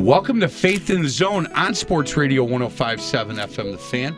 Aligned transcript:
Welcome 0.00 0.40
to 0.40 0.48
Faith 0.48 0.88
in 0.88 1.02
the 1.02 1.08
Zone 1.10 1.46
on 1.48 1.74
Sports 1.74 2.16
Radio 2.16 2.42
1057 2.42 3.36
FM 3.36 3.72
The 3.72 3.76
Fan. 3.76 4.16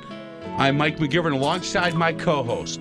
I'm 0.56 0.76
Mike 0.76 0.98
McGivern 0.98 1.32
alongside 1.32 1.94
my 1.94 2.12
co 2.12 2.44
host. 2.44 2.80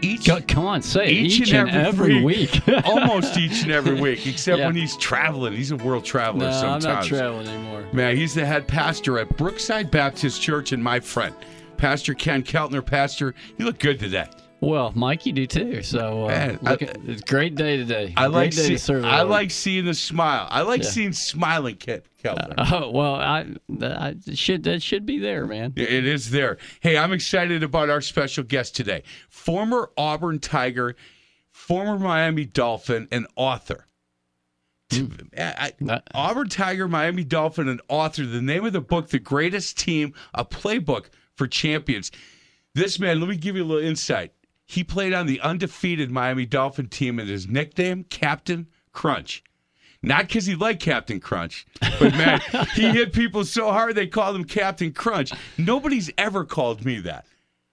Each, 0.00 0.26
come 0.48 0.64
on, 0.64 0.80
say 0.80 1.10
each, 1.10 1.40
each, 1.42 1.52
and, 1.52 1.68
every, 1.68 2.24
week. 2.24 2.66
almost 2.86 3.36
each 3.36 3.64
and 3.64 3.70
every 3.70 4.00
week, 4.00 4.26
except 4.26 4.60
Yeah. 4.60 4.66
when 4.66 4.74
he's 4.74 4.96
traveling. 4.96 5.52
He's 5.52 5.72
a 5.72 5.76
world 5.76 6.06
traveler 6.06 6.46
no, 6.46 6.56
I'm 6.56 6.80
sometimes. 6.80 6.84
not 6.86 7.04
traveling 7.04 7.48
anymore. 7.48 7.84
Man, 7.92 8.16
he's 8.16 8.32
the 8.32 8.46
head 8.46 8.66
pastor 8.66 9.18
at 9.18 9.36
Brookside 9.36 9.90
Baptist 9.90 10.40
Church 10.40 10.72
and 10.72 10.82
my 10.82 11.00
friend, 11.00 11.34
Pastor 11.76 12.14
Ken 12.14 12.42
Keltner. 12.42 12.84
Pastor, 12.84 13.34
you 13.58 13.66
look 13.66 13.78
good 13.78 13.98
today. 14.00 14.24
Well, 14.66 14.90
Mike, 14.96 15.24
you 15.26 15.32
do 15.32 15.46
too. 15.46 15.82
So, 15.84 16.24
uh, 16.24 16.28
Man, 16.28 16.58
I- 16.66 16.72
at, 16.72 16.82
it's 17.06 17.22
a 17.22 17.24
great 17.24 17.54
day 17.54 17.76
today. 17.76 18.12
I 18.16 18.22
great 18.26 18.32
like 18.34 18.52
see, 18.52 18.76
to 18.76 19.02
I 19.06 19.22
like 19.22 19.52
seeing 19.52 19.84
the 19.84 19.94
smile. 19.94 20.48
I 20.50 20.62
like 20.62 20.82
Yeah. 20.82 20.88
seeing 20.90 21.12
smiling 21.12 21.76
Ken 21.76 22.02
Keltner. 22.22 22.54
Uh, 22.58 22.70
oh 22.82 22.90
well, 22.90 23.14
I, 23.14 23.46
I 23.80 24.16
it 24.26 24.36
should 24.36 24.64
that 24.64 24.82
should 24.82 25.06
be 25.06 25.18
there, 25.20 25.46
man. 25.46 25.72
It 25.76 26.04
is 26.04 26.30
there. 26.32 26.58
Hey, 26.80 26.98
I'm 26.98 27.12
excited 27.12 27.62
about 27.62 27.90
our 27.90 28.00
special 28.00 28.42
guest 28.42 28.74
today. 28.74 29.04
Former 29.28 29.88
Auburn 29.96 30.40
Tiger, 30.40 30.96
former 31.52 31.96
Miami 31.96 32.44
Dolphin, 32.44 33.06
and 33.12 33.28
author. 33.36 33.86
Hmm. 34.92 35.06
I- 35.38 35.42
I- 35.58 35.72
That- 35.82 36.08
Auburn 36.12 36.48
Tiger, 36.48 36.88
Miami 36.88 37.22
Dolphin, 37.22 37.68
and 37.68 37.80
author. 37.88 38.26
The 38.26 38.42
name 38.42 38.64
of 38.66 38.72
the 38.72 38.80
book, 38.80 39.10
The 39.10 39.20
Greatest 39.20 39.78
Team, 39.78 40.12
a 40.34 40.44
playbook 40.44 41.06
for 41.36 41.46
champions. 41.46 42.10
This 42.74 42.98
man, 42.98 43.20
let 43.20 43.28
me 43.28 43.36
give 43.36 43.56
you 43.56 43.62
a 43.62 43.64
little 43.64 43.88
insight. 43.88 44.32
He 44.66 44.82
played 44.84 45.12
on 45.14 45.26
the 45.26 45.40
undefeated 45.40 46.10
Miami 46.10 46.44
Dolphin 46.44 46.88
team, 46.88 47.18
and 47.18 47.28
his 47.28 47.46
nickname, 47.46 48.04
Captain 48.04 48.66
Crunch. 48.92 49.42
Not 50.02 50.26
because 50.26 50.46
he 50.46 50.54
liked 50.54 50.82
Captain 50.82 51.20
Crunch, 51.20 51.66
but 51.80 52.12
man, 52.16 52.40
he 52.74 52.90
hit 52.90 53.12
people 53.12 53.44
so 53.44 53.70
hard 53.72 53.94
they 53.94 54.06
called 54.06 54.36
him 54.36 54.44
Captain 54.44 54.92
Crunch. 54.92 55.32
Nobody's 55.56 56.10
ever 56.18 56.44
called 56.44 56.84
me 56.84 57.00
that. 57.00 57.26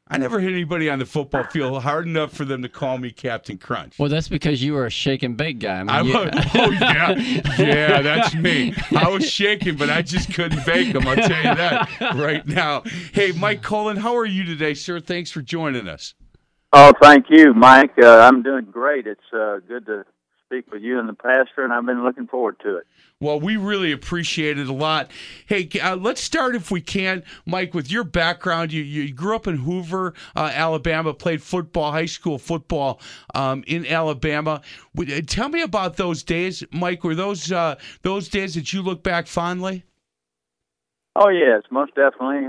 I 0.08 0.18
never 0.18 0.40
hit 0.40 0.52
anybody 0.52 0.90
on 0.90 1.00
the 1.00 1.06
football 1.06 1.46
field 1.46 1.82
hard 1.82 2.06
enough 2.08 2.34
for 2.34 2.46
them 2.46 2.62
to 2.62 2.70
call 2.70 2.98
me 2.98 3.10
Captain 3.10 3.58
Crunch. 3.58 3.98
Well, 3.98 4.10
that's 4.10 4.28
because 4.28 4.62
you 4.62 4.74
were 4.74 4.86
a 4.86 4.90
shake 4.90 5.24
and 5.24 5.36
bake 5.36 5.60
guy. 5.60 5.80
I 5.80 5.84
mean, 5.84 5.90
I 5.90 6.02
you- 6.02 6.14
was, 6.14 6.30
oh 6.56 6.72
yeah, 6.72 7.12
yeah, 7.58 8.02
that's 8.02 8.36
me. 8.36 8.76
I 8.96 9.10
was 9.10 9.28
shaking, 9.28 9.76
but 9.76 9.90
I 9.90 10.02
just 10.02 10.34
couldn't 10.34 10.66
bake 10.66 10.94
them. 10.94 11.08
I'll 11.08 11.16
tell 11.16 11.30
you 11.38 11.56
that 11.56 11.90
right 12.16 12.46
now. 12.46 12.84
Hey, 13.14 13.32
Mike 13.32 13.64
Kolen, 13.64 13.98
how 13.98 14.16
are 14.16 14.26
you 14.26 14.44
today, 14.44 14.74
sir? 14.76 15.00
Thanks 15.00 15.32
for 15.32 15.42
joining 15.42 15.88
us. 15.88 16.14
Oh, 16.76 16.92
thank 17.00 17.28
you, 17.30 17.54
Mike. 17.54 17.94
Uh, 18.02 18.18
I'm 18.18 18.42
doing 18.42 18.66
great. 18.66 19.06
It's 19.06 19.22
uh, 19.32 19.60
good 19.68 19.86
to 19.86 20.06
speak 20.44 20.72
with 20.72 20.82
you 20.82 20.98
and 21.00 21.08
the 21.08 21.14
pastor, 21.14 21.64
and 21.64 21.72
I've 21.72 21.86
been 21.86 22.04
looking 22.04 22.26
forward 22.26 22.60
to 22.64 22.78
it. 22.78 22.88
Well, 23.20 23.40
we 23.40 23.58
really 23.58 23.92
appreciate 23.92 24.58
it 24.58 24.68
a 24.68 24.74
lot. 24.74 25.12
Hey, 25.46 25.70
uh, 25.80 25.96
let's 25.96 26.20
start 26.20 26.56
if 26.56 26.72
we 26.72 26.82
can, 26.82 27.22
Mike, 27.46 27.76
with 27.76 27.92
your 27.92 28.04
background. 28.04 28.74
You, 28.74 28.82
you 28.82 29.14
grew 29.14 29.36
up 29.36 29.46
in 29.46 29.58
Hoover, 29.58 30.16
uh, 30.36 30.52
Alabama, 30.52 31.14
played 31.14 31.44
football, 31.44 31.92
high 31.92 32.08
school 32.08 32.40
football 32.40 33.00
um, 33.36 33.64
in 33.68 33.86
Alabama. 33.86 34.62
Uh, 34.98 35.22
Tell 35.28 35.50
me 35.50 35.62
about 35.62 35.98
those 35.98 36.24
days, 36.24 36.64
Mike. 36.72 37.04
Were 37.04 37.14
those 37.14 37.52
uh, 37.52 37.76
those 38.02 38.30
days 38.30 38.56
that 38.56 38.74
you 38.74 38.82
look 38.82 39.04
back 39.04 39.28
fondly? 39.28 39.84
Oh, 41.16 41.30
yes, 41.30 41.62
most 41.70 41.94
definitely. 41.94 42.48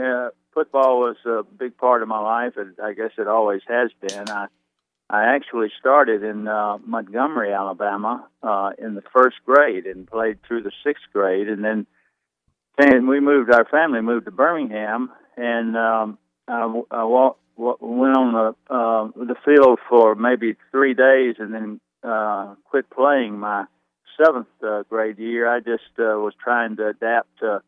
Football 0.55 1.01
was 1.01 1.17
a 1.27 1.43
big 1.43 1.77
part 1.77 2.03
of 2.03 2.09
my 2.09 2.21
life, 2.21 2.55
and 2.57 2.75
I 2.83 2.93
guess 2.93 3.11
it 3.19 3.27
always 3.27 3.63
has 3.69 3.91
been. 4.01 4.31
I 4.31 4.47
I 5.11 5.35
actually 5.35 5.69
started 5.79 6.23
in 6.23 6.49
uh, 6.49 6.79
Montgomery, 6.79 7.53
Alabama, 7.53 8.27
uh, 8.43 8.71
in 8.79 8.95
the 8.95 9.03
first 9.13 9.37
grade, 9.45 9.85
and 9.85 10.07
played 10.07 10.39
through 10.43 10.63
the 10.63 10.73
sixth 10.85 11.05
grade, 11.13 11.49
and 11.49 11.63
then 11.63 11.87
and 12.79 13.07
we 13.09 13.21
moved. 13.21 13.53
Our 13.53 13.67
family 13.67 14.01
moved 14.01 14.25
to 14.27 14.31
Birmingham, 14.31 15.11
and 15.37 15.77
um, 15.77 16.19
I, 16.49 16.83
I 16.91 17.05
walked, 17.05 17.41
went 17.57 18.17
on 18.17 18.33
the 18.33 18.75
uh, 18.75 19.09
the 19.17 19.37
field 19.45 19.79
for 19.89 20.15
maybe 20.15 20.57
three 20.71 20.95
days, 20.95 21.37
and 21.39 21.53
then 21.53 21.81
uh, 22.03 22.55
quit 22.65 22.89
playing 22.91 23.39
my 23.39 23.65
seventh 24.17 24.49
uh, 24.63 24.85
grade 24.89 25.19
year. 25.19 25.49
I 25.49 25.61
just 25.61 25.99
uh, 25.99 26.17
was 26.19 26.35
trying 26.43 26.77
to 26.77 26.89
adapt 26.89 27.41
to 27.41 27.63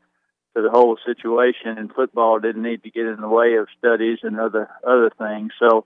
to 0.56 0.62
the 0.62 0.70
whole 0.70 0.96
situation, 1.04 1.76
and 1.76 1.92
football 1.92 2.40
didn't 2.40 2.62
need 2.62 2.82
to 2.82 2.90
get 2.90 3.04
in 3.06 3.20
the 3.20 3.28
way 3.28 3.56
of 3.56 3.68
studies 3.78 4.18
and 4.22 4.40
other 4.40 4.70
other 4.86 5.10
things. 5.18 5.52
So, 5.58 5.84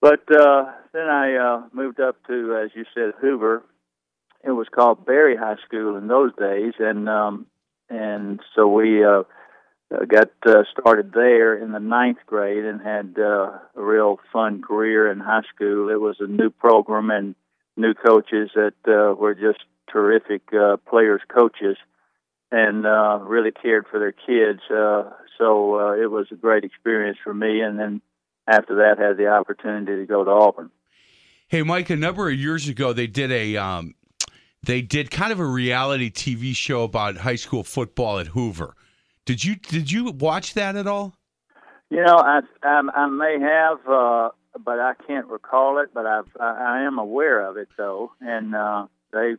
but 0.00 0.22
uh, 0.30 0.66
then 0.92 1.08
I 1.08 1.34
uh, 1.34 1.62
moved 1.72 1.98
up 1.98 2.16
to, 2.28 2.56
as 2.64 2.70
you 2.74 2.84
said, 2.94 3.14
Hoover. 3.20 3.64
It 4.44 4.52
was 4.52 4.68
called 4.72 5.04
Berry 5.04 5.36
High 5.36 5.56
School 5.66 5.96
in 5.96 6.06
those 6.06 6.30
days, 6.38 6.74
and 6.78 7.08
um, 7.08 7.46
and 7.90 8.40
so 8.54 8.68
we 8.68 9.04
uh, 9.04 9.24
uh, 9.92 10.04
got 10.04 10.30
uh, 10.46 10.62
started 10.78 11.12
there 11.12 11.56
in 11.56 11.72
the 11.72 11.80
ninth 11.80 12.18
grade 12.26 12.64
and 12.64 12.80
had 12.80 13.16
uh, 13.18 13.58
a 13.76 13.82
real 13.82 14.20
fun 14.32 14.62
career 14.62 15.10
in 15.10 15.18
high 15.18 15.42
school. 15.54 15.90
It 15.90 16.00
was 16.00 16.16
a 16.20 16.28
new 16.28 16.50
program 16.50 17.10
and 17.10 17.34
new 17.76 17.94
coaches 17.94 18.50
that 18.54 18.74
uh, 18.86 19.14
were 19.14 19.34
just 19.34 19.64
terrific 19.90 20.42
uh, 20.54 20.76
players, 20.88 21.22
coaches 21.28 21.76
and 22.54 22.86
uh, 22.86 23.18
really 23.22 23.50
cared 23.50 23.84
for 23.90 23.98
their 23.98 24.12
kids. 24.12 24.60
Uh, 24.70 25.10
so 25.38 25.80
uh, 25.80 25.92
it 25.94 26.08
was 26.08 26.28
a 26.30 26.36
great 26.36 26.62
experience 26.62 27.18
for 27.22 27.34
me. 27.34 27.60
And 27.60 27.78
then 27.80 28.00
after 28.46 28.76
that, 28.76 28.98
had 28.98 29.16
the 29.16 29.26
opportunity 29.26 29.96
to 29.96 30.06
go 30.06 30.22
to 30.22 30.30
Auburn. 30.30 30.70
Hey, 31.48 31.62
Mike, 31.62 31.90
a 31.90 31.96
number 31.96 32.28
of 32.28 32.34
years 32.34 32.68
ago, 32.68 32.92
they 32.92 33.08
did 33.08 33.32
a 33.32 33.56
um, 33.56 33.96
they 34.62 34.82
did 34.82 35.10
kind 35.10 35.32
of 35.32 35.40
a 35.40 35.44
reality 35.44 36.10
TV 36.10 36.54
show 36.54 36.84
about 36.84 37.16
high 37.16 37.34
school 37.34 37.64
football 37.64 38.20
at 38.20 38.28
Hoover. 38.28 38.74
Did 39.24 39.42
you 39.42 39.56
did 39.56 39.90
you 39.90 40.12
watch 40.12 40.54
that 40.54 40.76
at 40.76 40.86
all? 40.86 41.14
You 41.90 42.04
know, 42.04 42.16
I 42.16 42.40
I, 42.62 42.82
I 42.94 43.06
may 43.08 43.38
have, 43.40 43.78
uh, 43.88 44.30
but 44.64 44.78
I 44.78 44.92
can't 45.06 45.26
recall 45.26 45.78
it. 45.78 45.90
But 45.92 46.06
I've, 46.06 46.30
I, 46.38 46.78
I 46.78 46.82
am 46.82 46.98
aware 46.98 47.40
of 47.40 47.56
it 47.56 47.68
though, 47.76 48.12
and 48.20 48.54
uh, 48.54 48.86
they 49.12 49.34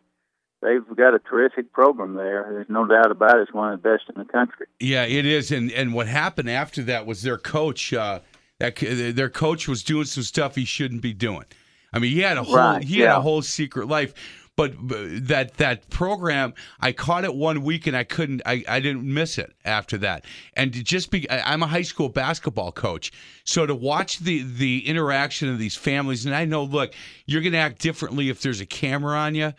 they've 0.65 0.97
got 0.97 1.13
a 1.13 1.19
terrific 1.19 1.71
program 1.71 2.15
there. 2.15 2.47
There's 2.49 2.69
no 2.69 2.85
doubt 2.87 3.11
about 3.11 3.37
it. 3.37 3.43
It's 3.43 3.53
one 3.53 3.71
of 3.71 3.81
the 3.81 3.89
best 3.89 4.03
in 4.13 4.21
the 4.21 4.27
country. 4.27 4.67
Yeah, 4.79 5.05
it 5.05 5.25
is. 5.25 5.51
And 5.51 5.71
and 5.71 5.93
what 5.93 6.07
happened 6.07 6.49
after 6.49 6.81
that 6.83 7.05
was 7.05 7.21
their 7.21 7.37
coach. 7.37 7.93
Uh, 7.93 8.19
that 8.59 8.77
their 9.15 9.29
coach 9.29 9.67
was 9.67 9.83
doing 9.83 10.05
some 10.05 10.23
stuff 10.23 10.55
he 10.55 10.65
shouldn't 10.65 11.01
be 11.01 11.13
doing. 11.13 11.43
I 11.91 11.99
mean, 11.99 12.11
he 12.11 12.21
had 12.21 12.37
a 12.37 12.43
whole 12.43 12.55
Right, 12.55 12.83
he 12.83 12.99
had 12.99 13.11
a 13.11 13.21
whole 13.21 13.41
secret 13.41 13.87
life. 13.87 14.13
But 14.57 14.71
uh, 14.71 15.19
that 15.23 15.55
that 15.57 15.89
program, 15.89 16.53
I 16.79 16.93
caught 16.93 17.25
it 17.25 17.35
one 17.35 17.63
week 17.63 17.87
and 17.87 17.97
I 17.97 18.05
couldn't, 18.05 18.41
I, 18.45 18.63
I 18.69 18.79
didn't 18.79 19.03
miss 19.03 19.37
it 19.37 19.53
after 19.65 19.97
that. 19.97 20.23
And 20.53 20.71
to 20.71 20.81
just 20.81 21.11
be, 21.11 21.29
I'm 21.29 21.61
a 21.61 21.67
high 21.67 21.81
school 21.81 22.07
basketball 22.07 22.71
coach, 22.71 23.11
so 23.43 23.65
to 23.65 23.75
watch 23.75 24.19
the 24.19 24.43
the 24.43 24.87
interaction 24.87 25.49
of 25.49 25.59
these 25.59 25.75
families, 25.75 26.25
and 26.25 26.33
I 26.33 26.45
know, 26.45 26.63
look, 26.63 26.93
you're 27.25 27.41
going 27.41 27.51
to 27.51 27.59
act 27.59 27.81
differently 27.81 28.29
if 28.29 28.41
there's 28.41 28.61
a 28.61 28.65
camera 28.65 29.17
on 29.17 29.35
you 29.35 29.51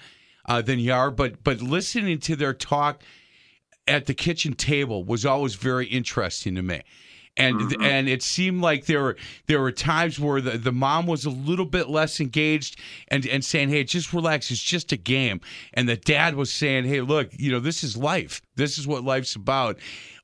uh, 0.46 0.62
than 0.62 0.78
you 0.78 0.92
are, 0.92 1.10
but 1.10 1.42
but 1.44 1.60
listening 1.60 2.18
to 2.20 2.36
their 2.36 2.54
talk 2.54 3.02
at 3.88 4.06
the 4.06 4.14
kitchen 4.14 4.54
table 4.54 5.04
was 5.04 5.24
always 5.24 5.54
very 5.54 5.86
interesting 5.86 6.54
to 6.56 6.62
me. 6.62 6.82
and 7.36 7.60
Mm-hmm. 7.60 7.82
and 7.82 8.08
it 8.08 8.22
seemed 8.22 8.62
like 8.62 8.86
there 8.86 9.02
were 9.02 9.16
there 9.46 9.60
were 9.60 9.72
times 9.72 10.18
where 10.18 10.40
the, 10.40 10.56
the 10.58 10.72
mom 10.72 11.06
was 11.06 11.24
a 11.24 11.30
little 11.30 11.66
bit 11.66 11.88
less 11.88 12.18
engaged 12.20 12.80
and 13.08 13.26
and 13.26 13.44
saying, 13.44 13.68
"Hey, 13.68 13.84
just 13.84 14.12
relax, 14.12 14.50
it's 14.50 14.62
just 14.62 14.92
a 14.92 14.96
game," 14.96 15.40
and 15.74 15.88
the 15.88 15.96
dad 15.96 16.34
was 16.34 16.52
saying, 16.52 16.84
"Hey, 16.86 17.00
look, 17.02 17.28
you 17.36 17.52
know, 17.52 17.60
this 17.60 17.84
is 17.84 17.96
life. 17.96 18.40
This 18.56 18.78
is 18.78 18.86
what 18.86 19.04
life's 19.04 19.34
about." 19.36 19.78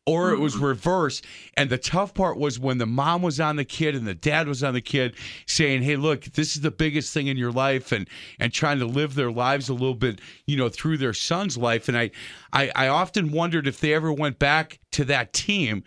Or 0.05 0.33
it 0.33 0.41
was 0.41 0.57
reverse. 0.57 1.23
And 1.57 1.71
the 1.71 1.79
tough 1.79 2.13
part 2.13 2.37
was 2.37 2.59
when 2.59 2.79
the 2.79 2.87
mom 2.87 3.23
was 3.23 3.39
on 3.39 3.55
the 3.55 3.65
kid 3.65 3.95
and 3.95 4.05
the 4.05 4.15
dad 4.15 4.49
was 4.49 4.65
on 4.65 4.75
the 4.75 4.81
kid 4.81 5.15
saying, 5.47 5.83
Hey, 5.83 5.95
look, 5.95 6.25
this 6.25 6.57
is 6.57 6.63
the 6.63 6.73
biggest 6.73 7.15
thing 7.15 7.29
in 7.29 7.37
your 7.37 7.53
life 7.53 7.93
and 7.93 8.09
and 8.41 8.53
trying 8.53 8.81
to 8.81 8.85
live 8.85 9.15
their 9.15 9.31
lives 9.31 9.69
a 9.69 9.75
little 9.75 9.95
bit, 9.95 10.21
you 10.45 10.57
know, 10.57 10.69
through 10.69 10.99
their 10.99 11.13
son's 11.13 11.57
life. 11.57 11.89
And 11.89 11.97
I 11.97 12.11
I, 12.53 12.73
I 12.75 12.89
often 12.89 13.31
wondered 13.31 13.69
if 13.69 13.79
they 13.79 13.95
ever 13.95 14.13
went 14.13 14.41
back 14.41 14.81
to 14.93 15.05
that 15.05 15.33
team 15.33 15.85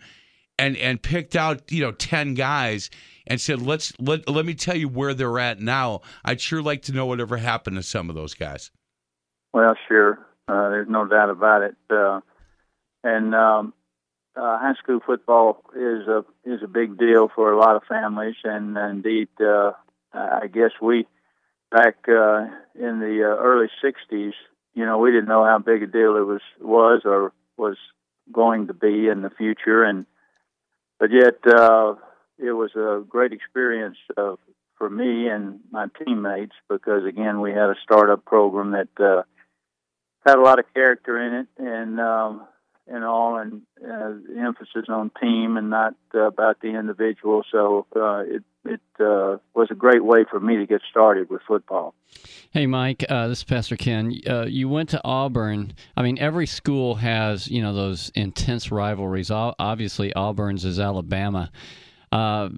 and 0.58 0.78
and 0.78 1.02
picked 1.02 1.36
out 1.36 1.70
you 1.70 1.82
know 1.82 1.92
10 1.92 2.32
guys 2.32 2.88
and 3.26 3.38
said 3.38 3.60
let's 3.60 3.92
let, 4.00 4.26
let 4.26 4.46
me 4.46 4.54
tell 4.54 4.76
you 4.76 4.88
where 4.88 5.12
they're 5.12 5.38
at 5.38 5.60
now 5.60 6.00
i'd 6.24 6.40
sure 6.40 6.62
like 6.62 6.80
to 6.80 6.92
know 6.92 7.04
whatever 7.04 7.36
happened 7.36 7.76
to 7.76 7.82
some 7.82 8.08
of 8.08 8.14
those 8.16 8.32
guys 8.32 8.70
Well, 9.56 9.74
sure. 9.88 10.18
Uh, 10.48 10.68
there's 10.68 10.86
no 10.86 11.06
doubt 11.06 11.30
about 11.30 11.62
it. 11.62 11.76
Uh, 11.88 12.20
and 13.02 13.34
um, 13.34 13.72
uh, 14.36 14.58
high 14.58 14.74
school 14.74 15.00
football 15.04 15.62
is 15.74 16.06
a 16.06 16.24
is 16.44 16.62
a 16.62 16.68
big 16.68 16.98
deal 16.98 17.30
for 17.34 17.52
a 17.52 17.58
lot 17.58 17.76
of 17.76 17.82
families, 17.88 18.36
and 18.44 18.76
indeed, 18.76 19.28
uh, 19.40 19.72
I 20.12 20.46
guess 20.52 20.72
we 20.80 21.06
back 21.70 21.96
uh, 22.08 22.46
in 22.74 23.00
the 23.00 23.22
uh, 23.24 23.42
early 23.42 23.68
'60s, 23.82 24.32
you 24.74 24.84
know, 24.84 24.98
we 24.98 25.10
didn't 25.10 25.28
know 25.28 25.44
how 25.44 25.58
big 25.58 25.82
a 25.82 25.86
deal 25.86 26.16
it 26.16 26.26
was 26.26 26.42
was 26.60 27.02
or 27.04 27.32
was 27.56 27.76
going 28.30 28.66
to 28.66 28.74
be 28.74 29.08
in 29.08 29.22
the 29.22 29.30
future, 29.30 29.82
and 29.82 30.04
but 30.98 31.10
yet 31.10 31.38
uh, 31.46 31.94
it 32.38 32.52
was 32.52 32.70
a 32.76 33.02
great 33.08 33.32
experience 33.32 33.96
uh, 34.16 34.36
for 34.76 34.90
me 34.90 35.28
and 35.28 35.60
my 35.70 35.86
teammates 36.04 36.54
because 36.68 37.06
again, 37.06 37.40
we 37.40 37.50
had 37.50 37.70
a 37.70 37.76
startup 37.82 38.24
program 38.24 38.72
that. 38.72 39.02
Uh, 39.02 39.22
had 40.26 40.38
a 40.38 40.42
lot 40.42 40.58
of 40.58 40.64
character 40.74 41.22
in 41.24 41.34
it 41.34 41.46
and 41.56 42.00
um 42.00 42.44
and 42.88 43.04
all 43.04 43.36
and 43.38 43.62
uh, 43.84 44.12
emphasis 44.38 44.86
on 44.88 45.10
team 45.20 45.56
and 45.56 45.70
not 45.70 45.94
uh, 46.14 46.20
about 46.20 46.60
the 46.60 46.68
individual 46.68 47.44
so 47.50 47.86
uh 47.96 48.18
it 48.18 48.42
it 48.64 48.80
uh 49.00 49.36
was 49.54 49.68
a 49.70 49.74
great 49.74 50.04
way 50.04 50.24
for 50.28 50.40
me 50.40 50.56
to 50.56 50.66
get 50.66 50.80
started 50.90 51.28
with 51.30 51.40
football 51.46 51.94
Hey, 52.50 52.66
Mike, 52.66 53.04
uh, 53.08 53.28
this 53.28 53.38
is 53.38 53.44
Pastor 53.44 53.76
Ken. 53.76 54.18
Uh, 54.26 54.46
you 54.48 54.68
went 54.68 54.88
to 54.90 55.00
Auburn. 55.04 55.74
I 55.96 56.02
mean, 56.02 56.18
every 56.18 56.46
school 56.46 56.94
has, 56.94 57.48
you 57.48 57.60
know, 57.60 57.74
those 57.74 58.10
intense 58.14 58.70
rivalries. 58.70 59.30
Obviously, 59.30 60.14
Auburn's 60.14 60.64
is 60.64 60.80
Alabama. 60.80 61.50
Uh, 62.16 62.48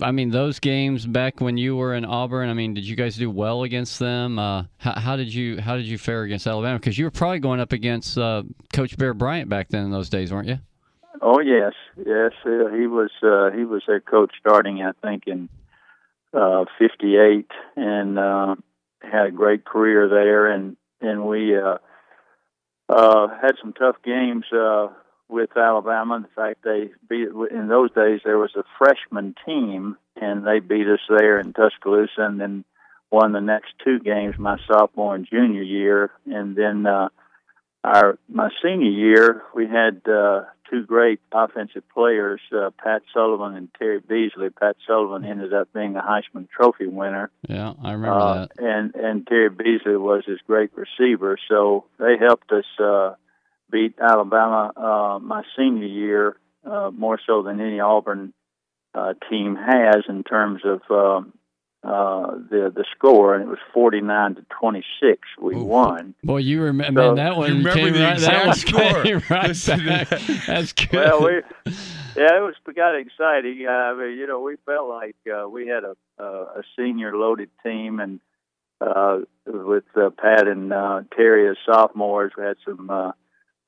I 0.00 0.12
mean, 0.12 0.30
those 0.30 0.60
games 0.60 1.06
back 1.06 1.40
when 1.40 1.56
you 1.56 1.74
were 1.74 1.94
in 1.94 2.04
Auburn. 2.04 2.48
I 2.48 2.54
mean, 2.54 2.74
did 2.74 2.86
you 2.86 2.94
guys 2.94 3.16
do 3.16 3.30
well 3.30 3.64
against 3.64 3.98
them? 3.98 4.38
Uh, 4.38 4.64
how, 4.76 4.92
how 4.92 5.16
did 5.16 5.34
you 5.34 5.60
how 5.60 5.76
did 5.76 5.86
you 5.86 5.98
fare 5.98 6.22
against 6.22 6.46
Alabama? 6.46 6.78
Because 6.78 6.96
you 6.96 7.04
were 7.04 7.10
probably 7.10 7.40
going 7.40 7.58
up 7.58 7.72
against 7.72 8.16
uh, 8.16 8.44
Coach 8.72 8.96
Bear 8.96 9.14
Bryant 9.14 9.48
back 9.48 9.70
then 9.70 9.84
in 9.84 9.90
those 9.90 10.08
days, 10.08 10.32
weren't 10.32 10.48
you? 10.48 10.58
oh 11.20 11.40
yes 11.40 11.72
yes 11.96 12.32
uh, 12.46 12.68
he 12.68 12.86
was 12.86 13.10
uh 13.22 13.50
he 13.50 13.64
was 13.64 13.82
their 13.86 14.00
coach 14.00 14.32
starting 14.38 14.82
i 14.82 14.92
think 15.06 15.24
in 15.26 15.48
uh 16.32 16.64
58 16.78 17.46
and 17.76 18.18
uh 18.18 18.54
had 19.02 19.26
a 19.26 19.30
great 19.30 19.64
career 19.64 20.08
there 20.08 20.46
and 20.46 20.76
and 21.00 21.26
we 21.26 21.50
had 22.90 23.54
some 23.60 23.72
tough 23.72 23.96
games 24.04 24.44
with 25.28 25.56
Alabama. 25.56 26.16
In 26.16 26.26
fact, 26.34 26.62
they 26.64 26.90
beat 27.08 27.28
in 27.50 27.68
those 27.68 27.92
days. 27.92 28.20
There 28.24 28.38
was 28.38 28.54
a 28.56 28.64
freshman 28.78 29.34
team, 29.44 29.96
and 30.20 30.46
they 30.46 30.60
beat 30.60 30.86
us 30.86 31.00
there 31.08 31.38
in 31.38 31.52
Tuscaloosa, 31.52 32.18
and 32.22 32.40
then 32.40 32.64
won 33.10 33.32
the 33.32 33.40
next 33.40 33.72
two 33.84 33.98
games 33.98 34.36
my 34.38 34.58
sophomore 34.66 35.14
and 35.14 35.26
junior 35.28 35.62
year. 35.62 36.10
And 36.26 36.56
then 36.56 36.86
uh, 36.86 37.08
our 37.84 38.18
my 38.28 38.48
senior 38.62 38.90
year, 38.90 39.42
we 39.54 39.66
had 39.66 40.02
uh, 40.08 40.44
two 40.70 40.84
great 40.84 41.20
offensive 41.32 41.84
players, 41.94 42.40
uh, 42.54 42.70
Pat 42.82 43.02
Sullivan 43.14 43.54
and 43.54 43.68
Terry 43.78 44.00
Beasley. 44.00 44.50
Pat 44.50 44.76
Sullivan 44.86 45.24
ended 45.24 45.54
up 45.54 45.68
being 45.72 45.96
a 45.96 46.02
Heisman 46.02 46.48
Trophy 46.50 46.86
winner. 46.86 47.30
Yeah, 47.48 47.72
I 47.82 47.92
remember 47.92 48.18
Uh, 48.18 48.34
that. 48.46 48.50
and 48.58 48.94
and 48.94 49.26
Terry 49.26 49.48
Beasley 49.50 49.96
was 49.96 50.24
his 50.26 50.40
great 50.46 50.70
receiver, 50.74 51.38
so 51.48 51.84
they 51.98 52.16
helped 52.18 52.50
us 52.52 52.66
uh, 52.78 53.14
beat 53.70 53.94
Alabama 54.00 54.72
uh, 54.76 55.18
my 55.20 55.42
senior 55.56 55.86
year 55.86 56.36
uh, 56.64 56.90
more 56.90 57.18
so 57.26 57.42
than 57.42 57.60
any 57.60 57.80
Auburn 57.80 58.32
uh, 58.94 59.14
team 59.30 59.56
has 59.56 60.04
in 60.08 60.22
terms 60.24 60.62
of 60.64 60.80
um, 60.90 61.32
uh, 61.84 62.32
the 62.50 62.72
the 62.74 62.84
score, 62.96 63.34
and 63.34 63.44
it 63.44 63.48
was 63.48 63.58
forty 63.72 64.00
nine 64.00 64.34
to 64.34 64.44
twenty 64.60 64.84
six. 65.00 65.20
We 65.40 65.54
Oof. 65.54 65.62
won. 65.66 66.14
Boy, 66.24 66.38
you 66.38 66.62
remember 66.62 67.02
So- 67.02 67.14
that 67.14 67.36
one 67.36 67.48
You 67.50 67.56
remember 67.58 67.72
came 67.80 67.92
the 67.92 68.00
right, 68.00 68.18
that 68.18 68.46
exact 68.46 68.46
one 68.46 68.54
score. 68.56 69.02
came 69.04 69.22
right 69.30 69.66
back. 69.66 70.08
that. 70.08 70.42
That's 70.46 70.72
good. 70.72 70.92
Well, 70.92 71.22
we 71.24 71.42
yeah, 72.16 72.36
it 72.36 72.42
was 72.42 72.54
kind 72.64 72.96
of 73.00 73.06
exciting. 73.06 73.64
Uh, 73.68 73.70
I 73.70 73.94
mean, 73.94 74.18
you 74.18 74.26
know, 74.26 74.40
we 74.40 74.56
felt 74.66 74.88
like 74.88 75.16
uh, 75.32 75.48
we 75.48 75.68
had 75.68 75.84
a 75.84 75.94
a, 76.18 76.24
a 76.24 76.62
senior 76.76 77.16
loaded 77.16 77.50
team, 77.62 78.00
and 78.00 78.18
uh, 78.80 79.18
with 79.46 79.84
uh, 79.96 80.10
Pat 80.10 80.48
and 80.48 80.72
uh, 80.72 81.02
Terry 81.16 81.48
as 81.48 81.56
sophomores, 81.64 82.32
we 82.36 82.42
had 82.44 82.56
some 82.64 82.90
uh, 82.90 83.12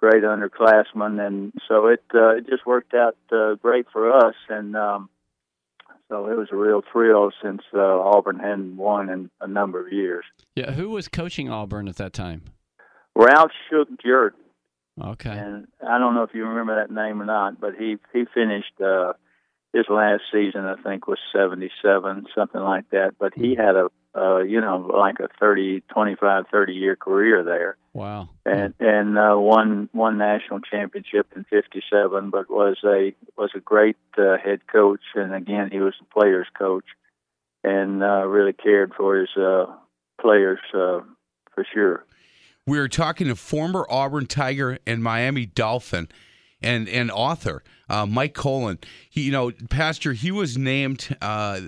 great 0.01 0.23
underclassmen, 0.23 1.25
and 1.25 1.53
so 1.69 1.87
it 1.89 2.03
uh, 2.15 2.37
it 2.37 2.49
just 2.49 2.67
worked 2.67 2.95
out 2.95 3.17
uh, 3.31 3.55
great 3.55 3.87
for 3.93 4.11
us. 4.11 4.35
And 4.49 4.75
um, 4.77 5.09
so 6.09 6.27
it 6.27 6.37
was 6.37 6.49
a 6.53 6.57
real 6.57 6.83
thrill 6.91 7.31
since 7.43 7.63
uh, 7.75 7.79
Auburn 7.79 8.39
hadn't 8.39 8.77
won 8.77 9.09
in 9.11 9.31
a 9.41 9.47
number 9.47 9.85
of 9.87 9.93
years. 9.93 10.25
yeah, 10.57 10.73
who 10.73 10.89
was 10.91 11.07
coaching 11.09 11.49
Auburn 11.51 11.87
at 11.89 11.97
that 11.97 12.13
time? 12.13 12.43
Ralph 13.15 13.51
Shug 13.71 13.89
Jordan 14.05 14.39
Okay. 15.03 15.31
and 15.31 15.67
I 15.87 15.99
don't 15.99 16.15
know 16.15 16.23
if 16.25 16.31
you 16.35 16.45
remember 16.47 16.77
that 16.77 16.93
name 16.93 17.21
or 17.23 17.25
not, 17.27 17.61
but 17.61 17.75
he 17.79 17.97
he 18.13 18.25
finished 18.35 18.81
uh, 18.81 19.13
his 19.73 19.87
last 19.89 20.23
season. 20.33 20.65
I 20.65 20.77
think 20.83 21.07
was 21.07 21.19
seventy 21.33 21.71
seven, 21.83 22.27
something 22.35 22.61
like 22.61 22.91
that. 22.91 23.13
But 23.19 23.33
he 23.35 23.55
had 23.55 23.77
a 23.77 23.89
uh, 24.15 24.39
you 24.41 24.61
know 24.61 24.79
like 24.93 25.21
a 25.21 25.29
30, 25.39 25.83
25, 25.93 26.45
30 26.51 26.73
year 26.73 26.97
career 26.97 27.45
there, 27.45 27.77
Wow. 27.93 28.29
and 28.47 28.75
and 28.79 29.19
uh, 29.19 29.35
won 29.37 29.89
one 29.93 30.17
national 30.19 30.61
championship 30.61 31.27
in 31.35 31.45
fifty 31.45 31.83
seven. 31.91 32.31
But 32.31 32.49
was 32.49 32.79
a 32.85 33.15
was 33.37 33.51
a 33.57 33.61
great 33.61 33.97
uh, 34.17 34.37
head 34.43 34.61
coach, 34.67 35.01
and 35.15 35.35
again 35.35 35.71
he 35.73 35.81
was 35.81 35.95
the 35.99 36.07
players 36.07 36.47
coach, 36.57 36.85
and 37.65 38.03
uh, 38.03 38.27
really 38.27 38.53
cared 38.53 38.93
for 38.97 39.17
his 39.17 39.31
uh, 39.37 39.67
players 40.21 40.61
uh, 40.73 41.01
for 41.55 41.67
sure. 41.75 42.05
we 42.67 42.79
are 42.79 42.89
talking 42.89 43.27
to 43.27 43.35
former 43.35 43.87
auburn 43.91 44.27
tiger 44.27 44.79
and 44.87 45.03
miami 45.03 45.47
dolphin 45.47 46.09
and 46.63 46.89
and 46.89 47.11
author 47.11 47.63
uh, 47.89 48.07
mike 48.07 48.35
kolen 48.35 48.79
he 49.09 49.23
you 49.23 49.33
know 49.33 49.51
pastor 49.69 50.13
he 50.13 50.31
was 50.31 50.57
named 50.57 51.17
uh, 51.23 51.61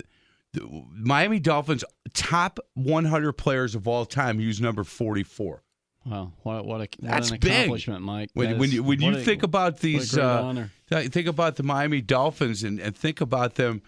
miami 0.93 1.41
dolphins 1.41 1.83
top 2.15 2.61
100 2.75 3.33
players 3.33 3.75
of 3.75 3.89
all 3.89 4.05
time 4.05 4.39
he 4.39 4.47
was 4.47 4.61
number 4.61 4.85
44 4.85 5.63
Wow. 6.05 6.33
What 6.43 6.65
what, 6.65 6.77
a, 6.77 6.79
what 6.81 6.91
That's 7.01 7.31
an 7.31 7.39
big. 7.41 7.51
accomplishment, 7.53 8.03
Mike. 8.03 8.31
When, 8.35 8.51
That 8.51 8.59
when 8.59 8.69
is- 8.71 8.75
you 8.75 8.83
when 8.83 9.01
you 9.01 9.13
a- 9.15 9.21
think 9.21 9.43
about 9.43 9.79
these, 9.79 10.17
uh, 10.19 10.67
think 10.91 11.29
about 11.29 11.57
the 11.57 11.63
Miami 11.63 12.01
Dolphins 12.01 12.65
and, 12.65 12.81
and 12.81 12.97
think 12.97 13.21
about 13.21 13.55
them, 13.55 13.83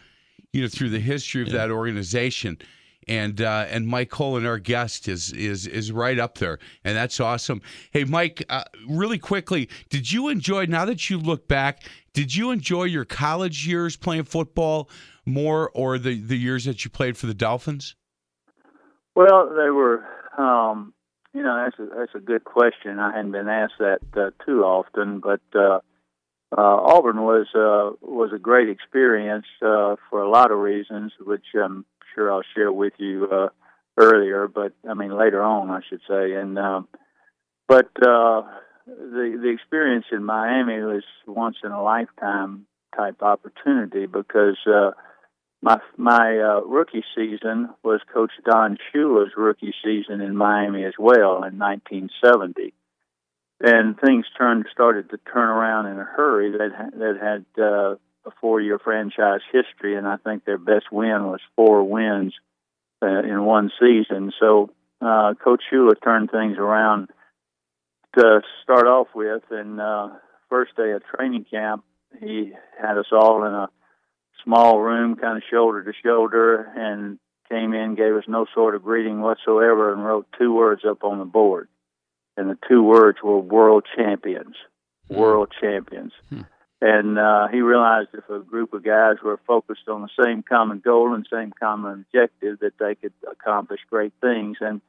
you 0.53 0.63
know, 0.63 0.69
through 0.69 0.91
the 0.91 1.01
history 1.01 1.43
of 1.43 1.51
that 1.51 1.71
organization. 1.71 2.59
And 3.07 3.43
uh, 3.43 3.67
and 3.69 3.87
Mike 3.87 4.09
Kolen, 4.09 4.47
our 4.47 4.59
guest, 4.59 5.09
is 5.09 5.31
is 5.33 5.67
is 5.67 5.93
right 5.93 6.19
up 6.19 6.39
there, 6.39 6.59
and 6.85 6.97
that's 6.97 7.21
awesome. 7.21 7.61
Hey, 7.91 8.05
Mike, 8.05 8.43
uh, 8.49 8.65
really 8.89 9.19
quickly, 9.19 9.69
did 9.91 10.11
you 10.11 10.29
enjoy? 10.31 10.65
Now 10.65 10.87
that 10.87 11.11
you 11.11 11.19
look 11.19 11.47
back, 11.47 11.83
did 12.15 12.35
you 12.35 12.51
enjoy 12.51 12.85
your 12.85 13.05
college 13.05 13.67
years 13.67 13.95
playing 13.97 14.25
football 14.25 14.89
more, 15.27 15.71
or 15.75 15.99
the 15.99 16.19
the 16.19 16.39
years 16.39 16.65
that 16.65 16.83
you 16.87 16.91
played 16.91 17.19
for 17.19 17.27
the 17.27 17.35
Dolphins? 17.35 17.95
Well, 19.15 19.51
they 19.51 19.69
were, 19.69 20.07
um, 20.39 20.95
you 21.35 21.43
know, 21.43 21.65
that's 21.65 21.79
a, 21.79 21.97
that's 21.97 22.15
a 22.15 22.21
good 22.21 22.45
question. 22.45 22.99
I 22.99 23.17
hadn't 23.17 23.33
been 23.33 23.49
asked 23.49 23.79
that 23.81 24.01
uh, 24.17 24.31
too 24.47 24.63
often, 24.63 25.19
but 25.19 25.41
uh, 25.55 25.81
uh, 26.57 26.61
Auburn 26.61 27.23
was 27.23 27.47
uh, 27.55 27.97
was 28.01 28.31
a 28.33 28.39
great 28.39 28.69
experience 28.69 29.47
uh, 29.61 29.97
for 30.09 30.23
a 30.23 30.31
lot 30.31 30.53
of 30.53 30.59
reasons, 30.59 31.13
which 31.21 31.45
I'm 31.61 31.85
sure 32.15 32.33
I'll 32.33 32.45
share 32.55 32.73
with 32.73 32.93
you 32.99 33.29
uh, 33.31 33.49
earlier. 33.99 34.47
But 34.47 34.73
I 34.89 34.95
mean 34.95 35.11
later 35.17 35.43
on, 35.43 35.71
I 35.71 35.81
should 35.89 36.03
say. 36.09 36.35
And 36.35 36.57
um, 36.57 36.89
but 37.67 37.91
uh, 38.01 38.43
the 38.87 39.39
the 39.43 39.51
experience 39.53 40.07
in 40.13 40.25
Miami 40.25 40.81
was 40.83 41.03
once 41.27 41.57
in 41.65 41.73
a 41.73 41.83
lifetime 41.83 42.67
type 42.97 43.23
opportunity 43.23 44.07
because. 44.07 44.57
Uh, 44.67 44.93
my 45.65 45.81
my 45.97 46.39
uh, 46.39 46.61
rookie 46.61 47.05
season 47.17 47.71
was 47.83 48.01
Coach 48.13 48.33
Don 48.45 48.77
Shula's 48.93 49.33
rookie 49.35 49.75
season 49.83 50.21
in 50.21 50.37
Miami 50.37 50.85
as 50.85 50.93
well 50.99 51.43
in 51.43 51.59
1970, 51.59 52.75
and 53.61 53.99
things 53.99 54.27
turned 54.37 54.67
started 54.71 55.09
to 55.11 55.19
turn 55.33 55.49
around 55.49 55.87
in 55.87 55.99
a 55.99 56.05
hurry. 56.05 56.51
That 56.53 56.91
that 56.99 57.17
had 57.19 57.47
uh, 57.63 57.95
a 58.27 58.31
four-year 58.43 58.79
franchise 58.79 59.41
history, 59.51 59.97
and 59.97 60.07
I 60.07 60.19
think 60.19 60.45
their 60.45 60.59
best 60.59 60.93
win 60.93 61.25
was 61.25 61.41
four 61.57 61.83
wins 61.83 62.35
uh, 63.03 63.23
in 63.23 63.45
one 63.45 63.71
season. 63.81 64.33
So 64.39 64.71
uh, 65.01 65.33
Coach 65.43 65.63
Shula 65.73 65.95
turned 66.03 66.31
things 66.31 66.59
around 66.59 67.09
to 68.19 68.43
start 68.63 68.87
off 68.87 69.09
with, 69.15 69.45
and 69.51 69.81
uh, 69.81 70.09
first 70.51 70.77
day 70.77 70.91
of 70.91 71.03
training 71.05 71.47
camp, 71.51 71.85
he 72.21 72.53
had 72.79 72.99
us 72.99 73.07
all 73.13 73.47
in 73.47 73.55
a 73.55 73.71
small 74.43 74.81
room, 74.81 75.17
kind 75.17 75.37
of 75.37 75.43
shoulder 75.51 75.85
to 75.85 75.93
shoulder, 76.03 76.71
and 76.77 77.19
came 77.49 77.75
in, 77.75 77.95
gave 77.95 78.15
us 78.15 78.25
no 78.27 78.47
sort 78.55 78.75
of 78.75 78.83
greeting 78.83 79.21
whatsoever, 79.21 79.93
and 79.93 80.05
wrote 80.05 80.27
two 80.39 80.55
words 80.55 80.83
up 80.89 81.05
on 81.05 81.19
the 81.19 81.25
board. 81.25 81.69
And 82.37 82.51
the 82.51 82.59
two 82.69 82.83
words 82.83 83.19
were 83.23 83.39
world 83.39 83.85
champions. 83.97 84.57
Hmm. 85.09 85.17
World 85.17 85.53
champions. 85.61 86.13
Hmm. 86.31 86.43
And 86.81 87.19
uh, 87.19 87.49
he 87.49 87.61
realized 87.61 88.09
if 88.13 88.29
a 88.29 88.41
group 88.41 88.75
of 88.75 88.85
guys 88.85 89.17
were 89.25 89.41
focused 89.47 89.89
on 89.89 90.03
the 90.03 90.25
same 90.25 90.43
common 90.43 90.81
goal 90.81 91.15
and 91.15 91.27
same 91.33 91.53
common 91.59 91.93
objective, 91.93 92.59
that 92.61 92.79
they 92.79 92.95
could 92.95 93.15
accomplish 93.31 93.81
great 93.89 94.13
things. 94.21 94.59
And 94.61 94.83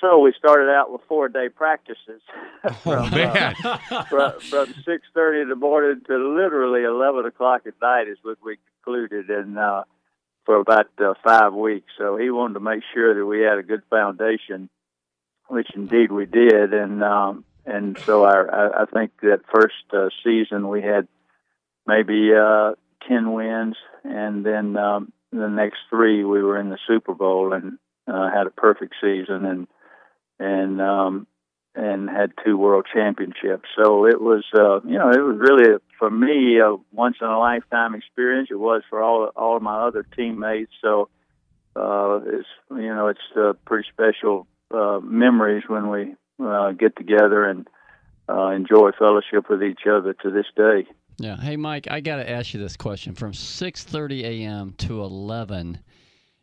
so 0.00 0.18
we 0.18 0.32
started 0.38 0.70
out 0.70 0.92
with 0.92 1.00
four 1.08 1.28
day 1.28 1.48
practices. 1.48 2.22
Oh 2.64 2.70
from, 2.82 3.10
man, 3.10 3.54
uh, 3.64 4.04
from, 4.04 4.40
from 4.40 4.74
six 4.84 5.06
thirty 5.14 5.40
in 5.40 5.48
the 5.48 5.56
morning 5.56 6.00
to 6.06 6.16
literally 6.16 6.84
eleven 6.84 7.24
o'clock 7.26 7.62
at 7.66 7.74
night 7.80 8.08
is 8.08 8.18
what 8.22 8.38
we 8.44 8.58
concluded, 8.84 9.30
and 9.30 9.58
uh, 9.58 9.84
for 10.44 10.56
about 10.56 10.86
uh, 10.98 11.14
five 11.24 11.52
weeks. 11.52 11.90
So 11.98 12.16
he 12.16 12.30
wanted 12.30 12.54
to 12.54 12.60
make 12.60 12.82
sure 12.94 13.14
that 13.14 13.26
we 13.26 13.40
had 13.40 13.58
a 13.58 13.62
good 13.62 13.82
foundation, 13.90 14.68
which 15.48 15.68
indeed 15.74 16.10
we 16.10 16.26
did, 16.26 16.72
and 16.72 17.02
um, 17.02 17.44
and 17.66 17.98
so 17.98 18.24
our, 18.24 18.50
I, 18.50 18.82
I 18.82 18.84
think 18.86 19.12
that 19.22 19.40
first 19.52 19.74
uh, 19.92 20.08
season 20.24 20.68
we 20.68 20.82
had 20.82 21.08
maybe 21.86 22.30
uh, 22.34 22.72
ten 23.06 23.32
wins, 23.32 23.76
and 24.04 24.44
then 24.44 24.76
um, 24.76 25.12
the 25.32 25.48
next 25.48 25.78
three 25.90 26.24
we 26.24 26.42
were 26.42 26.58
in 26.58 26.70
the 26.70 26.78
Super 26.86 27.14
Bowl 27.14 27.52
and 27.52 27.78
uh, 28.06 28.30
had 28.30 28.46
a 28.46 28.50
perfect 28.50 28.94
season, 29.00 29.44
and 29.44 29.68
and 30.38 30.80
um, 30.80 31.26
and 31.74 32.08
had 32.08 32.32
two 32.44 32.56
world 32.56 32.86
championships. 32.92 33.68
So 33.76 34.06
it 34.06 34.20
was, 34.20 34.44
uh, 34.54 34.80
you 34.80 34.98
know, 34.98 35.10
it 35.10 35.20
was 35.20 35.36
really 35.38 35.78
for 35.98 36.10
me 36.10 36.58
a 36.58 36.76
once 36.92 37.16
in 37.20 37.26
a 37.26 37.38
lifetime 37.38 37.94
experience. 37.94 38.48
It 38.50 38.58
was 38.58 38.82
for 38.90 39.02
all 39.02 39.30
all 39.36 39.56
of 39.56 39.62
my 39.62 39.86
other 39.86 40.04
teammates. 40.16 40.72
So 40.82 41.08
uh, 41.76 42.20
it's 42.26 42.48
you 42.70 42.94
know 42.94 43.08
it's 43.08 43.20
uh, 43.36 43.52
pretty 43.64 43.88
special 43.92 44.46
uh, 44.72 45.00
memories 45.02 45.64
when 45.68 45.90
we 45.90 46.14
uh, 46.44 46.72
get 46.72 46.96
together 46.96 47.44
and 47.44 47.68
uh, 48.28 48.48
enjoy 48.48 48.90
fellowship 48.98 49.48
with 49.48 49.62
each 49.62 49.86
other 49.90 50.14
to 50.14 50.30
this 50.30 50.46
day. 50.56 50.86
Yeah. 51.18 51.36
Hey, 51.36 51.56
Mike, 51.56 51.88
I 51.90 52.00
got 52.00 52.16
to 52.16 52.30
ask 52.30 52.54
you 52.54 52.60
this 52.60 52.76
question. 52.76 53.14
From 53.14 53.32
6:30 53.32 54.22
a.m. 54.22 54.74
to 54.78 55.02
11 55.02 55.78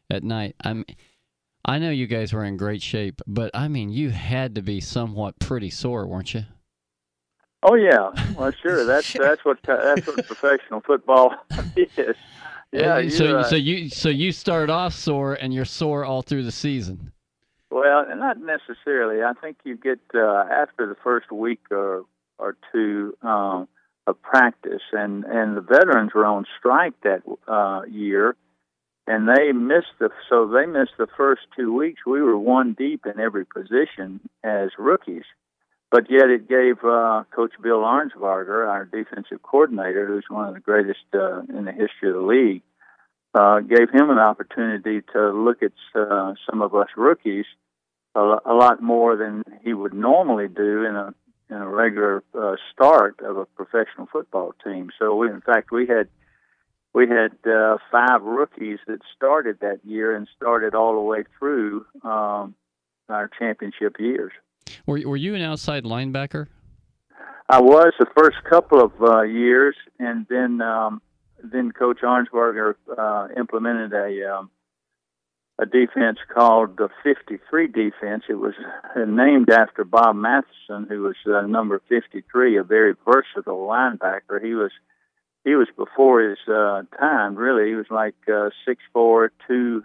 at 0.10 0.24
night, 0.24 0.56
I'm. 0.62 0.86
I 1.68 1.80
know 1.80 1.90
you 1.90 2.06
guys 2.06 2.32
were 2.32 2.44
in 2.44 2.58
great 2.58 2.82
shape, 2.82 3.22
but 3.26 3.50
I 3.56 3.68
mean, 3.68 3.90
you 3.90 4.12
had 4.12 4.56
to 4.56 4.62
be 4.62 4.80
somewhat 4.80 5.40
pretty 5.40 5.72
sore, 5.72 6.06
weren't 6.06 6.34
you? 6.34 6.44
Oh 7.64 7.74
yeah, 7.74 8.12
well 8.38 8.52
sure. 8.62 8.86
That's 8.86 9.12
that's 9.14 9.44
what 9.44 9.58
that's 9.64 10.06
what 10.06 10.26
professional 10.28 10.82
football 10.82 11.34
is. 11.76 12.16
Yeah. 12.72 13.08
So, 13.10 13.24
you're 13.24 13.44
so 13.44 13.56
you 13.56 13.90
so 13.90 14.10
you 14.10 14.32
start 14.32 14.70
off 14.70 14.94
sore, 14.94 15.34
and 15.34 15.54
you're 15.54 15.66
sore 15.66 16.06
all 16.06 16.22
through 16.22 16.44
the 16.44 16.52
season. 16.52 17.12
Well, 17.72 18.06
not 18.16 18.38
necessarily. 18.40 19.24
I 19.24 19.34
think 19.34 19.58
you 19.64 19.76
get 19.76 20.00
uh, 20.14 20.46
after 20.52 20.88
the 20.88 20.96
first 21.04 21.32
week 21.32 21.62
or 21.72 22.06
or 22.38 22.56
two 22.72 23.18
um, 23.24 23.68
of 24.06 24.22
practice, 24.22 24.84
and 24.92 25.24
and 25.26 25.58
the 25.58 25.62
veterans 25.62 26.14
were 26.14 26.26
on 26.26 26.46
strike 26.60 26.94
that 27.02 27.24
uh, 27.48 27.82
year, 27.90 28.36
and 29.08 29.28
they 29.28 29.52
missed 29.52 29.94
the 30.00 30.10
so 30.30 30.48
they 30.48 30.66
missed 30.66 30.98
the 30.98 31.08
first 31.18 31.42
two 31.56 31.74
weeks. 31.74 32.02
We 32.06 32.22
were 32.22 32.38
one 32.38 32.74
deep 32.74 33.06
in 33.06 33.20
every 33.20 33.46
position 33.46 34.20
as 34.44 34.70
rookies, 34.78 35.26
but 35.92 36.10
yet 36.10 36.30
it 36.30 36.50
gave 36.50 36.84
uh, 36.84 37.24
Coach 37.36 37.54
Bill 37.62 37.80
Arnsparger, 37.80 38.68
our 38.68 38.86
defensive 38.86 39.42
coordinator, 39.44 40.08
who's 40.08 40.26
one 40.30 40.48
of 40.48 40.54
the 40.54 40.60
greatest 40.60 41.06
uh, 41.14 41.42
in 41.42 41.66
the 41.66 41.72
history 41.72 42.10
of 42.10 42.16
the 42.16 42.22
league, 42.22 42.64
uh, 43.34 43.60
gave 43.60 43.90
him 43.92 44.10
an 44.10 44.20
opportunity 44.20 45.02
to 45.14 45.32
look 45.32 45.62
at 45.62 45.74
uh, 45.94 46.34
some 46.50 46.62
of 46.62 46.74
us 46.74 46.88
rookies 46.98 47.46
a, 48.16 48.20
a 48.20 48.54
lot 48.54 48.82
more 48.82 49.16
than 49.16 49.44
he 49.62 49.74
would 49.74 49.94
normally 49.94 50.48
do 50.48 50.84
in 50.84 50.96
a 50.96 51.14
in 51.48 51.58
a 51.58 51.70
regular 51.70 52.24
uh, 52.34 52.56
start 52.74 53.20
of 53.20 53.38
a 53.38 53.46
professional 53.46 54.08
football 54.12 54.56
team. 54.64 54.90
So 54.98 55.16
we, 55.16 55.30
in 55.30 55.42
fact, 55.42 55.72
we 55.72 55.86
had 55.86 56.08
we 56.96 57.10
had 57.10 57.36
uh, 57.46 57.78
five 57.92 58.24
rookies 58.24 58.80
that 58.88 59.00
started 59.16 59.60
that 59.60 59.82
year 59.84 60.16
and 60.16 60.28
started 60.38 60.74
all 60.74 60.94
the 60.94 61.02
way 61.02 61.26
through 61.38 61.86
um, 62.04 62.56
our 63.10 63.30
championship 63.38 63.98
years. 64.00 64.32
Were 64.88 65.02
were 65.06 65.18
you 65.18 65.36
an 65.36 65.42
outside 65.42 65.84
linebacker? 65.84 66.48
I 67.50 67.62
was 67.62 67.94
the 68.00 68.08
first 68.18 68.38
couple 68.50 68.82
of 68.82 68.94
uh, 69.02 69.22
years, 69.24 69.76
and 70.00 70.26
then 70.30 70.62
um, 70.62 71.02
then 71.44 71.72
Coach 71.74 72.00
Arnsparger 72.02 72.76
uh, 72.98 73.28
implemented 73.38 73.94
a 73.94 74.34
um, 74.34 74.50
a 75.60 75.66
defense 75.66 76.18
called 76.34 76.78
the 76.78 76.90
53 77.04 77.68
defense. 77.68 78.24
It 78.30 78.36
was 78.36 78.54
named 78.96 79.50
after 79.50 79.84
Bob 79.84 80.16
Matheson, 80.16 80.88
who 80.90 81.04
was 81.04 81.16
uh, 81.28 81.42
number 81.48 81.82
53, 81.88 82.58
a 82.58 82.64
very 82.64 82.94
versatile 83.06 83.68
linebacker. 83.68 84.44
He 84.44 84.54
was 84.54 84.72
he 85.46 85.54
was 85.54 85.68
before 85.78 86.22
his 86.22 86.40
uh, 86.48 86.82
time. 87.00 87.36
Really, 87.36 87.70
he 87.70 87.76
was 87.76 87.86
like 87.90 88.16
uh, 88.28 88.50
six 88.68 88.82
four, 88.92 89.32
two 89.48 89.84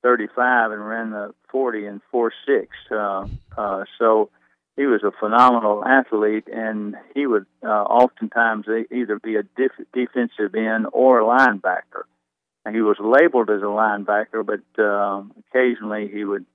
thirty 0.00 0.28
five, 0.34 0.70
and 0.70 0.86
ran 0.86 1.10
the 1.10 1.34
40 1.50 1.86
and 1.86 2.00
four 2.10 2.32
six. 2.46 2.68
Uh, 2.90 3.26
uh, 3.58 3.84
so 3.98 4.30
he 4.76 4.86
was 4.86 5.02
a 5.02 5.10
phenomenal 5.20 5.84
athlete, 5.84 6.48
and 6.50 6.96
he 7.14 7.26
would 7.26 7.46
uh, 7.62 7.66
oftentimes 7.66 8.66
either 8.90 9.18
be 9.18 9.36
a 9.36 9.42
def- 9.42 9.86
defensive 9.92 10.54
end 10.54 10.86
or 10.92 11.20
a 11.20 11.24
linebacker. 11.24 12.04
And 12.64 12.74
he 12.74 12.80
was 12.80 12.96
labeled 13.00 13.50
as 13.50 13.60
a 13.60 13.64
linebacker, 13.64 14.46
but 14.46 14.82
um, 14.82 15.32
occasionally 15.50 16.08
he 16.08 16.24
would 16.24 16.46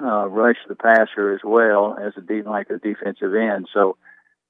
uh, 0.00 0.28
rush 0.28 0.58
the 0.68 0.74
passer 0.74 1.32
as 1.34 1.40
well 1.42 1.96
as 2.00 2.12
a 2.16 2.20
de- 2.20 2.48
like 2.48 2.70
a 2.70 2.76
defensive 2.76 3.34
end. 3.34 3.66
So 3.72 3.96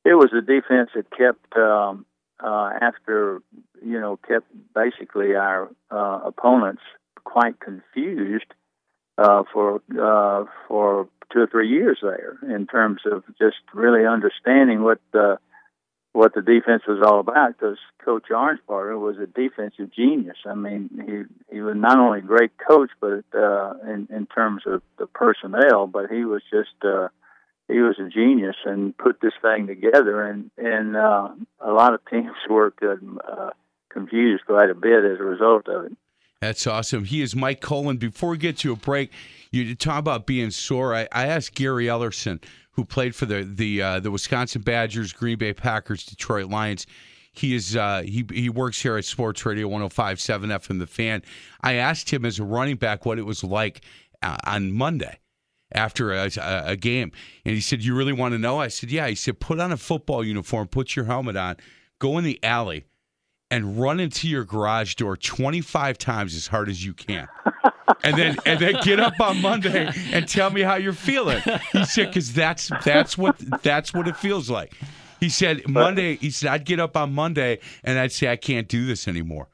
it 0.05 0.15
was 0.15 0.31
a 0.33 0.41
defense 0.41 0.91
that 0.95 1.11
kept 1.17 1.57
um, 1.57 2.05
uh, 2.43 2.71
after 2.81 3.41
you 3.85 4.01
know 4.01 4.19
kept 4.29 4.47
basically 4.75 5.35
our 5.35 5.71
uh, 5.91 6.21
opponents 6.25 6.83
quite 7.25 7.61
confused 7.61 8.53
uh, 9.19 9.43
for 9.53 9.77
uh, 10.01 10.45
for 10.69 11.09
two 11.33 11.41
or 11.41 11.47
three 11.47 11.69
years 11.69 11.99
there 12.03 12.39
in 12.55 12.67
terms 12.67 13.01
of 13.11 13.25
just 13.39 13.57
really 13.73 14.07
understanding 14.07 14.83
what 14.83 15.01
the 15.13 15.39
what 16.13 16.35
the 16.35 16.43
defense 16.43 16.83
was 16.87 17.03
all 17.05 17.21
about. 17.21 17.59
Because 17.59 17.79
Coach 18.05 18.27
Arnsparger 18.31 19.01
was 19.01 19.17
a 19.19 19.27
defensive 19.27 19.91
genius. 19.95 20.37
I 20.47 20.55
mean, 20.55 20.91
he 21.51 21.55
he 21.55 21.61
was 21.63 21.77
not 21.77 21.99
only 21.99 22.19
a 22.19 22.23
great 22.23 22.53
coach, 22.59 22.91
but 23.01 23.25
uh, 23.35 23.75
in 23.87 24.09
in 24.11 24.27
terms 24.27 24.63
of 24.67 24.83
the 24.99 25.07
personnel, 25.07 25.87
but 25.87 26.11
he 26.11 26.25
was 26.25 26.43
just 26.51 26.75
uh, 26.85 27.09
he 27.69 27.79
was 27.79 27.97
a 27.99 28.09
genius 28.09 28.57
and 28.65 28.97
put 28.97 29.21
this 29.21 29.33
thing 29.41 29.67
together. 29.67 30.23
And 30.23 30.51
and 30.57 30.97
uh, 30.97 31.29
a 31.61 31.73
lot 31.73 31.95
of 31.95 32.01
teams 32.11 32.31
were 32.51 32.73
uh, 32.83 33.51
confused 33.91 34.45
quite 34.47 34.71
a 34.71 34.75
bit 34.75 35.05
as 35.05 35.21
a 35.21 35.25
result 35.25 35.69
of 35.69 35.87
it. 35.87 35.93
That's 36.41 36.67
awesome. 36.67 37.05
He 37.05 37.23
is 37.23 37.37
Mike 37.37 37.61
Kolen. 37.61 37.99
Before 37.99 38.31
we 38.31 38.37
get 38.37 38.59
to 38.59 38.73
a 38.73 38.77
break, 38.77 39.13
you 39.53 39.77
talk 39.77 40.01
about 40.01 40.27
being 40.27 40.51
sore. 40.51 40.93
I, 40.93 41.07
I 41.13 41.29
asked 41.29 41.55
Gary 41.55 41.87
Ellerson, 41.87 42.43
who 42.73 42.85
played 42.85 43.15
for 43.15 43.27
the 43.27 43.45
the 43.45 43.81
uh, 43.81 44.01
the 44.01 44.11
Wisconsin 44.11 44.63
Badgers, 44.63 45.13
Green 45.13 45.39
Bay 45.39 45.53
Packers, 45.53 46.05
Detroit 46.05 46.51
Lions. 46.51 46.87
He 47.33 47.55
is 47.55 47.77
uh, 47.77 48.03
he 48.05 48.27
he 48.33 48.49
works 48.49 48.83
here 48.83 48.97
at 48.97 49.05
Sports 49.05 49.47
Radio 49.47 49.69
105.7 49.69 50.47
FM 50.47 50.81
The 50.81 50.87
Fan. 50.87 51.23
I 51.63 51.75
asked 51.75 52.11
him 52.11 52.25
as 52.25 52.39
a 52.41 52.45
running 52.45 52.77
back 52.77 53.07
what 53.07 53.19
it 53.19 53.23
was 53.23 53.45
like 53.45 53.83
uh, 54.21 54.37
on 54.45 54.73
Monday 54.73 55.19
after 55.75 56.13
a, 56.13 56.31
a, 56.67 56.77
game, 56.77 57.13
and 57.45 57.55
he 57.55 57.61
said, 57.61 57.83
"You 57.83 57.95
really 57.95 58.13
want 58.13 58.33
to 58.33 58.39
know?" 58.39 58.59
I 58.59 58.69
said, 58.69 58.91
"Yeah." 58.91 59.09
He 59.09 59.15
said, 59.15 59.41
"Put 59.41 59.61
on 59.61 59.73
a 59.73 59.77
football 59.77 60.25
uniform, 60.25 60.69
put 60.69 60.97
your 60.97 61.07
helmet 61.07 61.37
on, 61.37 61.57
go 61.99 62.19
in 62.19 62.25
the 62.25 62.39
alley." 62.43 62.87
and 63.53 63.79
run 63.79 64.01
into 64.01 64.27
your 64.29 64.47
garage 64.47 64.95
door 64.95 65.15
25 65.15 65.99
times 65.99 66.35
as 66.35 66.47
hard 66.47 66.71
as 66.71 66.83
you 66.83 66.95
can. 66.95 67.29
and 68.03 68.17
then 68.17 68.37
and 68.47 68.59
then 68.59 68.75
get 68.83 68.99
up 68.99 69.21
on 69.21 69.43
Monday 69.43 69.91
and 70.11 70.27
tell 70.27 70.51
me 70.51 70.63
how 70.63 70.77
you're 70.77 70.95
feeling. 70.95 71.43
He 71.73 71.85
said 71.85 72.13
cuz 72.13 72.33
that's 72.33 72.71
that's 72.83 73.19
what 73.19 73.37
that's 73.63 73.93
what 73.93 74.09
it 74.09 74.17
feels 74.17 74.49
like. 74.49 74.73
He 75.21 75.29
said 75.29 75.69
Monday 75.69 76.17
he 76.17 76.31
said 76.31 76.51
I'd 76.51 76.65
get 76.65 76.81
up 76.81 76.97
on 76.97 77.13
Monday 77.13 77.59
and 77.85 77.99
I'd 77.99 78.13
say 78.13 78.29
I 78.29 78.37
can't 78.37 78.69
do 78.69 78.87
this 78.87 79.07
anymore. 79.07 79.49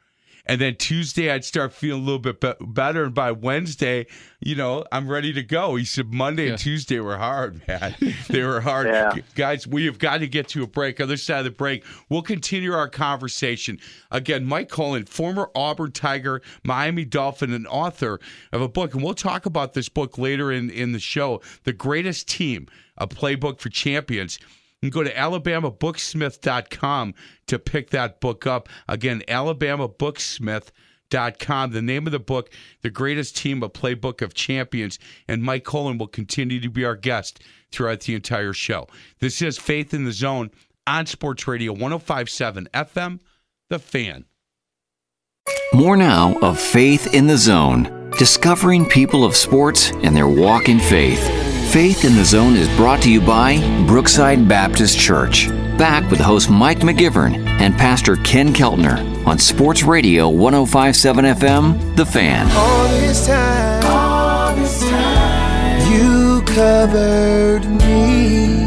And 0.49 0.59
then 0.61 0.77
Tuesday, 0.77 1.31
I'd 1.31 1.45
start 1.45 1.75
feeling 1.75 2.01
a 2.01 2.05
little 2.05 2.19
bit 2.19 2.41
be- 2.41 2.55
better. 2.67 3.05
And 3.05 3.15
by 3.15 3.33
Wednesday, 3.33 4.07
you 4.41 4.55
know, 4.55 4.83
I'm 4.91 5.07
ready 5.07 5.33
to 5.35 5.43
go. 5.43 5.77
He 5.77 5.85
said 5.85 6.13
Monday 6.15 6.45
Yeah. 6.47 6.51
and 6.53 6.59
Tuesday 6.59 7.01
were 7.01 7.19
hard, 7.19 7.61
man. 7.69 7.95
they 8.29 8.43
were 8.43 8.63
hard. 8.63 8.87
Yeah. 8.87 9.13
Guys, 9.35 9.67
we 9.67 9.85
have 9.85 9.99
got 9.99 10.19
to 10.19 10.27
get 10.27 10.49
to 10.49 10.63
a 10.63 10.67
break. 10.67 11.01
Other 11.01 11.19
side 11.19 11.41
of 11.41 11.45
the 11.45 11.51
break, 11.51 11.85
we'll 12.09 12.23
continue 12.23 12.73
our 12.73 12.89
conversation. 12.89 13.79
Again, 14.11 14.47
Mike 14.47 14.71
Kolen, 14.71 15.05
former 15.05 15.51
Auburn 15.55 15.93
Tiger, 15.93 16.41
Miami 16.65 17.05
Dolphin, 17.05 17.53
and 17.53 17.67
author 17.67 18.19
of 18.53 18.63
a 18.63 18.69
book. 18.69 18.95
And 18.95 19.03
we'll 19.03 19.13
talk 19.15 19.45
about 19.45 19.75
this 19.75 19.91
book 19.91 20.17
later 20.17 20.51
in, 20.51 20.71
in 20.71 20.93
the 20.93 20.99
show 20.99 21.43
The 21.65 21.75
Greatest 21.75 22.27
Team, 22.27 22.69
a 22.97 23.07
playbook 23.07 23.61
for 23.61 23.69
champions. 23.69 24.39
You 24.81 24.91
can 24.91 25.03
go 25.03 25.05
to 25.05 25.15
alabamabooksmith.com 25.15 27.15
to 27.49 27.59
pick 27.59 27.91
that 27.91 28.21
book 28.21 28.47
up. 28.47 28.71
Again, 28.87 29.25
alabamabooksmith.com. 29.27 31.73
The 31.73 31.83
name 31.83 32.07
of 32.07 32.13
the 32.13 32.21
book, 32.21 32.51
The 32.83 32.91
Greatest 32.91 33.37
Team, 33.37 33.61
a 33.63 33.69
Playbook 33.69 34.23
of 34.23 34.35
Champions. 34.35 35.01
And 35.27 35.43
Mike 35.43 35.65
Kolen 35.65 35.99
will 35.99 36.07
continue 36.07 36.61
to 36.61 36.71
be 36.71 36.85
our 36.85 36.95
guest 36.95 37.43
throughout 37.73 38.03
the 38.03 38.15
entire 38.15 38.53
show. 38.53 38.87
This 39.19 39.43
is 39.43 39.59
Faith 39.59 39.93
in 39.93 40.05
the 40.05 40.13
Zone 40.13 40.53
on 40.87 41.07
Sports 41.07 41.49
Radio 41.49 41.73
1057 41.73 42.69
FM, 42.73 43.19
The 43.69 43.81
Fan. 43.81 44.27
More 45.75 45.97
now 45.97 46.39
of 46.41 46.61
Faith 46.61 47.13
in 47.15 47.27
the 47.27 47.37
Zone, 47.37 48.13
discovering 48.19 48.87
people 48.87 49.25
of 49.25 49.35
sports 49.35 49.91
and 49.91 50.17
their 50.17 50.29
walk 50.29 50.69
in 50.69 50.79
faith. 50.79 51.48
Faith 51.71 52.07
in 52.07 52.15
the 52.15 52.25
Zone 52.25 52.57
is 52.57 52.67
brought 52.77 53.03
to 53.03 53.11
you 53.11 53.21
by 53.21 53.59
Brookside 53.87 54.49
Baptist 54.49 54.99
Church. 54.99 55.49
Back 55.77 56.11
with 56.11 56.19
host 56.19 56.49
Mike 56.49 56.79
McGivern 56.79 57.47
and 57.47 57.77
Pastor 57.77 58.17
Ken 58.17 58.55
Keltner 58.55 59.27
on 59.27 59.39
Sports 59.39 59.83
Radio 59.83 60.31
1057 60.31 61.27
FM, 61.27 61.95
The 61.95 62.07
Fan. 62.07 62.51
All 62.53 62.89
this 62.89 63.27
time, 63.27 63.85
all 63.85 64.57
this 64.57 64.81
time, 64.89 65.93
you 65.93 66.43
covered 66.47 67.67
me. 67.67 68.58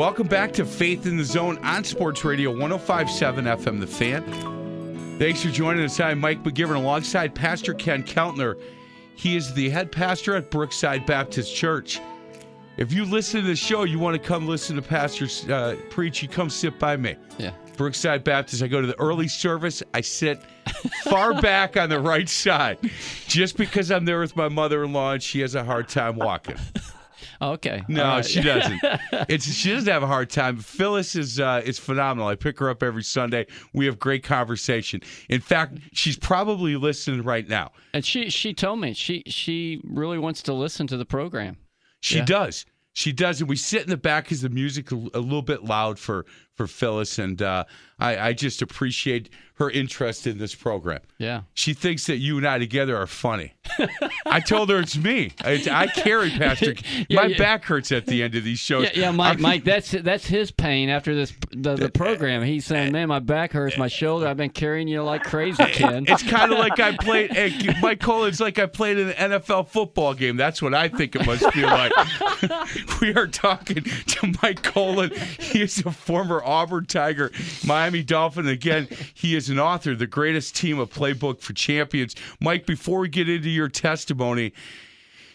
Welcome 0.00 0.28
back 0.28 0.52
to 0.54 0.64
Faith 0.64 1.04
in 1.04 1.18
the 1.18 1.24
Zone 1.24 1.58
on 1.58 1.84
Sports 1.84 2.24
Radio 2.24 2.50
1057 2.52 3.44
FM 3.44 3.80
The 3.80 3.86
Fan. 3.86 5.18
Thanks 5.18 5.42
for 5.42 5.50
joining 5.50 5.84
us. 5.84 6.00
I'm 6.00 6.18
Mike 6.20 6.42
McGivern 6.42 6.76
alongside 6.76 7.34
Pastor 7.34 7.74
Ken 7.74 8.02
Keltner. 8.02 8.58
He 9.14 9.36
is 9.36 9.52
the 9.52 9.68
head 9.68 9.92
pastor 9.92 10.36
at 10.36 10.50
Brookside 10.50 11.04
Baptist 11.04 11.54
Church. 11.54 12.00
If 12.78 12.94
you 12.94 13.04
listen 13.04 13.42
to 13.42 13.46
the 13.46 13.54
show, 13.54 13.84
you 13.84 13.98
want 13.98 14.14
to 14.14 14.26
come 14.26 14.48
listen 14.48 14.74
to 14.76 14.80
Pastor 14.80 15.26
uh, 15.52 15.76
preach, 15.90 16.22
you 16.22 16.30
come 16.30 16.48
sit 16.48 16.78
by 16.78 16.96
me. 16.96 17.16
Yeah. 17.36 17.52
Brookside 17.76 18.24
Baptist. 18.24 18.62
I 18.62 18.68
go 18.68 18.80
to 18.80 18.86
the 18.86 18.98
early 18.98 19.28
service. 19.28 19.82
I 19.92 20.00
sit 20.00 20.40
far 21.04 21.34
back 21.42 21.76
on 21.76 21.90
the 21.90 22.00
right 22.00 22.26
side 22.26 22.78
just 23.26 23.58
because 23.58 23.90
I'm 23.90 24.06
there 24.06 24.20
with 24.20 24.34
my 24.34 24.48
mother 24.48 24.82
in 24.82 24.94
law 24.94 25.12
and 25.12 25.22
she 25.22 25.40
has 25.40 25.54
a 25.54 25.62
hard 25.62 25.90
time 25.90 26.16
walking. 26.16 26.56
Okay. 27.42 27.82
No, 27.88 28.02
right. 28.04 28.24
she 28.26 28.42
doesn't. 28.42 28.80
It's 29.28 29.50
she 29.52 29.70
doesn't 29.70 29.90
have 29.90 30.02
a 30.02 30.06
hard 30.06 30.28
time. 30.30 30.58
Phyllis 30.58 31.14
is 31.16 31.40
uh, 31.40 31.62
is 31.64 31.78
phenomenal. 31.78 32.28
I 32.28 32.34
pick 32.34 32.58
her 32.58 32.68
up 32.68 32.82
every 32.82 33.02
Sunday. 33.02 33.46
We 33.72 33.86
have 33.86 33.98
great 33.98 34.22
conversation. 34.22 35.00
In 35.28 35.40
fact, 35.40 35.78
she's 35.92 36.18
probably 36.18 36.76
listening 36.76 37.22
right 37.22 37.48
now. 37.48 37.72
And 37.94 38.04
she 38.04 38.28
she 38.30 38.52
told 38.54 38.80
me 38.80 38.92
she 38.94 39.22
she 39.26 39.80
really 39.84 40.18
wants 40.18 40.42
to 40.42 40.52
listen 40.52 40.86
to 40.88 40.96
the 40.96 41.04
program. 41.06 41.56
She 42.00 42.16
Yeah. 42.18 42.24
does. 42.24 42.66
She 42.92 43.12
does, 43.12 43.40
and 43.40 43.48
we 43.48 43.54
sit 43.56 43.82
in 43.82 43.88
the 43.88 43.96
back 43.96 44.24
because 44.24 44.42
the 44.42 44.48
music 44.48 44.90
a 44.90 44.96
little 44.96 45.42
bit 45.42 45.62
loud 45.64 45.96
for 45.98 46.26
for 46.56 46.66
Phyllis, 46.66 47.18
and 47.18 47.40
uh, 47.40 47.64
I, 47.98 48.18
I 48.28 48.32
just 48.32 48.60
appreciate 48.62 49.30
her 49.54 49.70
interest 49.70 50.26
in 50.26 50.38
this 50.38 50.54
program. 50.54 51.00
Yeah. 51.18 51.42
She 51.52 51.74
thinks 51.74 52.06
that 52.06 52.16
you 52.16 52.38
and 52.38 52.46
I 52.48 52.58
together 52.58 52.96
are 52.96 53.06
funny. 53.06 53.52
I 54.26 54.40
told 54.40 54.70
her 54.70 54.78
it's 54.80 54.96
me. 54.96 55.32
I, 55.44 55.62
I 55.70 55.86
carry 55.86 56.30
Pastor. 56.38 56.74
Yeah, 57.10 57.20
My 57.20 57.26
yeah. 57.26 57.38
back 57.38 57.64
hurts 57.64 57.92
at 57.92 58.06
the 58.06 58.22
end 58.22 58.34
of 58.36 58.44
these 58.44 58.58
shows. 58.58 58.84
Yeah, 58.84 58.90
yeah, 59.00 59.10
Mike. 59.10 59.32
I'm- 59.34 59.42
Mike, 59.42 59.64
that's 59.64 59.90
that's 59.90 60.26
his 60.26 60.50
pain 60.50 60.88
after 60.88 61.14
this 61.14 61.34
the, 61.52 61.74
the 61.76 61.90
program. 61.90 62.42
He's 62.42 62.64
saying, 62.64 62.92
"Man, 62.92 63.08
my 63.08 63.18
back 63.18 63.52
hurts, 63.52 63.76
my 63.76 63.88
shoulder. 63.88 64.26
I've 64.26 64.36
been 64.38 64.48
carrying 64.50 64.88
you 64.88 65.02
like 65.02 65.24
crazy, 65.24 65.62
Ken." 65.66 66.04
It's 66.08 66.22
kind 66.22 66.52
of 66.52 66.58
like 66.58 66.80
I 66.80 66.96
played. 66.96 67.30
Mike 67.82 68.00
Kolen's 68.00 68.40
like 68.40 68.58
I 68.58 68.64
played 68.66 68.98
in 68.98 69.10
an 69.10 69.30
NFL 69.40 69.68
football 69.68 70.14
game. 70.14 70.36
That's 70.38 70.62
what 70.62 70.72
I 70.74 70.88
think 70.88 71.14
it 71.16 71.26
must 71.26 71.50
feel 71.52 71.68
like. 71.68 71.92
we 73.02 73.14
are 73.14 73.26
talking 73.26 73.82
to 73.84 74.34
Mike 74.42 74.62
Kolen. 74.62 75.10
He 75.38 75.60
is 75.62 75.78
a 75.84 75.90
former 75.90 76.42
Auburn 76.50 76.86
Tiger, 76.86 77.30
Miami 77.64 78.02
Dolphin. 78.02 78.48
Again, 78.48 78.88
he 79.14 79.36
is 79.36 79.48
an 79.48 79.58
author, 79.58 79.94
the 79.94 80.06
greatest 80.06 80.56
team, 80.56 80.78
of 80.78 80.90
playbook 80.90 81.40
for 81.40 81.52
champions. 81.52 82.14
Mike, 82.40 82.66
before 82.66 83.00
we 83.00 83.08
get 83.08 83.28
into 83.28 83.50
your 83.50 83.68
testimony. 83.68 84.52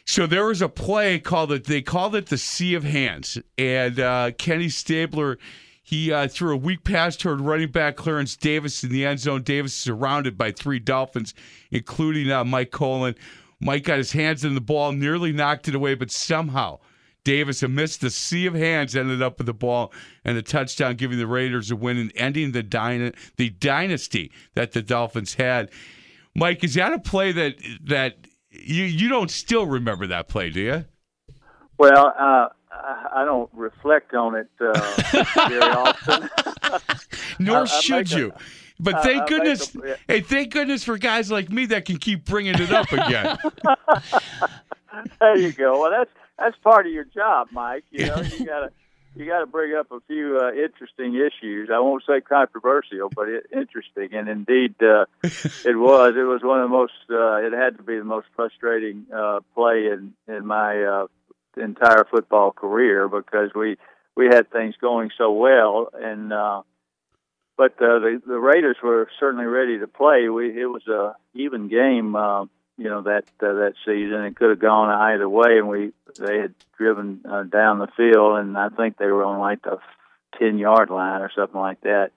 So 0.05 0.27
there 0.27 0.45
was 0.45 0.61
a 0.61 0.69
play 0.69 1.17
called 1.17 1.51
it. 1.51 1.63
They 1.63 1.81
called 1.81 2.15
it 2.15 2.27
the 2.27 2.37
Sea 2.37 2.75
of 2.75 2.83
Hands, 2.83 3.39
and 3.57 3.99
uh, 3.99 4.31
Kenny 4.37 4.69
Stabler 4.69 5.39
he 5.85 6.11
uh, 6.11 6.27
threw 6.27 6.51
a 6.51 6.57
weak 6.57 6.83
pass 6.83 7.15
toward 7.15 7.41
running 7.41 7.69
back 7.69 7.95
Clarence 7.95 8.35
Davis 8.35 8.83
in 8.83 8.89
the 8.89 9.05
end 9.05 9.19
zone. 9.19 9.43
Davis 9.43 9.73
is 9.73 9.79
surrounded 9.79 10.35
by 10.35 10.51
three 10.51 10.79
Dolphins, 10.79 11.35
including 11.69 12.31
uh, 12.31 12.43
Mike 12.43 12.71
Kolen. 12.71 13.13
Mike 13.59 13.83
got 13.83 13.99
his 13.99 14.11
hands 14.11 14.43
in 14.43 14.55
the 14.55 14.61
ball, 14.61 14.91
nearly 14.93 15.31
knocked 15.31 15.67
it 15.67 15.75
away, 15.75 15.93
but 15.93 16.09
somehow 16.09 16.79
Davis, 17.25 17.61
amidst 17.61 17.99
the 17.99 18.09
sea 18.09 18.45
of 18.45 18.53
hands, 18.53 18.95
ended 18.95 19.21
up 19.21 19.37
with 19.39 19.47
the 19.47 19.53
ball 19.53 19.91
and 20.23 20.37
the 20.37 20.41
touchdown, 20.41 20.95
giving 20.95 21.17
the 21.17 21.27
Raiders 21.27 21.69
a 21.71 21.75
win 21.75 21.97
and 21.97 22.13
ending 22.15 22.53
the 22.53 22.63
dyna- 22.63 23.11
the 23.35 23.49
dynasty 23.49 24.31
that 24.53 24.71
the 24.71 24.81
Dolphins 24.81 25.33
had. 25.33 25.69
Mike, 26.33 26.63
is 26.63 26.75
that 26.75 26.93
a 26.93 26.99
play 26.99 27.33
that 27.33 27.55
that 27.83 28.15
you 28.51 28.83
you 28.85 29.09
don't 29.09 29.29
still 29.31 29.65
remember 29.65 30.07
that 30.07 30.29
play, 30.29 30.49
do 30.49 30.61
you? 30.61 30.85
Well, 31.77 32.13
uh, 32.17 32.47
I 32.71 33.07
I 33.13 33.25
don't 33.25 33.49
reflect 33.53 34.13
on 34.13 34.35
it 34.35 34.47
uh, 34.61 34.79
very 35.49 35.61
often. 35.61 36.29
Nor 37.39 37.57
I- 37.57 37.61
I 37.61 37.65
should 37.65 38.13
a- 38.13 38.17
you. 38.17 38.33
But 38.77 39.03
thank 39.03 39.23
I 39.23 39.25
goodness, 39.27 39.73
a- 39.75 39.79
yeah. 39.87 39.95
hey, 40.07 40.19
thank 40.21 40.51
goodness 40.51 40.83
for 40.83 40.97
guys 40.97 41.31
like 41.31 41.49
me 41.49 41.65
that 41.67 41.85
can 41.85 41.97
keep 41.97 42.25
bringing 42.25 42.55
it 42.55 42.71
up 42.71 42.91
again. 42.91 43.37
there 45.19 45.37
you 45.37 45.51
go. 45.53 45.79
Well, 45.81 45.91
that's 45.91 46.11
that's 46.37 46.57
part 46.63 46.85
of 46.85 46.91
your 46.91 47.05
job, 47.05 47.47
Mike. 47.51 47.85
You 47.91 48.07
know, 48.07 48.21
you 48.21 48.45
gotta 48.45 48.71
you 49.15 49.25
gotta 49.25 49.45
bring 49.45 49.73
up 49.75 49.91
a 49.91 49.99
few 50.07 50.39
uh, 50.41 50.51
interesting 50.51 51.15
issues. 51.15 51.69
I 51.73 51.79
won't 51.79 52.03
say 52.07 52.21
controversial, 52.21 53.09
but 53.15 53.29
it, 53.29 53.47
interesting. 53.53 54.09
And 54.13 54.27
indeed, 54.27 54.75
uh, 54.81 55.05
it 55.23 55.77
was. 55.77 56.15
It 56.17 56.27
was 56.27 56.41
one 56.43 56.61
of 56.61 56.69
the 56.69 56.75
most. 56.75 56.93
Uh, 57.09 57.37
it 57.37 57.53
had 57.53 57.77
to 57.77 57.83
be 57.83 57.97
the 57.97 58.03
most 58.03 58.27
frustrating 58.35 59.05
uh, 59.15 59.39
play 59.53 59.87
in 59.87 60.13
in 60.27 60.45
my 60.45 60.83
uh, 60.83 61.07
entire 61.57 62.05
football 62.09 62.51
career 62.51 63.07
because 63.07 63.51
we 63.55 63.77
we 64.15 64.25
had 64.25 64.51
things 64.51 64.75
going 64.79 65.11
so 65.17 65.31
well 65.31 65.89
and. 65.93 66.33
Uh, 66.33 66.61
but 67.57 67.71
uh, 67.81 67.99
the 67.99 68.21
the 68.25 68.37
Raiders 68.37 68.77
were 68.83 69.07
certainly 69.19 69.45
ready 69.45 69.79
to 69.79 69.87
play. 69.87 70.27
We 70.27 70.61
it 70.61 70.65
was 70.65 70.85
a 70.87 71.15
even 71.33 71.69
game, 71.69 72.13
uh, 72.13 72.45
you 72.77 72.89
know 72.89 73.01
that 73.03 73.25
uh, 73.41 73.53
that 73.53 73.73
season. 73.85 74.25
It 74.25 74.35
could 74.35 74.49
have 74.49 74.59
gone 74.59 74.89
either 74.89 75.29
way, 75.29 75.57
and 75.57 75.67
we 75.67 75.91
they 76.19 76.37
had 76.37 76.53
driven 76.77 77.21
uh, 77.29 77.43
down 77.43 77.79
the 77.79 77.87
field, 77.95 78.37
and 78.37 78.57
I 78.57 78.69
think 78.69 78.97
they 78.97 79.07
were 79.07 79.23
on 79.23 79.39
like 79.39 79.61
the 79.63 79.79
ten 80.37 80.57
yard 80.57 80.89
line 80.89 81.21
or 81.21 81.31
something 81.35 81.59
like 81.59 81.81
that. 81.81 82.11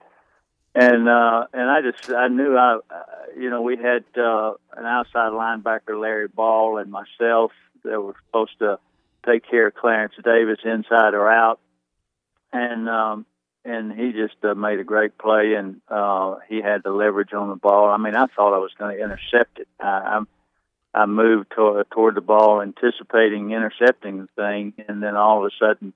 And 0.75 1.07
uh, 1.07 1.47
and 1.53 1.69
I 1.69 1.81
just 1.81 2.11
I 2.11 2.27
knew 2.27 2.55
I 2.55 2.75
uh, 2.89 3.03
you 3.37 3.49
know 3.49 3.61
we 3.61 3.77
had 3.77 4.03
uh, 4.17 4.53
an 4.75 4.85
outside 4.85 5.31
linebacker 5.31 5.99
Larry 5.99 6.27
Ball 6.27 6.77
and 6.77 6.91
myself 6.91 7.51
that 7.83 8.01
were 8.01 8.15
supposed 8.27 8.59
to 8.59 8.79
take 9.25 9.49
care 9.49 9.67
of 9.67 9.75
Clarence 9.75 10.13
Davis 10.23 10.59
inside 10.63 11.13
or 11.13 11.31
out, 11.31 11.59
and 12.51 12.89
um, 12.89 13.25
and 13.65 13.93
he 13.93 14.11
just 14.11 14.35
uh, 14.43 14.55
made 14.55 14.79
a 14.79 14.83
great 14.83 15.17
play, 15.17 15.53
and 15.53 15.81
uh, 15.89 16.35
he 16.47 16.61
had 16.61 16.83
the 16.83 16.91
leverage 16.91 17.33
on 17.33 17.49
the 17.49 17.55
ball. 17.55 17.89
I 17.89 17.97
mean, 17.97 18.15
I 18.15 18.27
thought 18.27 18.53
I 18.53 18.59
was 18.59 18.71
going 18.77 18.97
to 18.97 19.03
intercept 19.03 19.59
it. 19.59 19.67
I, 19.79 19.85
I 19.85 20.21
I 20.93 21.05
moved 21.05 21.51
toward 21.55 21.89
toward 21.91 22.15
the 22.15 22.21
ball, 22.21 22.61
anticipating 22.61 23.51
intercepting 23.51 24.21
the 24.21 24.27
thing, 24.35 24.73
and 24.87 25.03
then 25.03 25.15
all 25.15 25.45
of 25.45 25.51
a 25.51 25.55
sudden, 25.59 25.93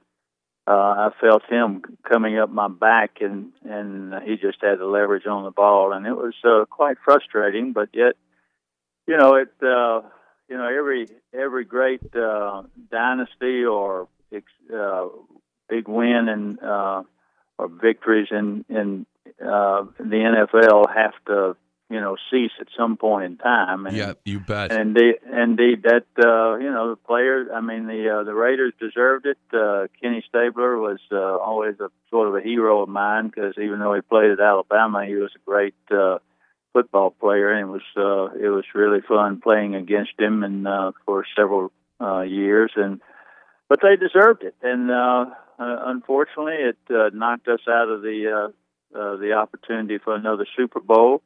uh, 0.67 0.71
I 0.71 1.09
felt 1.19 1.43
him 1.49 1.81
coming 2.07 2.37
up 2.37 2.49
my 2.49 2.67
back, 2.67 3.17
and 3.21 3.51
and 3.63 4.13
he 4.23 4.35
just 4.35 4.59
had 4.61 4.79
the 4.79 4.85
leverage 4.85 5.25
on 5.25 5.43
the 5.43 5.51
ball, 5.51 5.93
and 5.93 6.05
it 6.05 6.13
was 6.13 6.35
uh, 6.43 6.65
quite 6.69 6.97
frustrating. 7.03 7.73
But 7.73 7.89
yet, 7.93 8.13
you 9.07 9.17
know, 9.17 9.35
it 9.35 9.53
uh, 9.61 10.01
you 10.47 10.57
know 10.57 10.67
every 10.67 11.07
every 11.33 11.65
great 11.65 12.15
uh, 12.15 12.63
dynasty 12.91 13.65
or 13.65 14.07
uh, 14.75 15.07
big 15.69 15.87
win 15.87 16.29
and 16.29 16.61
uh, 16.61 17.03
or 17.57 17.67
victories 17.67 18.27
in 18.31 18.63
in 18.69 19.05
uh, 19.41 19.85
the 19.99 20.45
NFL 20.55 20.93
have 20.93 21.13
to 21.27 21.55
you 21.93 22.01
know 22.01 22.15
cease 22.31 22.51
at 22.59 22.67
some 22.75 22.97
point 22.97 23.25
in 23.25 23.37
time. 23.37 23.85
And, 23.85 23.95
yeah, 23.95 24.13
you 24.25 24.39
bet. 24.39 24.71
And 24.71 24.97
indeed, 24.97 25.15
indeed, 25.31 25.83
that 25.83 26.07
uh, 26.17 26.57
you 26.57 26.71
know 26.71 26.89
the 26.89 26.95
players. 26.95 27.47
I 27.53 27.61
mean, 27.61 27.85
the 27.85 28.01
uh, 28.09 28.23
the 28.23 28.33
Raiders 28.33 28.73
deserved 28.79 29.27
it. 29.27 29.37
Uh, 29.53 29.87
Kenny 30.01 30.23
Stabler 30.27 30.77
was 30.79 30.99
uh, 31.11 31.37
always 31.37 31.79
a 31.79 31.89
sort 32.09 32.27
of 32.27 32.35
a 32.35 32.41
hero 32.41 32.81
of 32.81 32.89
mine 32.89 33.27
because 33.27 33.53
even 33.57 33.79
though 33.79 33.93
he 33.93 34.01
played 34.01 34.31
at 34.31 34.39
Alabama, 34.39 35.05
he 35.05 35.15
was 35.15 35.31
a 35.35 35.45
great 35.45 35.75
uh, 35.91 36.17
football 36.73 37.11
player, 37.11 37.51
and 37.51 37.69
it 37.69 37.71
was 37.71 37.87
uh, 37.95 38.35
it 38.37 38.49
was 38.49 38.65
really 38.73 39.01
fun 39.07 39.39
playing 39.39 39.75
against 39.75 40.19
him 40.19 40.43
and 40.43 40.67
uh, 40.67 40.91
for 41.05 41.25
several 41.37 41.71
uh, 42.01 42.21
years. 42.21 42.71
And 42.75 43.01
but 43.69 43.79
they 43.83 43.95
deserved 43.95 44.43
it, 44.43 44.55
and 44.63 44.89
uh, 44.89 45.25
uh, 45.59 45.77
unfortunately, 45.85 46.55
it 46.55 46.77
uh, 46.89 47.09
knocked 47.13 47.47
us 47.47 47.61
out 47.69 47.89
of 47.89 48.01
the 48.01 48.49
uh, 48.49 48.97
uh, 48.97 49.17
the 49.17 49.33
opportunity 49.33 49.97
for 49.97 50.15
another 50.15 50.45
Super 50.57 50.79
Bowl. 50.79 51.21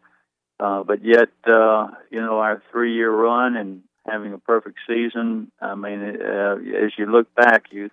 Uh, 0.60 0.84
but 0.84 1.04
yet, 1.04 1.30
uh, 1.46 1.88
you 2.10 2.20
know, 2.20 2.39
our 2.39 2.63
three-year 2.72 3.12
run 3.12 3.56
and 3.56 3.84
having 4.08 4.34
a 4.34 4.38
perfect 4.38 4.80
season. 4.88 5.52
I 5.62 5.76
mean, 5.76 6.02
uh, 6.02 6.56
as 6.84 6.91
you 6.98 7.06
look 7.06 7.34
back, 7.36 7.65
you 7.72 7.89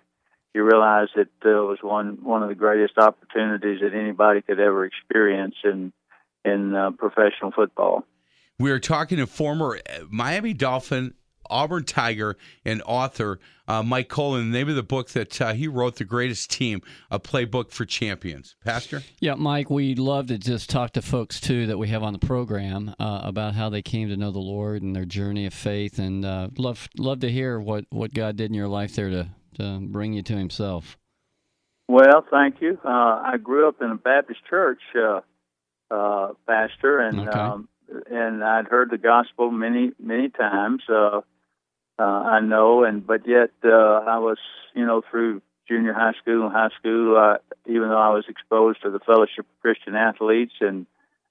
you 0.53 0.63
realize 0.63 1.09
it 1.15 1.27
uh, 1.45 1.49
was 1.49 1.79
one 1.81 2.19
one 2.23 2.41
of 2.41 2.49
the 2.49 2.55
greatest 2.55 2.97
opportunities 2.97 3.81
that 3.81 3.93
anybody 3.93 4.41
could 4.41 4.59
ever 4.59 4.85
experience 4.85 5.55
in 5.63 5.91
in 6.43 6.73
uh, 6.73 6.91
professional 6.91 7.51
football. 7.51 8.05
We 8.57 8.71
are 8.71 8.79
talking 8.79 9.17
to 9.17 9.27
former 9.27 9.79
Miami 10.09 10.53
Dolphin 10.53 11.13
Auburn 11.49 11.83
Tiger 11.83 12.37
and 12.63 12.81
author 12.85 13.39
uh, 13.67 13.83
Mike 13.83 14.09
Kolen. 14.09 14.51
The 14.51 14.57
name 14.57 14.69
of 14.69 14.75
the 14.75 14.83
book 14.83 15.09
that 15.09 15.41
uh, 15.41 15.53
he 15.53 15.67
wrote, 15.67 15.95
The 15.95 16.05
Greatest 16.05 16.51
Team, 16.51 16.81
a 17.09 17.19
playbook 17.19 17.71
for 17.71 17.85
champions. 17.85 18.55
Pastor? 18.63 19.01
Yeah, 19.19 19.35
Mike, 19.35 19.69
we'd 19.69 19.99
love 19.99 20.27
to 20.27 20.37
just 20.37 20.69
talk 20.69 20.91
to 20.93 21.01
folks, 21.01 21.39
too, 21.39 21.67
that 21.67 21.77
we 21.77 21.87
have 21.89 22.03
on 22.03 22.13
the 22.13 22.19
program 22.19 22.93
uh, 22.99 23.21
about 23.23 23.55
how 23.55 23.69
they 23.69 23.81
came 23.81 24.09
to 24.09 24.17
know 24.17 24.31
the 24.31 24.39
Lord 24.39 24.83
and 24.83 24.95
their 24.95 25.05
journey 25.05 25.45
of 25.45 25.53
faith. 25.53 25.99
And 25.99 26.25
uh, 26.25 26.49
love 26.57 26.87
love 26.97 27.21
to 27.21 27.31
hear 27.31 27.59
what, 27.59 27.85
what 27.89 28.13
God 28.13 28.35
did 28.35 28.51
in 28.51 28.53
your 28.53 28.67
life 28.67 28.95
there 28.95 29.09
to, 29.09 29.29
to 29.55 29.79
bring 29.81 30.13
you 30.13 30.21
to 30.23 30.37
himself. 30.37 30.97
Well, 31.87 32.25
thank 32.31 32.61
you. 32.61 32.79
Uh, 32.83 32.89
I 33.23 33.37
grew 33.41 33.67
up 33.67 33.81
in 33.81 33.91
a 33.91 33.95
Baptist 33.95 34.39
church, 34.49 34.81
uh, 34.95 36.29
Pastor, 36.47 36.99
and 36.99 37.27
okay. 37.27 37.39
um, 37.39 37.69
and 38.09 38.43
I'd 38.43 38.65
heard 38.65 38.89
the 38.89 38.97
gospel 38.97 39.51
many, 39.51 39.91
many 39.99 40.29
times. 40.29 40.81
Uh, 40.89 41.21
uh, 41.97 42.03
I 42.03 42.39
know, 42.41 42.83
and 42.83 43.05
but 43.05 43.27
yet 43.27 43.51
uh, 43.63 43.69
I 43.69 44.19
was, 44.19 44.37
you 44.73 44.85
know, 44.85 45.01
through 45.09 45.41
junior 45.67 45.93
high 45.93 46.13
school 46.21 46.45
and 46.45 46.51
high 46.53 46.69
school, 46.79 47.17
uh, 47.17 47.37
even 47.65 47.89
though 47.89 47.97
I 47.97 48.09
was 48.09 48.25
exposed 48.27 48.81
to 48.83 48.91
the 48.91 48.99
Fellowship 48.99 49.39
of 49.39 49.61
Christian 49.61 49.95
Athletes 49.95 50.53
and 50.59 50.85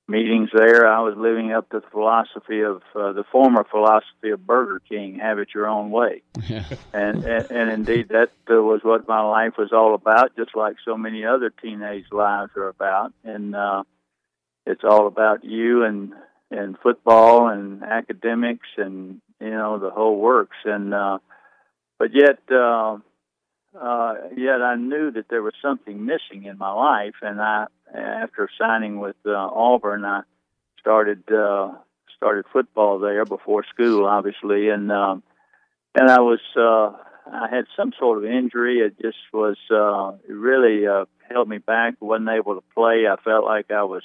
meetings 0.09 0.50
there, 0.55 0.87
I 0.87 1.00
was 1.00 1.16
living 1.16 1.53
up 1.53 1.68
to 1.70 1.81
the 1.81 1.87
philosophy 1.90 2.61
of 2.61 2.83
uh, 2.94 3.12
the 3.12 3.24
former 3.31 3.64
philosophy 3.64 4.31
of 4.31 4.46
Burger 4.46 4.81
King: 4.88 5.18
have 5.18 5.38
it 5.38 5.48
your 5.55 5.66
own 5.66 5.90
way. 5.90 6.22
Yeah. 6.48 6.64
and, 6.92 7.24
and 7.24 7.50
and 7.50 7.70
indeed, 7.70 8.09
that 8.09 8.31
uh, 8.50 8.55
was 8.55 8.81
what 8.83 9.07
my 9.07 9.20
life 9.20 9.55
was 9.59 9.72
all 9.72 9.94
about, 9.94 10.35
just 10.37 10.57
like 10.57 10.77
so 10.85 10.96
many 10.96 11.27
other 11.27 11.50
teenage 11.50 12.07
lives 12.11 12.53
are 12.57 12.68
about. 12.68 13.12
And 13.22 13.55
uh, 13.55 13.83
it's 14.66 14.85
all 14.85 15.07
about 15.07 15.44
you 15.44 15.85
and 15.85 16.14
and 16.50 16.79
football 16.79 17.48
and 17.48 17.83
academics 17.83 18.68
and 18.77 19.20
you 19.44 19.50
know 19.50 19.78
the 19.78 19.90
whole 19.90 20.18
works. 20.18 20.57
And 20.64 20.94
uh 20.94 21.18
but 21.98 22.11
yet 22.14 22.38
uh 22.50 22.98
uh 23.78 24.14
yet 24.37 24.62
I 24.62 24.76
knew 24.76 25.11
that 25.12 25.26
there 25.28 25.42
was 25.42 25.54
something 25.61 26.04
missing 26.04 26.44
in 26.44 26.59
my 26.59 26.72
life. 26.72 27.16
And 27.22 27.40
I 27.40 27.66
after 27.94 28.48
signing 28.59 28.98
with 28.98 29.16
uh, 29.26 29.33
Auburn 29.33 30.04
I 30.04 30.22
started 30.80 31.22
uh 31.30 31.72
started 32.16 32.46
football 32.52 32.98
there 32.98 33.24
before 33.24 33.64
school 33.72 34.07
obviously. 34.07 34.68
And 34.68 34.90
um 34.90 35.22
and 35.94 36.11
I 36.11 36.20
was 36.20 36.40
uh 36.57 36.96
I 37.26 37.48
had 37.48 37.64
some 37.76 37.92
sort 37.98 38.18
of 38.18 38.24
injury. 38.24 38.78
It 38.78 39.00
just 39.00 39.18
was 39.33 39.59
uh 39.70 40.16
it 40.28 40.33
really 40.33 40.87
uh 40.87 41.04
held 41.28 41.48
me 41.48 41.59
back. 41.59 41.94
Wasn't 42.00 42.28
able 42.28 42.54
to 42.54 42.64
play. 42.74 43.07
I 43.07 43.16
felt 43.22 43.44
like 43.44 43.70
I 43.70 43.85
was 43.85 44.02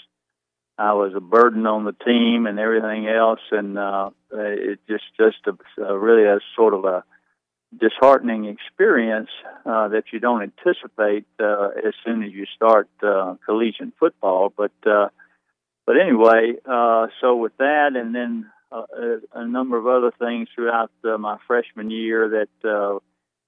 I 0.79 0.93
was 0.93 1.11
a 1.13 1.19
burden 1.19 1.67
on 1.67 1.83
the 1.83 1.91
team 1.91 2.45
and 2.47 2.57
everything 2.57 3.05
else, 3.05 3.41
and 3.51 3.77
uh, 3.77 4.11
it 4.31 4.79
just 4.87 5.03
just 5.17 5.39
a, 5.45 5.83
a 5.83 5.97
really 5.97 6.23
a 6.23 6.39
sort 6.55 6.73
of 6.73 6.85
a 6.85 7.03
disheartening 7.77 8.45
experience 8.45 9.29
uh, 9.65 9.89
that 9.89 10.05
you 10.13 10.19
don't 10.19 10.41
anticipate 10.41 11.25
uh, 11.39 11.67
as 11.85 11.93
soon 12.05 12.23
as 12.23 12.31
you 12.31 12.45
start 12.55 12.89
uh, 13.03 13.35
collegiate 13.45 13.91
football. 13.99 14.53
But 14.55 14.71
uh, 14.85 15.09
but 15.85 15.97
anyway, 15.99 16.53
uh, 16.65 17.07
so 17.19 17.35
with 17.35 17.57
that, 17.57 17.89
and 17.95 18.15
then 18.15 18.49
uh, 18.71 18.83
a, 18.95 19.41
a 19.41 19.47
number 19.47 19.77
of 19.77 19.85
other 19.85 20.13
things 20.17 20.47
throughout 20.55 20.91
uh, 21.03 21.17
my 21.17 21.39
freshman 21.45 21.91
year 21.91 22.29
that 22.29 22.69
uh, 22.69 22.99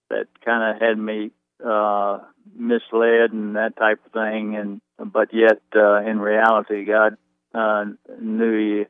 that 0.09 0.27
kind 0.43 0.75
of 0.75 0.81
had 0.81 0.97
me 0.97 1.31
uh, 1.65 2.19
misled 2.55 3.31
and 3.31 3.55
that 3.55 3.77
type 3.77 4.01
of 4.05 4.11
thing, 4.11 4.57
and 4.57 4.81
but 5.05 5.33
yet 5.33 5.61
uh, 5.75 6.01
in 6.01 6.19
reality, 6.19 6.85
God 6.85 7.17
uh, 7.53 7.85
knew 8.19 8.81
he, 8.81 8.85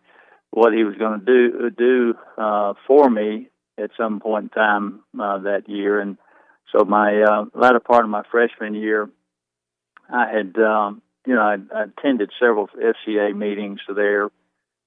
what 0.51 0.73
He 0.73 0.83
was 0.83 0.95
going 0.95 1.19
to 1.19 1.25
do 1.25 1.69
do 1.69 2.13
uh, 2.37 2.73
for 2.87 3.09
me 3.09 3.47
at 3.77 3.91
some 3.97 4.19
point 4.19 4.43
in 4.45 4.49
time 4.49 5.01
uh, 5.19 5.39
that 5.39 5.67
year, 5.67 5.99
and 5.99 6.17
so 6.71 6.85
my 6.85 7.21
uh, 7.21 7.45
latter 7.53 7.79
part 7.79 8.03
of 8.03 8.09
my 8.09 8.23
freshman 8.31 8.75
year, 8.75 9.09
I 10.09 10.27
had 10.27 10.57
um, 10.57 11.01
you 11.25 11.35
know 11.35 11.41
I, 11.41 11.83
attended 11.83 12.31
several 12.39 12.67
FCA 12.67 13.35
meetings 13.35 13.79
there. 13.93 14.29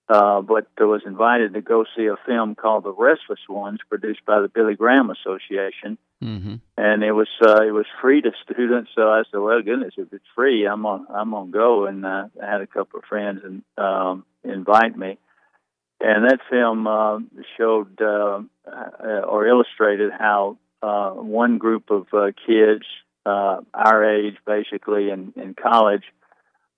Uh, 0.07 0.43
but 0.43 0.67
I 0.79 0.85
was 0.85 1.01
invited 1.07 1.55
to 1.55 1.63
go 1.63 1.87
see 1.97 2.07
a 2.07 2.17
film 2.27 2.55
called 2.55 2.85
The 2.85 2.93
Restless 2.93 3.41
Ones, 3.49 3.81
produced 3.89 4.21
by 4.27 4.43
the 4.43 4.49
Billy 4.49 4.75
Graham 4.75 5.09
Association, 5.09 5.97
Mm-hmm. 6.25 6.55
And 6.79 7.05
it 7.05 7.13
was 7.13 7.29
uh, 7.47 7.63
it 7.63 7.73
was 7.73 7.87
free 8.01 8.23
to 8.23 8.31
students, 8.51 8.91
so 8.95 9.03
I 9.03 9.25
said, 9.31 9.39
"Well, 9.39 9.61
goodness, 9.63 9.95
if 9.99 10.11
it's 10.13 10.25
free, 10.35 10.67
I'm 10.67 10.87
on 10.87 11.07
I'm 11.11 11.33
gonna 11.33 11.51
go." 11.51 11.85
And 11.85 12.07
uh, 12.07 12.29
I 12.43 12.51
had 12.51 12.63
a 12.63 12.67
couple 12.67 13.01
of 13.01 13.05
friends 13.05 13.43
and 13.45 13.63
um, 13.77 14.25
invite 14.43 14.97
me, 14.97 15.19
and 16.01 16.25
that 16.25 16.39
film 16.51 16.87
uh, 16.87 17.19
showed 17.59 18.01
uh, 18.01 18.41
uh, 18.67 19.21
or 19.29 19.47
illustrated 19.47 20.13
how 20.19 20.57
uh, 20.83 21.11
one 21.11 21.59
group 21.59 21.91
of 21.91 22.07
uh, 22.13 22.33
kids 22.47 22.85
uh, 23.27 23.61
our 23.73 24.05
age, 24.05 24.37
basically 24.47 25.11
in, 25.11 25.33
in 25.37 25.55
college, 25.55 26.05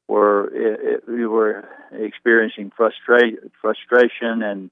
were 0.08 0.46
it, 0.54 0.80
it, 0.82 1.08
we 1.08 1.26
were 1.26 1.68
experiencing 1.92 2.70
frustra- 2.76 3.50
frustration 3.60 4.42
and 4.42 4.70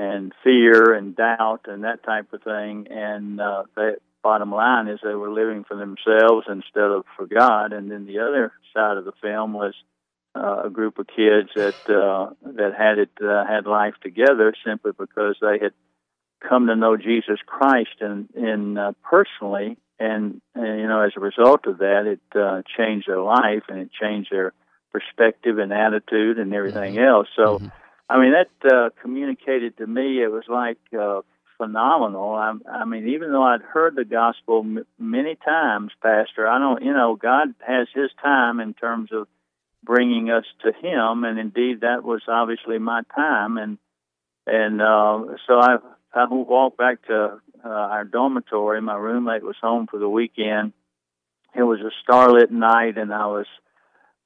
and 0.00 0.32
fear 0.42 0.94
and 0.94 1.14
doubt 1.14 1.66
and 1.66 1.84
that 1.84 2.02
type 2.02 2.32
of 2.32 2.42
thing. 2.42 2.86
And 2.90 3.38
uh, 3.38 3.64
the 3.76 3.96
bottom 4.22 4.50
line 4.50 4.88
is 4.88 4.98
they 5.02 5.14
were 5.14 5.30
living 5.30 5.64
for 5.64 5.76
themselves 5.76 6.46
instead 6.48 6.84
of 6.84 7.04
for 7.16 7.26
God. 7.26 7.74
And 7.74 7.90
then 7.90 8.06
the 8.06 8.20
other 8.20 8.52
side 8.74 8.96
of 8.96 9.04
the 9.04 9.12
film 9.20 9.52
was 9.52 9.74
uh, 10.34 10.62
a 10.64 10.70
group 10.70 10.98
of 10.98 11.06
kids 11.06 11.50
that 11.54 11.90
uh, 11.90 12.30
that 12.44 12.72
had 12.78 12.98
it 12.98 13.10
uh, 13.22 13.44
had 13.46 13.66
life 13.66 13.94
together 14.02 14.54
simply 14.64 14.92
because 14.96 15.36
they 15.42 15.58
had 15.60 15.72
come 16.48 16.68
to 16.68 16.76
know 16.76 16.96
Jesus 16.96 17.38
Christ 17.44 18.00
and 18.00 18.30
in 18.34 18.78
uh, 18.78 18.92
personally. 19.02 19.76
And, 19.98 20.40
and 20.54 20.80
you 20.80 20.88
know, 20.88 21.02
as 21.02 21.12
a 21.14 21.20
result 21.20 21.66
of 21.66 21.78
that, 21.78 22.06
it 22.06 22.38
uh, 22.40 22.62
changed 22.78 23.06
their 23.06 23.20
life 23.20 23.64
and 23.68 23.80
it 23.80 23.90
changed 23.92 24.30
their 24.32 24.54
perspective 24.92 25.58
and 25.58 25.74
attitude 25.74 26.38
and 26.38 26.54
everything 26.54 26.94
mm-hmm. 26.94 27.04
else. 27.04 27.28
So. 27.36 27.58
Mm-hmm 27.58 27.66
I 28.10 28.18
mean, 28.18 28.32
that 28.32 28.74
uh, 28.74 28.90
communicated 29.00 29.76
to 29.78 29.86
me. 29.86 30.20
It 30.20 30.32
was 30.32 30.42
like 30.48 30.78
uh, 30.98 31.20
phenomenal. 31.58 32.34
I, 32.34 32.54
I 32.68 32.84
mean, 32.84 33.10
even 33.10 33.30
though 33.30 33.44
I'd 33.44 33.62
heard 33.62 33.94
the 33.94 34.04
gospel 34.04 34.62
m- 34.64 34.84
many 34.98 35.36
times, 35.36 35.92
Pastor, 36.02 36.48
I 36.48 36.58
don't. 36.58 36.82
You 36.82 36.92
know, 36.92 37.14
God 37.14 37.54
has 37.64 37.86
His 37.94 38.10
time 38.20 38.58
in 38.58 38.74
terms 38.74 39.10
of 39.12 39.28
bringing 39.84 40.28
us 40.28 40.44
to 40.62 40.72
Him, 40.72 41.22
and 41.22 41.38
indeed, 41.38 41.82
that 41.82 42.02
was 42.02 42.22
obviously 42.26 42.78
my 42.80 43.02
time. 43.14 43.58
And 43.58 43.78
and 44.44 44.82
uh, 44.82 45.36
so 45.46 45.60
I 45.60 45.76
I 46.12 46.26
walked 46.28 46.78
back 46.78 47.06
to 47.06 47.40
uh, 47.64 47.68
our 47.68 48.04
dormitory. 48.04 48.82
My 48.82 48.96
roommate 48.96 49.44
was 49.44 49.56
home 49.62 49.86
for 49.88 50.00
the 50.00 50.08
weekend. 50.08 50.72
It 51.54 51.62
was 51.62 51.78
a 51.78 51.92
starlit 52.02 52.50
night, 52.50 52.98
and 52.98 53.14
I 53.14 53.26
was, 53.26 53.46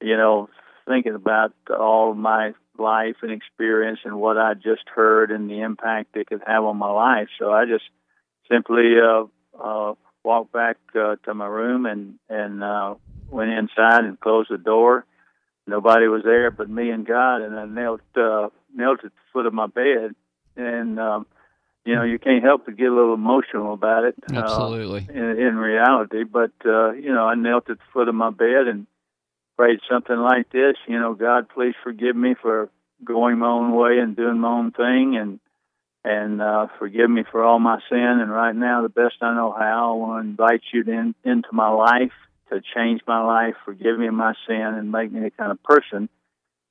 you 0.01 0.17
know, 0.17 0.49
thinking 0.87 1.13
about 1.13 1.53
all 1.69 2.15
my 2.15 2.53
life 2.77 3.17
and 3.21 3.31
experience 3.31 3.99
and 4.03 4.19
what 4.19 4.37
I 4.37 4.53
just 4.53 4.87
heard 4.93 5.31
and 5.31 5.49
the 5.49 5.61
impact 5.61 6.15
it 6.15 6.27
could 6.27 6.41
have 6.45 6.63
on 6.63 6.77
my 6.77 6.91
life. 6.91 7.27
So 7.39 7.51
I 7.51 7.65
just 7.65 7.85
simply 8.51 8.93
uh, 8.99 9.25
uh, 9.61 9.93
walked 10.23 10.51
back 10.51 10.77
uh, 10.95 11.15
to 11.25 11.33
my 11.33 11.47
room 11.47 11.85
and 11.85 12.19
and 12.29 12.63
uh, 12.63 12.95
went 13.29 13.51
inside 13.51 14.05
and 14.05 14.19
closed 14.19 14.49
the 14.51 14.57
door. 14.57 15.05
Nobody 15.67 16.07
was 16.07 16.23
there 16.23 16.51
but 16.51 16.69
me 16.69 16.89
and 16.89 17.05
God, 17.05 17.41
and 17.41 17.57
I 17.57 17.65
knelt 17.65 18.01
uh, 18.15 18.49
knelt 18.73 18.99
at 19.03 19.11
the 19.11 19.21
foot 19.33 19.45
of 19.45 19.53
my 19.53 19.67
bed, 19.67 20.15
and 20.55 20.99
um, 20.99 21.25
you 21.85 21.95
know 21.95 22.03
you 22.03 22.19
can't 22.19 22.43
help 22.43 22.65
but 22.65 22.77
get 22.77 22.87
a 22.87 22.95
little 22.95 23.13
emotional 23.15 23.73
about 23.73 24.03
it. 24.03 24.15
Uh, 24.31 24.39
Absolutely. 24.39 25.07
Uh, 25.09 25.13
in, 25.13 25.39
in 25.39 25.55
reality, 25.55 26.23
but 26.23 26.51
uh, 26.65 26.91
you 26.91 27.13
know 27.13 27.25
I 27.25 27.35
knelt 27.35 27.69
at 27.69 27.77
the 27.77 27.83
foot 27.93 28.09
of 28.09 28.15
my 28.15 28.29
bed 28.29 28.67
and 28.67 28.85
prayed 29.57 29.79
something 29.89 30.17
like 30.17 30.51
this, 30.51 30.75
you 30.87 30.99
know, 30.99 31.13
God, 31.13 31.47
please 31.49 31.75
forgive 31.83 32.15
me 32.15 32.35
for 32.41 32.69
going 33.03 33.39
my 33.39 33.47
own 33.47 33.73
way 33.73 33.99
and 33.99 34.15
doing 34.15 34.39
my 34.39 34.49
own 34.49 34.71
thing, 34.71 35.17
and 35.17 35.39
and 36.03 36.39
uh, 36.41 36.67
forgive 36.77 37.09
me 37.09 37.23
for 37.31 37.43
all 37.43 37.57
my 37.59 37.79
sin. 37.89 38.19
And 38.21 38.29
right 38.29 38.55
now, 38.55 38.83
the 38.83 38.89
best 38.89 39.15
I 39.21 39.33
know 39.33 39.51
how, 39.51 39.93
I 39.93 39.97
want 39.97 40.23
to 40.23 40.29
invite 40.29 40.61
you 40.71 40.83
in, 40.83 41.15
into 41.23 41.49
my 41.51 41.69
life 41.69 42.11
to 42.51 42.61
change 42.75 43.01
my 43.07 43.23
life, 43.23 43.55
forgive 43.65 43.97
me 43.97 44.07
my 44.11 44.33
sin, 44.47 44.61
and 44.61 44.91
make 44.91 45.11
me 45.11 45.21
the 45.21 45.31
kind 45.31 45.51
of 45.51 45.63
person 45.63 46.09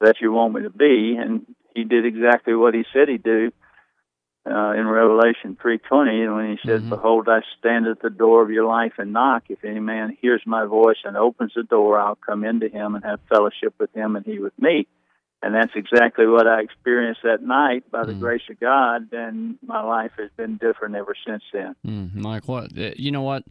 that 0.00 0.16
you 0.20 0.30
want 0.30 0.54
me 0.54 0.62
to 0.62 0.70
be. 0.70 1.16
And 1.18 1.46
he 1.74 1.82
did 1.82 2.06
exactly 2.06 2.54
what 2.54 2.74
he 2.74 2.84
said 2.92 3.08
he'd 3.08 3.24
do 3.24 3.50
uh, 4.46 4.72
in 4.72 4.86
Revelation 4.86 5.56
3:20, 5.56 6.22
and 6.22 6.34
when 6.34 6.50
he 6.50 6.58
says, 6.68 6.82
Mhm. 6.82 6.90
"Behold, 6.90 7.28
I 7.28 7.40
stand 7.58 7.86
at 7.86 8.00
the 8.00 8.10
door 8.10 8.42
of 8.42 8.50
your 8.50 8.66
life 8.66 8.94
and 8.98 9.12
knock. 9.12 9.44
If 9.48 9.64
any 9.64 9.80
man 9.80 10.16
hears 10.20 10.42
my 10.46 10.64
voice 10.64 10.98
and 11.04 11.16
opens 11.16 11.54
the 11.54 11.62
door, 11.62 11.98
I'll 11.98 12.16
come 12.16 12.44
into 12.44 12.68
him 12.68 12.94
and 12.94 13.04
have 13.04 13.20
fellowship 13.28 13.74
with 13.78 13.92
him, 13.94 14.16
and 14.16 14.24
he 14.26 14.38
with 14.38 14.58
me." 14.58 14.86
And 15.42 15.54
that's 15.54 15.74
exactly 15.74 16.26
what 16.26 16.46
I 16.46 16.60
experienced 16.62 17.20
that 17.24 17.42
night 17.42 17.90
by 17.90 18.04
the 18.06 18.14
Mhm. 18.14 18.20
grace 18.20 18.48
of 18.48 18.58
God, 18.60 19.12
and 19.12 19.58
my 19.62 19.82
life 19.82 20.12
has 20.16 20.30
been 20.38 20.56
different 20.56 20.94
ever 20.94 21.14
since 21.26 21.42
then. 21.52 21.74
Mm, 21.86 22.14
Mike, 22.14 22.48
what 22.48 22.76
uh, 22.78 22.92
you 22.96 23.10
know? 23.10 23.20
What 23.22 23.44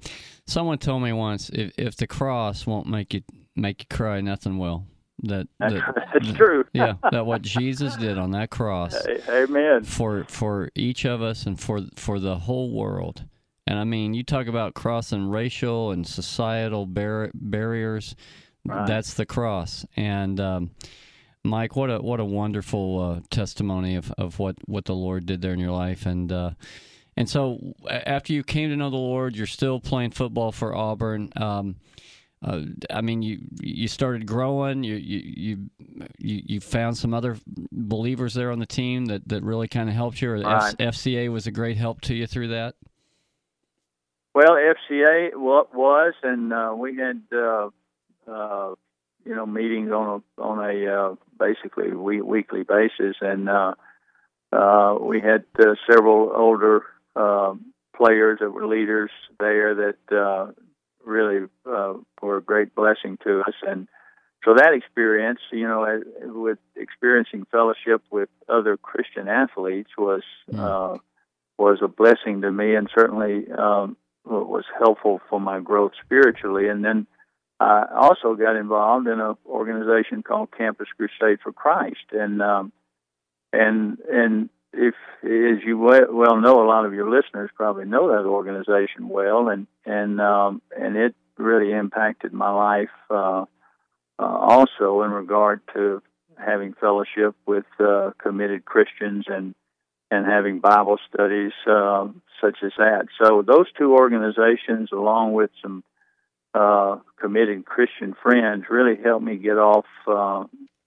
someone 0.48 0.80
told 0.80 1.04
me 1.04 1.14
once: 1.14 1.50
if 1.50 1.78
if 1.78 1.96
the 1.96 2.08
cross 2.08 2.66
won't 2.66 2.88
make 2.88 3.14
you 3.14 3.22
make 3.56 3.82
you 3.82 3.96
cry, 3.96 4.22
nothing 4.22 4.58
will. 4.58 4.86
That, 5.21 5.47
That's, 5.60 5.73
that 5.76 5.95
that's 6.13 6.28
that- 6.28 6.36
true. 6.36 6.65
yeah, 6.73 6.93
that 7.12 7.26
what 7.26 7.41
Jesus 7.43 7.95
did 7.95 8.17
on 8.17 8.32
that 8.32 8.49
cross 8.49 8.95
Amen. 9.30 9.84
for 9.84 10.26
for 10.28 10.69
each 10.76 11.06
of 11.06 11.21
us 11.21 11.45
and 11.45 11.60
for 11.60 11.82
for 11.95 12.19
the 12.19 12.38
whole 12.39 12.71
world. 12.71 13.23
And 13.65 13.80
I 13.80 13.86
mean, 13.86 14.13
you 14.13 14.23
talk 14.23 14.47
about 14.47 14.73
crossing 14.73 15.30
racial 15.30 15.91
and 15.91 16.06
societal 16.06 16.86
bar- 16.86 17.32
barriers. 17.34 18.15
Right. 18.65 18.86
That's 18.88 19.13
the 19.13 19.26
cross. 19.26 19.86
And 19.95 20.39
um, 20.39 20.71
Mike, 21.45 21.76
what 21.76 21.89
a 21.89 21.99
what 21.99 22.19
a 22.19 22.26
wonderful 22.26 22.99
uh, 22.99 23.19
testimony 23.30 23.95
of, 23.95 24.12
of 24.17 24.39
what, 24.39 24.56
what 24.65 24.86
the 24.86 24.95
Lord 24.95 25.26
did 25.26 25.41
there 25.41 25.54
in 25.54 25.60
your 25.60 25.71
life. 25.71 26.06
And 26.06 26.32
uh, 26.32 26.52
and 27.15 27.30
so 27.30 27.73
after 27.89 28.34
you 28.34 28.43
came 28.43 28.69
to 28.69 28.76
know 28.76 28.89
the 28.89 28.97
Lord, 28.97 29.36
you're 29.38 29.47
still 29.47 29.80
playing 29.80 30.12
football 30.12 30.52
for 30.52 30.76
Auburn. 30.76 31.32
Um, 31.38 31.76
uh, 32.44 32.62
I 32.90 33.02
mean, 33.02 33.22
you 33.22 33.40
you 33.62 33.88
started 33.88 34.26
growing. 34.26 34.84
You 34.84 34.96
you 34.96 35.70
you 36.18 36.42
you, 36.46 36.60
found 36.60 36.98
some 36.98 37.14
other 37.14 37.38
believers 37.72 38.34
there 38.34 38.52
on 38.52 38.60
the 38.60 38.66
team 38.66 39.06
that, 39.06 39.28
that 39.30 39.44
really 39.44 39.68
kind 39.68 39.88
of 39.88 39.96
helped 39.96 40.22
you. 40.22 40.32
Or 40.32 40.40
the 40.40 40.50
F- 40.50 40.78
FCA 40.78 41.32
was 41.32 41.48
a 41.48 41.52
great 41.52 41.78
help 41.78 42.02
to 42.02 42.14
you 42.14 42.28
through 42.28 42.50
that. 42.50 42.76
Well, 44.36 44.52
FCA 44.52 45.36
wa- 45.36 45.68
was, 45.74 46.14
and 46.24 46.52
uh, 46.52 46.74
we 46.76 46.98
had 46.98 47.22
uh, 47.32 47.70
uh, 48.28 48.76
you 49.26 49.36
know 49.36 49.46
meetings 49.46 49.92
on 49.92 50.22
a 50.38 50.42
on 50.42 50.60
a 50.60 50.88
uh, 50.88 51.16
basically 51.40 51.92
we- 51.94 52.22
weekly 52.22 52.64
basis, 52.64 53.16
and 53.22 53.48
uh, 53.48 53.76
uh, 54.52 54.98
we 55.00 55.22
had 55.22 55.46
uh, 55.60 55.76
several 55.90 56.32
older 56.36 56.84
players 57.96 58.40
that 58.42 58.50
were 58.50 58.68
leaders 58.68 59.12
there 59.40 59.76
that 59.76 60.18
uh, 60.18 60.52
really 61.06 61.48
uh, 61.66 61.94
were 62.22 62.38
a 62.38 62.42
great 62.42 62.74
blessing 62.76 63.18
to 63.24 63.42
us, 63.42 63.56
and 63.63 63.88
so 64.46 64.54
that 64.56 64.74
experience, 64.74 65.39
you 65.52 65.68
know, 65.68 66.02
with 66.22 66.60
experiencing 66.76 67.46
fellowship 67.52 68.02
with 68.12 68.30
other 68.50 68.78
Christian 68.78 69.28
athletes 69.28 69.92
was 69.98 70.24
Mm. 70.52 70.60
uh, 70.60 70.98
was 71.58 71.80
a 71.82 71.88
blessing 71.88 72.42
to 72.42 72.52
me, 72.52 72.76
and 72.76 72.89
certainly. 72.96 73.50
Um, 73.52 73.98
was 74.26 74.63
helpful 74.80 75.20
for 75.30 75.39
my 75.39 75.60
growth 75.60 75.92
spiritually. 76.02 76.70
And 76.70 76.84
then 76.84 77.08
I 77.60 77.84
also 77.94 78.36
got 78.36 78.56
involved 78.56 79.08
in 79.08 79.20
an 79.20 79.36
organization 79.46 80.24
called 80.24 80.50
Campus 80.58 80.88
Crusade 80.96 81.39
for 81.44 81.52
Christ. 81.52 82.06
And 82.12 82.42
um, 82.42 82.72
and 83.52 83.98
and 84.10 84.50
if, 84.74 84.96
as 85.24 85.64
you 85.66 85.78
well 85.78 86.42
know, 86.42 86.64
a 86.64 86.68
lot 86.68 86.86
of 86.86 86.94
your 86.94 87.10
listeners 87.10 87.50
probably 87.56 87.86
know 87.86 88.10
that 88.10 88.28
organization 88.28 89.10
well, 89.10 89.50
and 89.50 89.68
and 89.86 90.20
um, 90.20 90.62
and 90.78 90.96
it 90.98 91.16
really 91.38 91.72
impacted 91.72 92.34
my 92.34 92.52
life 92.52 92.90
uh, 93.10 93.46
uh, 94.20 94.24
also 94.24 95.04
in 95.04 95.12
regard 95.12 95.62
to 95.74 96.02
having 96.38 96.74
fellowship 96.74 97.36
with 97.46 97.66
uh, 97.80 98.12
committed 98.22 98.66
Christians 98.66 99.26
and 99.28 99.56
and 100.12 100.26
having 100.26 100.60
Bible 100.60 100.98
studies 101.12 101.54
uh, 101.68 102.08
such 102.42 102.58
as 102.64 102.72
that. 102.78 103.08
So 103.22 103.42
those 103.42 103.66
two 103.78 103.94
organizations, 103.94 104.90
along 104.92 105.34
with 105.34 105.50
some 105.62 105.84
uh, 106.54 106.98
committed 107.20 107.66
Christian 107.66 108.16
friends, 108.22 108.66
really 108.70 109.02
helped 109.02 109.26
me 109.26 109.38
get 109.38 109.58
off, 109.58 109.86
uh, 110.08 110.44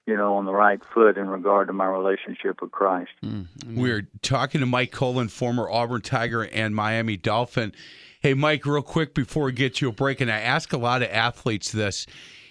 you 0.07 0.17
know, 0.17 0.37
on 0.37 0.45
the 0.45 0.53
right 0.53 0.81
foot 0.95 1.19
in 1.19 1.29
regard 1.29 1.67
to 1.67 1.73
my 1.73 1.87
relationship 1.87 2.63
with 2.63 2.71
Christ. 2.71 3.11
Mm. 3.25 3.47
We're 3.75 4.09
talking 4.23 4.61
to 4.61 4.67
Mike 4.67 4.93
Kolen, 4.93 5.29
former 5.29 5.69
Auburn 5.69 6.01
Tiger 6.01 6.45
and 6.45 6.75
Miami 6.75 7.17
Dolphin. 7.17 7.73
Hey, 8.21 8.33
Mike, 8.33 8.65
real 8.65 8.83
quick 8.83 9.15
before 9.15 9.45
we 9.45 9.53
get 9.53 9.81
you 9.81 9.89
a 9.89 9.93
break, 9.93 10.21
and 10.21 10.31
I 10.31 10.39
ask 10.39 10.73
a 10.73 10.79
lot 10.79 11.03
of 11.03 11.09
athletes 11.11 11.73
this, 11.73 12.07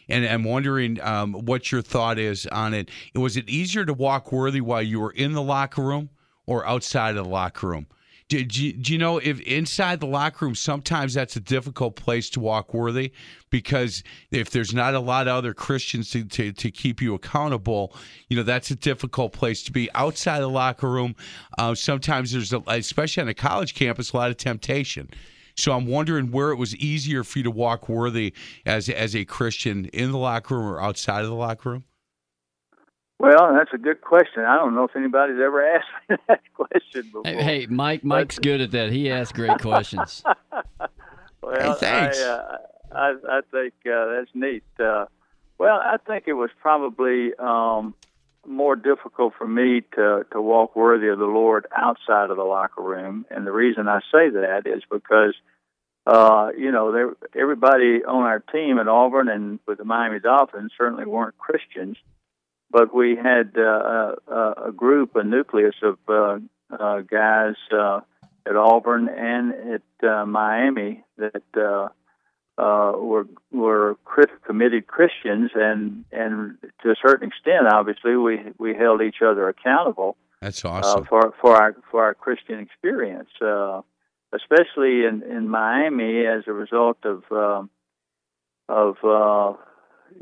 and 0.10 0.26
I'm 0.26 0.44
wondering 0.44 1.02
um, 1.02 1.34
what 1.34 1.72
your 1.72 1.82
thought 1.82 2.20
is 2.20 2.46
on 2.48 2.74
it. 2.74 2.89
Was 3.15 3.38
it 3.38 3.50
easier 3.50 3.86
to 3.86 3.94
walk 3.94 4.32
worthy 4.34 4.62
while 4.62 4.82
you 4.82 5.00
were 5.00 5.12
in 5.12 5.32
the 5.32 5.41
locker 5.41 5.82
room 5.82 6.10
or 6.46 6.68
outside 6.68 7.15
of 7.15 7.24
the 7.24 7.30
locker 7.30 7.68
room? 7.68 7.88
Do, 8.27 8.43
do, 8.43 8.65
you- 8.65 8.73
do 8.73 8.91
you 8.93 8.97
know 8.97 9.19
if 9.19 9.39
inside 9.41 9.99
the 9.99 10.07
locker 10.07 10.45
room 10.45 10.55
sometimes 10.55 11.13
that's 11.13 11.35
a 11.35 11.39
difficult 11.39 11.95
place 11.95 12.29
to 12.31 12.39
walk 12.39 12.73
worthy 12.73 13.11
because 13.51 14.03
if 14.31 14.49
there's 14.49 14.73
not 14.73 14.95
a 14.95 14.99
lot 14.99 15.27
of 15.27 15.35
other 15.35 15.53
Christians 15.53 16.09
to, 16.11 16.23
to, 16.25 16.51
to 16.51 16.71
keep 16.71 17.01
you 17.01 17.13
accountable, 17.13 17.95
you 18.27 18.35
know 18.35 18.41
that's 18.43 18.71
a 18.71 18.75
difficult 18.75 19.31
place 19.31 19.61
to 19.63 19.71
be. 19.71 19.89
Outside 19.93 20.39
the 20.39 20.47
locker 20.47 20.89
room, 20.89 21.15
uh, 21.59 21.75
sometimes 21.75 22.31
there's 22.31 22.51
a, 22.51 22.63
especially 22.67 23.21
on 23.21 23.29
a 23.29 23.33
college 23.35 23.75
campus 23.75 24.11
a 24.11 24.17
lot 24.17 24.31
of 24.31 24.38
temptation. 24.38 25.09
So 25.55 25.71
I'm 25.73 25.85
wondering 25.85 26.31
where 26.31 26.49
it 26.49 26.57
was 26.57 26.75
easier 26.77 27.23
for 27.23 27.39
you 27.39 27.43
to 27.43 27.51
walk 27.51 27.88
worthy 27.88 28.33
as 28.65 28.89
as 28.89 29.15
a 29.15 29.23
Christian 29.23 29.85
in 29.93 30.11
the 30.11 30.17
locker 30.17 30.57
room 30.57 30.67
or 30.67 30.81
outside 30.81 31.21
of 31.21 31.29
the 31.29 31.35
locker 31.35 31.69
room. 31.69 31.83
Well, 33.17 33.54
that's 33.54 33.71
a 33.73 33.78
good 33.78 34.01
question. 34.01 34.43
I 34.43 34.58
don't 34.58 34.75
know 34.75 34.84
if 34.84 34.95
anybody's 34.95 35.39
ever 35.39 35.65
asked 35.75 35.88
me 36.10 36.17
that 36.28 36.41
question 36.54 37.04
before. 37.04 37.23
Hey, 37.25 37.41
hey, 37.41 37.65
Mike. 37.67 38.04
Mike's 38.04 38.39
good 38.39 38.62
at 38.62 38.71
that. 38.71 38.91
He 38.91 39.10
asks 39.10 39.32
great 39.34 39.60
questions. 39.60 40.23
Well, 41.41 41.73
Hey, 41.73 41.80
thanks. 41.80 42.19
I, 42.19 42.28
uh, 42.28 42.58
I, 42.91 43.13
I 43.30 43.41
think 43.51 43.73
uh, 43.86 44.06
that's 44.15 44.32
neat. 44.34 44.63
Uh, 44.80 45.06
well, 45.60 45.80
I 45.80 45.97
think 45.97 46.23
it 46.25 46.34
was 46.34 46.49
probably 46.60 47.36
um, 47.38 47.93
more 48.47 48.75
difficult 48.75 49.34
for 49.38 49.47
me 49.47 49.82
to 49.93 50.25
to 50.32 50.41
walk 50.41 50.75
worthy 50.75 51.08
of 51.08 51.19
the 51.19 51.25
Lord 51.25 51.67
outside 51.75 52.32
of 52.32 52.38
the 52.38 52.43
locker 52.43 52.82
room, 52.82 53.25
and 53.30 53.45
the 53.45 53.51
reason 53.51 53.88
I 53.88 53.99
say 54.12 54.30
that 54.32 54.63
is 54.65 54.82
because 54.89 55.36
uh, 56.08 56.49
you 56.58 56.71
know 56.71 56.91
there, 56.91 57.13
everybody 57.39 58.04
on 58.04 58.23
our 58.23 58.39
team 58.39 58.80
at 58.80 58.88
Auburn 58.88 59.30
and 59.30 59.60
with 59.67 59.78
the 59.78 59.86
Miami 59.86 60.19
Dolphins 60.19 60.71
certainly 60.75 61.06
weren't 61.06 61.38
Christians, 61.38 61.97
but 62.71 62.93
we 62.93 63.15
had 63.15 63.54
uh, 63.58 64.15
a, 64.28 64.54
a 64.67 64.71
group, 64.75 65.15
a 65.15 65.23
nucleus 65.23 65.75
of 65.82 65.97
uh, 66.08 66.39
uh, 66.78 67.01
guys. 67.01 67.56
Uh, 67.71 68.01
at 68.47 68.56
Auburn 68.56 69.10
and 69.10 69.54
at 69.73 70.08
uh, 70.08 70.25
Miami 70.25 71.04
that 71.17 71.43
uh, 71.58 71.88
uh, 72.62 72.93
were 72.97 73.28
were 73.51 73.97
committed 74.45 74.88
Christians, 74.88 75.51
and 75.56 76.06
and 76.12 76.58
to 76.84 76.91
a 76.91 76.95
certain 77.01 77.28
extent, 77.28 77.67
obviously, 77.71 78.15
we 78.15 78.39
we 78.58 78.75
held 78.75 79.01
each 79.01 79.21
other 79.21 79.49
accountable 79.49 80.15
That's 80.41 80.63
uh, 80.63 80.69
awesome. 80.69 81.06
for 81.06 81.34
for 81.41 81.56
our 81.56 81.75
for 81.91 82.04
our 82.04 82.13
Christian 82.13 82.60
experience, 82.60 83.30
uh, 83.41 83.82
especially 84.34 85.06
in 85.06 85.23
in 85.23 85.49
Miami 85.49 86.25
as 86.25 86.43
a 86.47 86.54
result 86.54 86.97
of 87.04 87.23
um, 87.32 87.69
of 88.69 88.97
uh, 89.04 89.58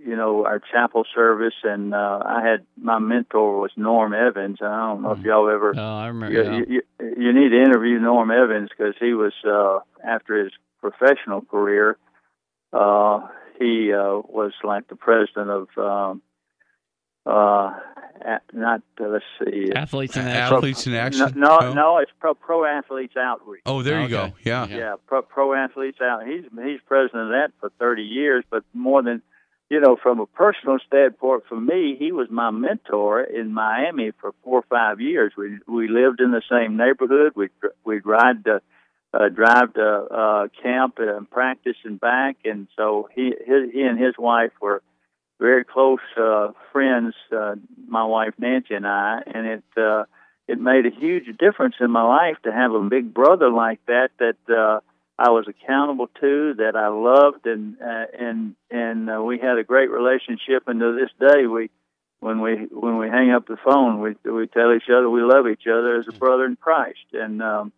you 0.06 0.16
know 0.16 0.46
our 0.46 0.60
chapel 0.72 1.04
service, 1.14 1.54
and 1.64 1.94
uh, 1.94 2.20
I 2.26 2.42
had 2.46 2.66
my 2.78 3.00
mentor 3.00 3.60
was 3.60 3.72
Norm 3.78 4.14
Evans. 4.14 4.58
I 4.62 4.88
don't 4.88 5.02
know 5.02 5.12
if 5.12 5.20
y'all 5.20 5.50
ever 5.50 5.74
Oh, 5.78 5.98
I 5.98 6.08
remember. 6.08 6.34
you, 6.34 6.44
yeah. 6.44 6.58
you, 6.58 6.66
you, 7.00 7.16
you 7.26 7.34
need 7.34 7.50
to 7.50 7.62
interview 7.62 8.00
Norm 8.00 8.32
Evans 8.32 8.70
because 8.76 8.96
he 9.00 9.14
was 9.14 9.34
uh, 9.48 9.80
after 10.08 10.44
his 10.44 10.52
professional 10.82 11.42
career. 11.42 11.98
Uh, 12.72 13.28
he 13.60 13.94
uh, 13.94 14.20
was 14.28 14.52
like 14.64 14.88
the 14.88 14.96
president 14.96 15.50
of 15.50 15.68
um, 15.78 16.22
uh, 17.26 17.72
a- 18.26 18.42
not 18.52 18.82
uh, 19.00 19.08
let's 19.08 19.26
see. 19.44 19.72
Athletes 19.76 20.16
in 20.18 20.24
action. 20.28 20.56
Athletes 20.58 20.88
in 20.88 20.94
action. 20.96 21.34
no, 21.36 21.58
Oh. 21.62 21.74
no, 21.74 21.98
it's 22.00 22.12
pro 22.20 22.34
pro 22.34 22.66
athletes 22.66 23.16
outreach. 23.16 23.62
Oh, 23.66 23.82
there 23.84 24.00
you 24.00 24.06
Okay. 24.18 24.30
go. 24.32 24.36
Yeah. 24.44 24.68
Yeah. 24.68 24.78
Yeah, 24.78 24.96
pro 25.08 25.22
pro 25.22 25.54
athletes 25.54 26.00
out. 26.02 26.26
He's 26.26 26.44
he's 26.64 26.80
president 26.88 27.24
of 27.26 27.30
that 27.30 27.52
for 27.60 27.70
thirty 27.80 28.04
years, 28.04 28.44
but 28.50 28.64
more 28.74 29.02
than 29.04 29.22
you 29.74 29.80
know, 29.80 29.96
from 29.96 30.20
a 30.20 30.28
personal 30.28 30.78
standpoint, 30.86 31.46
for 31.50 31.60
me, 31.60 31.96
he 31.98 32.12
was 32.12 32.28
my 32.30 32.52
mentor 32.52 33.22
in 33.24 33.52
Miami 33.52 34.12
for 34.22 34.32
four 34.44 34.60
or 34.60 34.66
five 34.70 35.02
years. 35.02 35.34
We 35.36 35.58
we 35.68 35.88
lived 35.88 36.22
in 36.22 36.30
the 36.30 36.44
same 36.48 36.78
neighborhood. 36.78 37.32
We 37.36 37.50
we'd 37.84 38.06
ride 38.06 38.46
to 38.46 38.62
uh, 39.16 39.30
drive 39.30 39.74
to 39.74 39.84
uh, 39.84 40.48
camp 40.62 41.00
and 41.00 41.28
practice 41.28 41.78
and 41.86 42.00
back, 42.00 42.38
and 42.46 42.68
so 42.78 43.10
he 43.16 43.34
his, 43.48 43.72
he 43.74 43.82
and 43.82 44.00
his 44.00 44.14
wife 44.16 44.52
were 44.62 44.84
very 45.40 45.66
close 45.66 46.06
uh, 46.22 46.52
friends, 46.72 47.16
uh, 47.36 47.56
my 47.88 48.06
wife 48.06 48.36
Nancy 48.38 48.76
and 48.76 48.86
I, 48.86 49.24
and 49.26 49.48
it 49.48 49.64
uh, 49.76 50.04
it 50.48 50.60
made 50.60 50.86
a 50.86 50.92
huge 50.92 51.26
difference 51.40 51.78
in 51.80 51.90
my 51.90 52.04
life 52.04 52.38
to 52.44 52.52
have 52.54 52.74
a 52.74 52.82
big 52.82 53.12
brother 53.12 53.50
like 53.50 53.80
that 53.88 54.10
that 54.20 54.38
uh, 54.56 54.82
I 55.18 55.30
was 55.30 55.46
accountable 55.48 56.08
to, 56.22 56.56
that 56.56 56.76
I 56.76 56.88
loved, 56.88 57.46
and 57.46 57.78
uh, 57.80 58.06
and 58.18 58.56
and 58.72 59.10
uh, 59.10 59.22
we 59.22 59.38
had 59.38 59.58
a 59.60 59.64
great 59.64 59.92
relationship. 59.92 60.68
And 60.68 60.80
to 60.80 60.98
this 61.00 61.12
day, 61.20 61.46
we 61.46 61.70
when 62.20 62.42
we 62.42 62.68
when 62.72 62.98
we 62.98 63.10
hang 63.10 63.32
up 63.32 63.48
the 63.48 63.58
phone, 63.58 64.00
we 64.02 64.16
we 64.30 64.48
tell 64.48 64.74
each 64.74 64.90
other 64.90 65.10
we 65.10 65.22
love 65.22 65.48
each 65.48 65.68
other 65.68 65.98
as 65.98 66.08
a 66.08 66.14
brother 66.14 66.46
in 66.46 66.56
Christ, 66.56 67.14
and 67.14 67.44
um, 67.44 67.72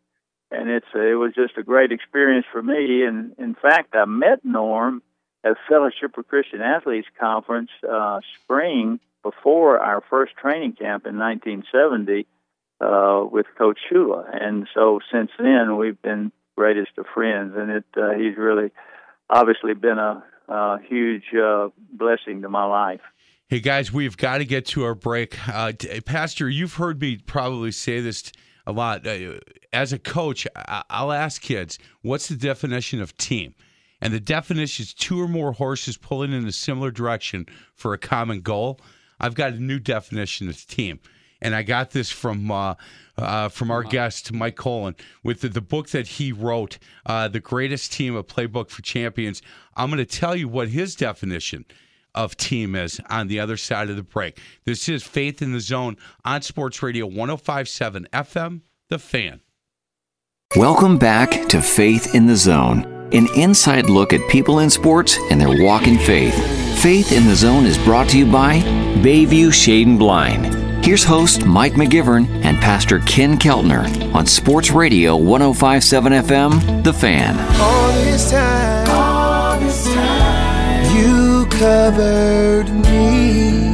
and 0.50 0.70
it's 0.70 0.88
it 0.94 1.18
was 1.18 1.34
just 1.36 1.58
a 1.58 1.64
great 1.64 1.92
experience 1.92 2.46
for 2.52 2.62
me. 2.62 3.04
And 3.04 3.34
in 3.38 3.56
fact, 3.56 3.96
I 3.96 4.06
met 4.06 4.46
Norm 4.46 5.02
at 5.44 5.58
Fellowship 5.68 6.18
of 6.18 6.28
Christian 6.28 6.62
Athletes 6.62 7.08
conference 7.20 7.70
uh, 7.88 8.22
spring 8.44 9.00
before 9.24 9.80
our 9.80 10.02
first 10.10 10.34
training 10.38 10.74
camp 10.74 11.06
in 11.06 11.18
1970 11.18 12.28
uh, 12.80 13.26
with 13.30 13.48
Coach 13.58 13.80
Shula, 13.92 14.26
and 14.32 14.68
so 14.74 15.00
since 15.12 15.32
then 15.38 15.76
we've 15.76 16.02
been 16.02 16.32
greatest 16.56 16.92
of 16.98 17.06
friends, 17.14 17.54
and 17.56 17.72
it 17.72 17.86
uh, 17.98 18.12
he's 18.14 18.38
really 18.38 18.72
obviously 19.30 19.74
been 19.74 19.98
a, 19.98 20.24
a 20.48 20.78
huge 20.88 21.24
uh, 21.34 21.70
blessing 21.92 22.42
to 22.42 22.50
my 22.50 22.66
life. 22.66 23.02
Hey 23.48 23.60
guys, 23.60 23.92
we've 23.92 24.18
got 24.18 24.40
to 24.40 24.46
get 24.46 24.66
to 24.68 24.84
our 24.84 24.96
break. 24.96 25.38
Uh, 25.48 25.74
Pastor, 26.06 26.50
you've 26.50 26.76
heard 26.76 27.00
me 27.00 27.18
probably 27.18 27.72
say 27.72 28.00
this 28.00 28.32
a 28.66 28.72
lot. 28.72 29.06
Uh, 29.06 29.40
as 29.72 29.94
a 29.94 30.00
coach, 30.00 30.48
I'll 30.90 31.12
ask 31.12 31.42
kids, 31.42 31.78
"What's 32.02 32.28
the 32.28 32.36
definition 32.36 33.02
of 33.02 33.16
team?" 33.18 33.54
And 34.02 34.14
the 34.14 34.20
definition 34.20 34.84
is 34.84 34.94
two 34.94 35.22
or 35.22 35.28
more 35.28 35.54
horses 35.54 35.98
pulling 35.98 36.34
in 36.34 36.46
a 36.46 36.52
similar 36.52 36.92
direction 36.92 37.46
for 37.74 37.94
a 37.94 37.98
common 37.98 38.42
goal. 38.42 38.80
I've 39.20 39.36
got 39.36 39.54
a 39.54 39.60
new 39.60 39.80
definition 39.80 40.50
of 40.50 40.66
team 40.68 41.00
and 41.42 41.56
I 41.56 41.64
got 41.64 41.92
this 41.92 42.12
from 42.12 42.52
uh, 42.52 42.76
uh, 43.18 43.50
from 43.50 43.72
our 43.72 43.84
guest 43.84 44.32
Mike 44.34 44.56
Kolen 44.56 44.96
with 45.24 45.42
the, 45.42 45.50
the 45.50 45.62
book 45.62 45.90
that 45.90 46.08
he 46.08 46.32
wrote, 46.32 46.78
uh, 47.06 47.28
"The 47.28 47.40
Greatest 47.40 47.94
Team: 47.94 48.16
A 48.16 48.24
Playbook 48.24 48.70
for 48.70 48.82
Champions." 48.82 49.42
I'm 49.76 49.90
going 49.90 49.98
to 49.98 50.06
tell 50.06 50.36
you 50.36 50.48
what 50.48 50.70
his 50.70 50.96
definition 50.96 51.66
of 52.14 52.38
team 52.38 52.76
is 52.76 53.00
on 53.10 53.28
the 53.28 53.40
other 53.40 53.58
side 53.58 53.90
of 53.90 53.98
the 53.98 54.04
break. 54.04 54.40
This 54.64 54.88
is 54.90 55.04
Faith 55.04 55.42
in 55.42 55.52
the 55.52 55.60
Zone 55.60 55.98
on 56.24 56.42
Sports 56.42 56.82
Radio 56.82 57.08
105.7 57.10 58.08
FM, 58.10 58.62
The 58.90 58.98
Fan. 58.98 59.42
Welcome 60.56 60.98
back 60.98 61.50
to 61.50 61.62
Faith 61.62 62.16
in 62.16 62.26
the 62.26 62.36
Zone, 62.36 62.86
an 63.12 63.28
inside 63.36 63.90
look 63.90 64.14
at 64.14 64.28
people 64.30 64.60
in 64.60 64.70
sports 64.70 65.18
and 65.30 65.42
their 65.42 65.64
walk 65.66 65.88
in 65.88 65.98
faith. 66.00 66.34
Faith 66.82 67.12
in 67.12 67.26
the 67.26 67.36
Zone 67.36 67.66
is 67.66 67.78
brought 67.80 68.08
to 68.10 68.18
you 68.18 68.32
by 68.32 68.60
Bayview 69.02 69.52
Shade 69.54 69.88
and 69.88 70.00
Blind. 70.00 70.75
Here's 70.86 71.04
host 71.04 71.48
Mike 71.48 71.74
McGivern 71.74 72.28
and 72.46 72.60
Pastor 72.60 73.00
Ken 73.00 73.40
Keltner 73.40 74.14
on 74.14 74.28
Sports 74.28 74.70
Radio 74.70 75.16
1057 75.16 76.14
FM, 76.14 76.84
The 76.84 76.94
Fan. 76.94 77.40
All 77.60 77.92
this 77.92 78.30
time, 78.30 78.90
all 78.92 79.60
this 79.60 79.84
time 79.92 80.96
you 80.96 81.48
covered 81.48 82.70
me. 82.70 83.65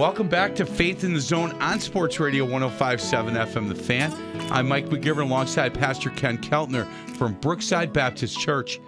Welcome 0.00 0.28
back 0.28 0.54
to 0.54 0.64
Faith 0.64 1.04
in 1.04 1.12
the 1.12 1.20
Zone 1.20 1.52
on 1.60 1.78
Sports 1.78 2.18
Radio 2.18 2.46
1057 2.46 3.34
FM 3.34 3.68
The 3.68 3.74
Fan. 3.74 4.10
I'm 4.50 4.66
Mike 4.66 4.86
McGivern 4.86 5.24
alongside 5.24 5.74
Pastor 5.74 6.08
Ken 6.08 6.38
Keltner 6.38 6.86
from 7.18 7.34
Brookside 7.34 7.92
Baptist 7.92 8.40
Church. 8.40 8.80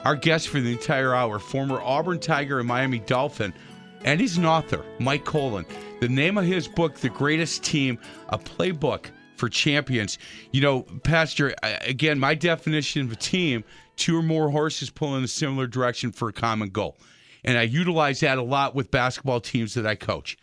Our 0.00 0.16
guest 0.16 0.48
for 0.48 0.58
the 0.58 0.72
entire 0.72 1.14
hour, 1.14 1.38
former 1.38 1.80
Auburn 1.80 2.18
Tiger 2.18 2.58
and 2.58 2.66
Miami 2.66 2.98
Dolphin, 2.98 3.54
and 4.02 4.20
he's 4.20 4.38
an 4.38 4.44
author, 4.44 4.84
Mike 4.98 5.24
Kolen. 5.24 5.64
The 6.00 6.08
name 6.08 6.36
of 6.36 6.44
his 6.44 6.66
book, 6.66 6.96
The 6.96 7.10
Greatest 7.10 7.62
Team, 7.62 7.96
a 8.30 8.36
playbook 8.36 9.06
for 9.36 9.48
champions. 9.48 10.18
You 10.50 10.62
know, 10.62 10.82
Pastor, 11.04 11.54
again, 11.62 12.18
my 12.18 12.34
definition 12.34 13.02
of 13.02 13.12
a 13.12 13.16
team, 13.16 13.62
two 13.94 14.18
or 14.18 14.22
more 14.22 14.50
horses 14.50 14.90
pulling 14.90 15.18
in 15.18 15.24
a 15.24 15.28
similar 15.28 15.68
direction 15.68 16.10
for 16.10 16.28
a 16.28 16.32
common 16.32 16.70
goal. 16.70 16.96
And 17.44 17.56
I 17.56 17.62
utilize 17.62 18.18
that 18.18 18.36
a 18.36 18.42
lot 18.42 18.74
with 18.74 18.90
basketball 18.90 19.40
teams 19.40 19.74
that 19.74 19.86
I 19.86 19.94
coach. 19.94 20.36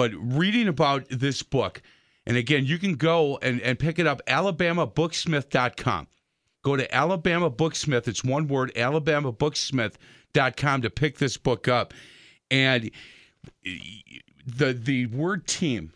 But 0.00 0.14
reading 0.14 0.66
about 0.66 1.06
this 1.10 1.42
book, 1.42 1.82
and 2.24 2.38
again, 2.38 2.64
you 2.64 2.78
can 2.78 2.94
go 2.94 3.36
and, 3.42 3.60
and 3.60 3.78
pick 3.78 3.98
it 3.98 4.06
up, 4.06 4.22
alabamabooksmith.com. 4.26 6.06
Go 6.64 6.76
to 6.76 6.94
Alabama 6.94 7.50
Booksmith. 7.50 8.08
It's 8.08 8.24
one 8.24 8.48
word, 8.48 8.72
alabamabooksmith.com 8.76 10.80
to 10.80 10.88
pick 10.88 11.18
this 11.18 11.36
book 11.36 11.68
up. 11.68 11.92
And 12.50 12.90
the 14.46 14.72
the 14.72 15.04
word 15.04 15.46
team 15.46 15.92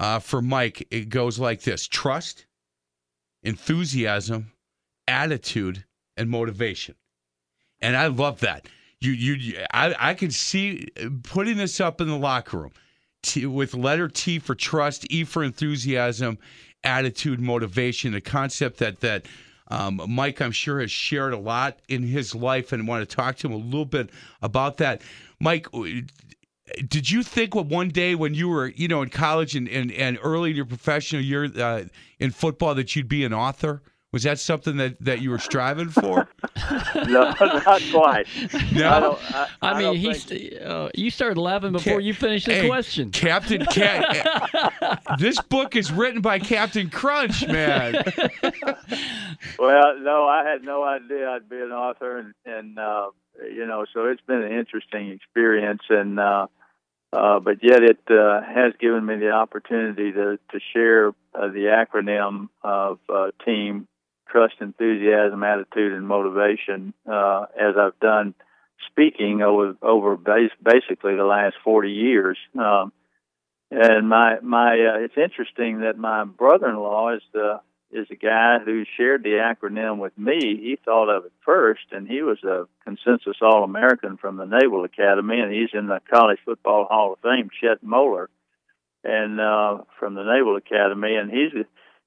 uh, 0.00 0.18
for 0.18 0.42
Mike, 0.42 0.88
it 0.90 1.08
goes 1.08 1.38
like 1.38 1.62
this 1.62 1.86
trust, 1.86 2.46
enthusiasm, 3.44 4.50
attitude, 5.06 5.84
and 6.16 6.28
motivation. 6.28 6.96
And 7.80 7.96
I 7.96 8.08
love 8.08 8.40
that. 8.40 8.66
You, 8.98 9.12
you, 9.12 9.58
I, 9.72 9.94
I 9.96 10.14
can 10.14 10.32
see 10.32 10.88
putting 11.22 11.56
this 11.56 11.80
up 11.80 12.00
in 12.00 12.08
the 12.08 12.18
locker 12.18 12.58
room 12.58 12.72
T, 13.24 13.46
with 13.46 13.74
letter 13.74 14.08
T 14.08 14.38
for 14.38 14.54
trust, 14.54 15.06
E 15.10 15.24
for 15.24 15.42
enthusiasm, 15.42 16.38
attitude, 16.84 17.40
motivation. 17.40 18.12
The 18.12 18.20
concept 18.20 18.78
that 18.78 19.00
that 19.00 19.26
um, 19.68 20.00
Mike, 20.08 20.40
I'm 20.42 20.52
sure, 20.52 20.80
has 20.80 20.90
shared 20.90 21.32
a 21.32 21.38
lot 21.38 21.78
in 21.88 22.02
his 22.02 22.34
life, 22.34 22.72
and 22.72 22.86
want 22.86 23.08
to 23.08 23.16
talk 23.16 23.36
to 23.38 23.48
him 23.48 23.54
a 23.54 23.56
little 23.56 23.86
bit 23.86 24.10
about 24.42 24.76
that. 24.76 25.00
Mike, 25.40 25.66
did 26.86 27.10
you 27.10 27.22
think 27.22 27.54
what 27.54 27.66
one 27.66 27.88
day 27.88 28.14
when 28.14 28.34
you 28.34 28.48
were, 28.48 28.68
you 28.68 28.88
know, 28.88 29.02
in 29.02 29.08
college 29.08 29.56
and, 29.56 29.68
and, 29.68 29.90
and 29.92 30.18
early 30.22 30.50
in 30.50 30.56
your 30.56 30.64
professional 30.66 31.22
year 31.22 31.50
uh, 31.58 31.84
in 32.18 32.30
football 32.30 32.74
that 32.74 32.94
you'd 32.94 33.08
be 33.08 33.24
an 33.24 33.32
author? 33.32 33.82
Was 34.14 34.22
that 34.22 34.38
something 34.38 34.76
that, 34.76 34.94
that 35.00 35.22
you 35.22 35.30
were 35.30 35.40
striving 35.40 35.88
for? 35.88 36.28
no, 37.08 37.34
not 37.40 37.82
quite. 37.90 38.28
No, 38.72 39.18
I, 39.20 39.48
I, 39.60 39.72
I 39.72 39.78
mean, 39.80 39.96
he's 39.96 40.30
uh, 40.30 40.88
you 40.94 41.10
started 41.10 41.36
laughing 41.36 41.72
before 41.72 42.00
you 42.00 42.14
finished 42.14 42.46
the 42.46 42.54
hey, 42.54 42.68
question. 42.68 43.10
Captain 43.10 43.66
Kent. 43.66 44.06
this 45.18 45.40
book 45.40 45.74
is 45.74 45.90
written 45.90 46.20
by 46.20 46.38
Captain 46.38 46.90
Crunch, 46.90 47.44
man. 47.48 48.04
well, 49.58 49.98
no, 49.98 50.28
I 50.28 50.48
had 50.48 50.62
no 50.62 50.84
idea 50.84 51.30
I'd 51.30 51.48
be 51.48 51.56
an 51.56 51.72
author, 51.72 52.18
and, 52.18 52.34
and 52.46 52.78
uh, 52.78 53.10
you 53.42 53.66
know, 53.66 53.84
so 53.92 54.04
it's 54.04 54.22
been 54.22 54.42
an 54.42 54.52
interesting 54.52 55.10
experience, 55.10 55.82
and 55.90 56.20
uh, 56.20 56.46
uh, 57.12 57.40
but 57.40 57.64
yet 57.64 57.82
it 57.82 57.98
uh, 58.08 58.42
has 58.42 58.74
given 58.78 59.04
me 59.04 59.16
the 59.16 59.30
opportunity 59.30 60.12
to 60.12 60.38
to 60.52 60.60
share 60.72 61.08
uh, 61.34 61.48
the 61.48 61.74
acronym 61.74 62.46
of 62.62 63.00
uh, 63.12 63.32
team 63.44 63.88
trust, 64.34 64.54
enthusiasm, 64.60 65.44
attitude, 65.44 65.92
and 65.92 66.08
motivation, 66.08 66.92
uh, 67.08 67.46
as 67.58 67.76
I've 67.78 67.98
done 68.00 68.34
speaking 68.90 69.42
over 69.42 69.76
over 69.80 70.16
base, 70.16 70.50
basically 70.60 71.14
the 71.14 71.24
last 71.24 71.54
forty 71.62 71.92
years. 71.92 72.36
Um, 72.58 72.92
and 73.70 74.08
my 74.08 74.40
my 74.42 74.72
uh, 74.72 74.98
it's 75.04 75.16
interesting 75.16 75.80
that 75.80 75.96
my 75.96 76.24
brother-in-law 76.24 77.14
is 77.14 77.22
the 77.32 77.60
is 77.92 78.08
a 78.10 78.16
guy 78.16 78.58
who 78.64 78.84
shared 78.96 79.22
the 79.22 79.38
acronym 79.50 79.98
with 79.98 80.18
me. 80.18 80.38
He 80.40 80.76
thought 80.84 81.08
of 81.08 81.26
it 81.26 81.32
first, 81.44 81.86
and 81.92 82.08
he 82.08 82.22
was 82.22 82.42
a 82.42 82.66
consensus 82.82 83.36
All-American 83.40 84.16
from 84.16 84.36
the 84.36 84.46
Naval 84.46 84.84
Academy, 84.84 85.38
and 85.38 85.52
he's 85.52 85.70
in 85.72 85.86
the 85.86 86.00
College 86.12 86.40
Football 86.44 86.86
Hall 86.90 87.12
of 87.12 87.20
Fame. 87.20 87.50
Chet 87.60 87.84
Moeller, 87.84 88.28
and 89.04 89.40
uh, 89.40 89.78
from 90.00 90.14
the 90.14 90.24
Naval 90.24 90.56
Academy, 90.56 91.14
and 91.14 91.30
he's 91.30 91.52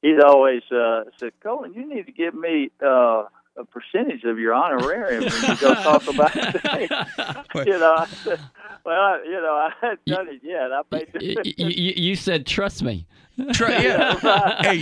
he's 0.01 0.19
always 0.23 0.61
uh, 0.71 1.03
said, 1.17 1.31
Kolen, 1.41 1.73
you 1.73 1.87
need 1.87 2.05
to 2.05 2.11
give 2.11 2.33
me 2.33 2.69
uh, 2.83 3.23
a 3.57 3.65
percentage 3.65 4.23
of 4.23 4.39
your 4.39 4.53
honorarium 4.53 5.23
when 5.23 5.33
you 5.33 5.57
go 5.57 5.73
talk 5.73 6.07
about 6.07 6.31
it. 6.35 7.67
you 7.67 7.77
know, 7.77 7.95
I 7.97 8.05
said, 8.23 8.39
well, 8.85 8.99
I, 8.99 9.23
you 9.25 9.31
know, 9.31 9.53
I 9.53 9.69
hadn't 9.81 10.05
done 10.05 10.27
it 10.29 10.41
yet. 10.43 10.71
I 10.71 10.81
made 10.91 11.07
you, 11.21 11.35
you, 11.67 11.93
you 11.95 12.15
said, 12.15 12.45
trust 12.45 12.83
me. 12.83 13.07
Try, 13.53 13.83
yeah. 13.83 14.61
hey, 14.63 14.79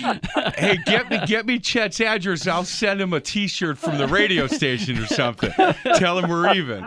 hey, 0.58 0.78
get 0.86 1.10
me 1.10 1.20
get 1.26 1.46
me 1.46 1.60
Chet's 1.60 2.00
address. 2.00 2.48
I'll 2.48 2.64
send 2.64 3.02
him 3.02 3.12
a 3.12 3.20
T-shirt 3.20 3.78
from 3.78 3.98
the 3.98 4.08
radio 4.08 4.48
station 4.48 4.98
or 4.98 5.08
something. 5.08 5.52
Tell 5.96 6.18
him 6.18 6.30
we're 6.30 6.54
even. 6.54 6.80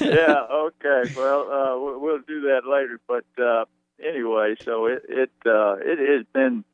yeah. 0.00 0.42
Okay. 0.50 1.14
Well, 1.16 1.42
uh, 1.42 2.00
we'll 2.00 2.18
do 2.26 2.40
that 2.40 2.62
later. 2.66 2.98
But 3.06 3.26
uh, 3.40 3.64
anyway, 4.04 4.56
so 4.60 4.86
it 4.86 5.04
it 5.08 5.30
uh, 5.46 5.76
it 5.78 6.00
has 6.00 6.26
been 6.32 6.64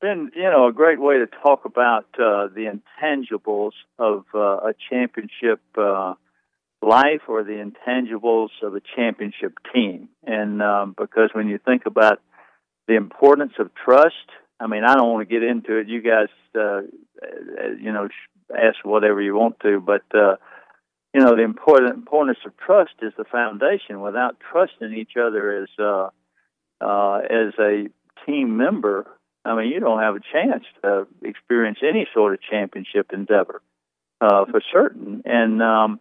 been, 0.00 0.30
you 0.34 0.42
know, 0.42 0.68
a 0.68 0.72
great 0.72 1.00
way 1.00 1.18
to 1.18 1.26
talk 1.26 1.64
about 1.64 2.06
uh, 2.14 2.48
the 2.48 2.70
intangibles 3.02 3.72
of 3.98 4.24
uh, 4.34 4.38
a 4.38 4.74
championship 4.90 5.60
uh, 5.76 6.14
life 6.82 7.22
or 7.28 7.44
the 7.44 7.64
intangibles 7.64 8.50
of 8.62 8.74
a 8.74 8.80
championship 8.94 9.58
team. 9.72 10.08
And 10.24 10.62
um, 10.62 10.94
because 10.96 11.30
when 11.32 11.48
you 11.48 11.58
think 11.58 11.86
about 11.86 12.20
the 12.86 12.96
importance 12.96 13.52
of 13.58 13.70
trust 13.74 14.14
I 14.58 14.66
mean, 14.66 14.84
I 14.84 14.94
don't 14.94 15.12
want 15.12 15.28
to 15.28 15.32
get 15.32 15.46
into 15.46 15.76
it. 15.76 15.88
You 15.88 16.00
guys, 16.00 16.28
uh, 16.58 16.82
you 17.78 17.92
know, 17.92 18.08
ask 18.50 18.76
whatever 18.84 19.20
you 19.20 19.34
want 19.34 19.60
to, 19.60 19.80
but 19.80 20.02
uh, 20.14 20.36
you 21.12 21.20
know, 21.20 21.36
the 21.36 21.42
important 21.42 21.94
importance 21.94 22.38
of 22.46 22.56
trust 22.56 22.92
is 23.02 23.12
the 23.18 23.24
foundation. 23.24 24.00
Without 24.00 24.36
trusting 24.50 24.94
each 24.94 25.12
other 25.20 25.62
as 25.62 25.68
uh, 25.78 26.08
uh, 26.80 27.18
as 27.18 27.52
a 27.58 27.88
team 28.24 28.56
member, 28.56 29.06
I 29.46 29.54
mean, 29.56 29.70
you 29.70 29.80
don't 29.80 30.00
have 30.00 30.16
a 30.16 30.20
chance 30.20 30.64
to 30.82 31.06
experience 31.22 31.78
any 31.82 32.06
sort 32.12 32.34
of 32.34 32.40
championship 32.42 33.12
endeavor 33.12 33.62
uh, 34.20 34.44
for 34.46 34.60
certain. 34.72 35.22
And 35.24 35.62
um, 35.62 36.00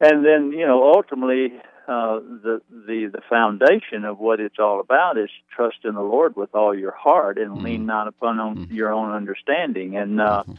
and 0.00 0.24
then 0.24 0.52
you 0.52 0.66
know, 0.66 0.92
ultimately, 0.94 1.52
uh, 1.88 2.20
the 2.20 2.60
the 2.70 3.10
the 3.12 3.20
foundation 3.28 4.04
of 4.04 4.18
what 4.18 4.40
it's 4.40 4.58
all 4.58 4.80
about 4.80 5.18
is 5.18 5.30
trust 5.54 5.78
in 5.84 5.94
the 5.94 6.02
Lord 6.02 6.36
with 6.36 6.54
all 6.54 6.74
your 6.74 6.94
heart 6.94 7.38
and 7.38 7.52
mm-hmm. 7.52 7.64
lean 7.64 7.86
not 7.86 8.08
upon 8.08 8.36
mm-hmm. 8.36 8.74
your 8.74 8.92
own 8.92 9.12
understanding. 9.12 9.96
And 9.96 10.20
uh, 10.20 10.44
mm-hmm. 10.46 10.54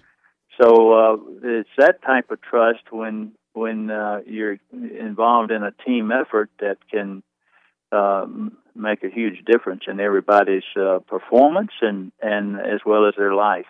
so 0.60 0.94
uh, 0.94 1.18
it's 1.44 1.70
that 1.78 2.02
type 2.02 2.32
of 2.32 2.42
trust 2.42 2.92
when 2.92 3.34
when 3.54 3.90
uh, 3.90 4.20
you're 4.28 4.58
involved 4.72 5.52
in 5.52 5.64
a 5.64 5.72
team 5.86 6.12
effort 6.12 6.50
that 6.60 6.78
can 6.92 7.24
um, 7.96 8.58
make 8.76 9.04
a 9.04 9.10
huge 9.10 9.44
difference 9.46 9.84
in 9.88 10.00
everybody's 10.00 10.64
uh, 10.80 11.00
performance 11.08 11.72
and 11.82 12.12
and 12.22 12.60
as 12.60 12.82
well 12.86 13.08
as 13.08 13.14
their 13.18 13.34
life. 13.34 13.66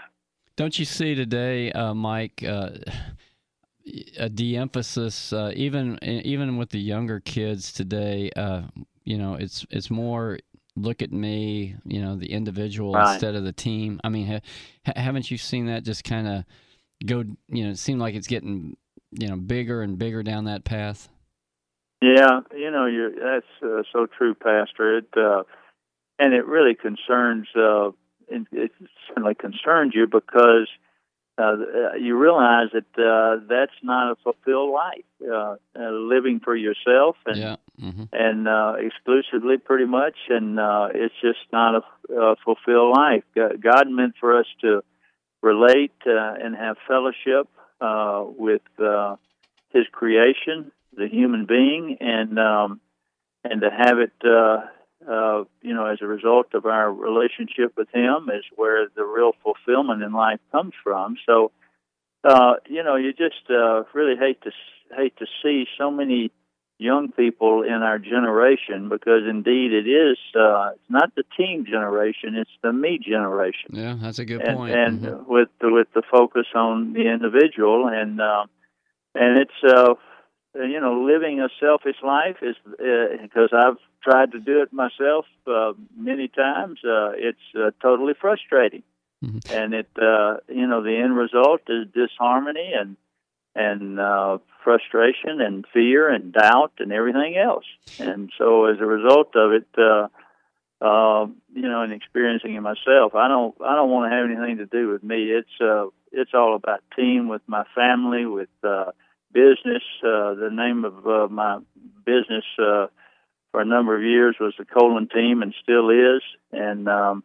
Don't 0.56 0.80
you 0.80 0.86
see 0.86 1.16
today, 1.16 1.72
uh, 1.72 1.94
Mike? 1.94 2.44
Uh, 2.48 2.70
a 4.18 4.30
de-emphasis, 4.30 5.32
uh, 5.32 5.52
even 5.56 6.00
even 6.04 6.58
with 6.58 6.70
the 6.70 6.80
younger 6.80 7.20
kids 7.20 7.72
today. 7.72 8.32
Uh, 8.36 8.64
you 9.04 9.18
know, 9.18 9.36
it's 9.36 9.66
it's 9.70 9.92
more 9.92 10.40
look 10.76 11.02
at 11.02 11.12
me, 11.12 11.76
you 11.86 12.02
know, 12.02 12.16
the 12.16 12.32
individual 12.32 12.94
right. 12.94 13.14
instead 13.14 13.36
of 13.36 13.44
the 13.44 13.54
team. 13.54 14.00
I 14.04 14.10
mean, 14.10 14.42
ha- 14.86 14.94
haven't 14.96 15.32
you 15.32 15.38
seen 15.38 15.68
that 15.68 15.84
just 15.84 16.04
kind 16.04 16.28
of 16.28 16.46
go? 17.06 17.24
You 17.48 17.66
know, 17.66 17.70
it 17.70 17.78
seemed 17.78 18.00
like 18.00 18.16
it's 18.16 18.28
getting 18.28 18.76
you 19.12 19.28
know 19.28 19.38
bigger 19.38 19.82
and 19.82 19.98
bigger 19.98 20.24
down 20.24 20.46
that 20.46 20.64
path. 20.64 21.10
Yeah, 22.02 22.42
you 22.56 22.72
know, 22.72 22.86
you're, 22.86 23.12
that's 23.12 23.46
uh, 23.64 23.84
so 23.92 24.06
true, 24.06 24.36
Pastor. 24.36 24.98
It 24.98 25.10
uh, 25.18 25.44
and 26.20 26.34
it 26.34 26.46
really 26.46 26.76
concerns. 26.76 27.48
Uh, 27.56 27.92
it, 28.28 28.72
certainly 29.08 29.36
concerns 29.36 29.94
you 29.94 30.08
because 30.08 30.68
uh, 31.38 31.56
you 32.00 32.18
realize 32.18 32.68
that 32.74 33.02
uh, 33.02 33.44
that's 33.48 33.74
not 33.84 34.12
a 34.12 34.16
fulfilled 34.24 34.74
life. 34.74 35.06
Uh, 35.22 35.56
uh, 35.78 35.92
living 35.92 36.40
for 36.40 36.56
yourself 36.56 37.16
and 37.26 37.38
yeah. 37.38 37.56
mm-hmm. 37.82 38.04
and 38.12 38.48
uh, 38.48 38.74
exclusively, 38.80 39.58
pretty 39.58 39.86
much, 39.86 40.16
and 40.30 40.60
uh, 40.60 40.90
it's 40.94 41.16
just 41.22 41.40
not 41.52 41.76
a, 41.76 42.14
a 42.14 42.36
fulfilled 42.44 42.96
life. 42.96 43.24
God 43.36 43.90
meant 43.90 44.16
for 44.20 44.38
us 44.38 44.46
to 44.62 44.84
relate 45.42 45.94
uh, 46.08 46.34
and 46.42 46.56
have 46.56 46.76
fellowship 46.88 47.48
uh, 47.82 48.24
with 48.26 48.62
uh, 48.80 49.16
His 49.70 49.86
creation, 49.92 50.72
the 50.96 51.08
human 51.08 51.46
being, 51.46 51.98
and 52.00 52.40
um, 52.40 52.82
and 53.44 53.62
to 53.62 53.70
have 53.70 54.00
it. 54.00 54.14
Uh, 54.24 54.68
uh, 55.08 55.44
you 55.62 55.74
know, 55.74 55.86
as 55.86 56.00
a 56.02 56.08
result 56.08 56.48
of 56.56 56.66
our 56.66 56.92
relationship 56.92 57.74
with 57.78 57.88
Him, 57.94 58.30
is 58.34 58.44
where 58.56 58.88
the 58.96 59.04
real 59.04 59.34
fulfillment 59.44 60.02
in 60.02 60.14
life 60.14 60.40
comes 60.52 60.74
from. 60.84 61.16
So, 61.28 61.52
uh, 62.24 62.54
you 62.68 62.82
know, 62.82 62.96
you 62.96 63.12
just 63.12 63.50
uh, 63.50 63.84
really 63.94 64.16
hate 64.18 64.42
to 64.44 64.52
hate 64.96 65.16
to 65.18 65.26
see 65.44 65.66
so 65.78 65.92
many 65.92 66.32
young 66.78 67.12
people 67.12 67.64
in 67.64 67.82
our 67.84 67.98
generation 67.98 68.90
because 68.90 69.22
indeed 69.30 69.72
it 69.72 69.88
is 69.88 70.18
uh, 70.36 70.72
it's 70.74 70.90
not 70.90 71.14
the 71.16 71.24
team 71.38 71.66
generation, 71.66 72.36
it's 72.36 72.52
the 72.62 72.74
me 72.74 73.00
generation. 73.00 73.70
Yeah, 73.72 73.96
that's 74.02 74.20
a 74.20 74.26
good 74.26 74.42
and, 74.42 74.58
point. 74.58 74.76
And 74.76 75.02
mm-hmm. 75.02 75.32
with 75.32 75.50
the, 75.62 75.72
with 75.72 75.88
the 75.94 76.02
focus 76.10 76.48
on 76.54 76.94
the 76.94 77.10
individual 77.12 77.88
and 77.88 78.20
uh, 78.20 78.46
and 79.14 79.40
it's 79.40 79.64
uh, 79.64 79.94
you 80.56 80.80
know 80.80 81.04
living 81.04 81.42
a 81.42 81.50
selfish 81.60 81.98
life 82.04 82.38
is 82.42 82.56
because 83.22 83.50
uh, 83.52 83.58
I've 83.58 83.78
tried 84.04 84.32
to 84.34 84.40
do 84.40 84.62
it 84.62 84.72
myself 84.72 85.26
uh, 85.48 85.74
many 85.98 86.28
times. 86.28 86.80
Uh, 86.84 87.12
it's 87.16 87.40
uh, 87.56 87.72
totally 87.82 88.14
frustrating, 88.20 88.84
mm-hmm. 89.24 89.40
and 89.54 89.74
it 89.74 89.90
uh, 90.02 90.38
you 90.48 90.68
know 90.68 90.84
the 90.84 90.98
end 90.98 91.16
result 91.16 91.62
is 91.68 91.88
disharmony 91.94 92.74
and 92.74 92.98
and 93.56 94.00
uh, 94.00 94.38
frustration 94.64 95.40
and 95.40 95.66
fear 95.74 96.10
and 96.10 96.34
doubt 96.34 96.74
and 96.80 96.92
everything 96.92 97.38
else. 97.38 97.66
And 98.00 98.30
so 98.38 98.66
as 98.66 98.80
a 98.80 98.86
result 98.86 99.36
of 99.36 99.54
it, 99.54 99.68
uh, 99.78 100.08
uh, 100.82 101.28
you 101.54 101.62
know, 101.70 101.82
and 101.82 101.94
experiencing 101.94 102.56
it 102.56 102.62
myself, 102.62 103.16
I 103.16 103.28
don't 103.28 103.56
I 103.66 103.76
don't 103.76 103.90
want 103.90 104.12
to 104.12 104.16
have 104.16 104.26
anything 104.26 104.58
to 104.58 104.66
do 104.66 104.90
with 104.90 105.04
me. 105.04 105.32
It's 105.32 105.62
uh, 105.62 105.86
it's 106.12 106.32
all 106.34 106.56
about 106.56 106.82
team 106.96 107.30
with 107.30 107.42
my 107.48 107.64
family, 107.74 108.26
with 108.26 108.50
uh, 108.64 108.92
business. 109.36 109.84
Uh, 110.02 110.34
the 110.34 110.50
name 110.52 110.86
of 110.86 111.06
uh, 111.06 111.28
my 111.30 111.60
business. 112.06 112.46
Uh, 112.58 112.88
for 113.56 113.62
a 113.62 113.66
number 113.66 113.96
of 113.96 114.04
years 114.04 114.36
was 114.38 114.54
the 114.58 114.66
Kolen 114.66 115.08
team 115.08 115.42
and 115.42 115.54
still 115.64 115.90
is. 115.90 116.22
And 116.52 116.90
um, 116.90 117.24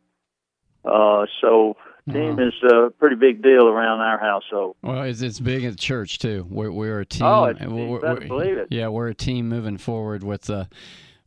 uh, 0.84 1.26
so 1.40 1.76
team 2.08 2.38
is 2.38 2.52
a 2.62 2.90
pretty 2.90 3.16
big 3.16 3.42
deal 3.42 3.66
around 3.66 3.98
our 3.98 4.16
household. 4.16 4.76
Well, 4.80 5.02
it's, 5.02 5.22
it's 5.22 5.40
big 5.40 5.64
at 5.64 5.76
church 5.76 6.20
too. 6.20 6.46
We're, 6.48 6.70
we're 6.70 7.00
a 7.00 7.04
team. 7.04 7.26
Oh, 7.26 7.46
it's, 7.46 7.60
we're, 7.60 7.98
we're, 7.98 8.20
believe 8.28 8.58
it. 8.58 8.68
Yeah, 8.70 8.86
we're 8.86 9.08
a 9.08 9.14
team 9.14 9.48
moving 9.48 9.76
forward 9.76 10.22
with 10.22 10.48
a 10.50 10.68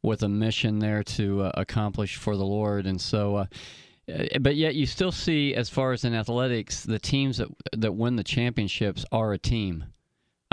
with 0.02 0.24
a 0.24 0.30
mission 0.30 0.80
there 0.80 1.04
to 1.04 1.44
uh, 1.44 1.52
accomplish 1.56 2.16
for 2.16 2.38
the 2.38 2.46
Lord, 2.46 2.88
and 2.88 3.02
so. 3.02 3.36
Uh, 3.36 3.46
but 4.40 4.56
yet, 4.56 4.76
you 4.76 4.86
still 4.86 5.14
see, 5.14 5.56
as 5.56 5.70
far 5.70 5.92
as 5.94 6.04
in 6.04 6.14
athletics, 6.14 6.84
the 6.84 7.00
teams 7.00 7.38
that 7.38 7.50
that 7.74 7.94
win 7.94 8.16
the 8.16 8.24
championships 8.24 9.04
are 9.12 9.34
a 9.34 9.38
team. 9.38 9.86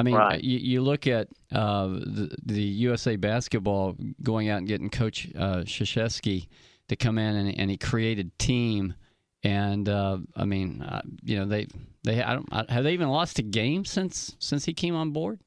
I 0.00 0.02
mean, 0.02 0.14
right. 0.14 0.42
you, 0.42 0.58
you, 0.58 0.80
look 0.80 1.06
at 1.06 1.28
uh, 1.52 1.88
the, 1.88 2.34
the, 2.42 2.62
USA 2.62 3.16
basketball 3.16 3.96
going 4.22 4.48
out 4.48 4.56
and 4.56 4.66
getting 4.66 4.88
Coach 4.88 5.28
uh, 5.36 5.58
Krzyzewski 5.58 6.48
to 6.88 6.96
come 6.96 7.18
in 7.18 7.36
and, 7.36 7.58
and 7.58 7.70
he 7.70 7.76
created 7.76 8.36
team. 8.38 8.94
And 9.42 9.90
uh, 9.90 10.20
I 10.34 10.46
mean, 10.46 10.80
uh, 10.80 11.02
you 11.22 11.38
know, 11.38 11.44
they 11.44 11.66
they 12.02 12.22
I 12.22 12.32
don't 12.32 12.70
have 12.70 12.82
they 12.82 12.94
even 12.94 13.10
lost 13.10 13.38
a 13.40 13.42
game 13.42 13.84
since 13.84 14.36
since 14.38 14.64
he 14.64 14.72
came 14.72 14.94
on 14.94 15.10
board. 15.10 15.38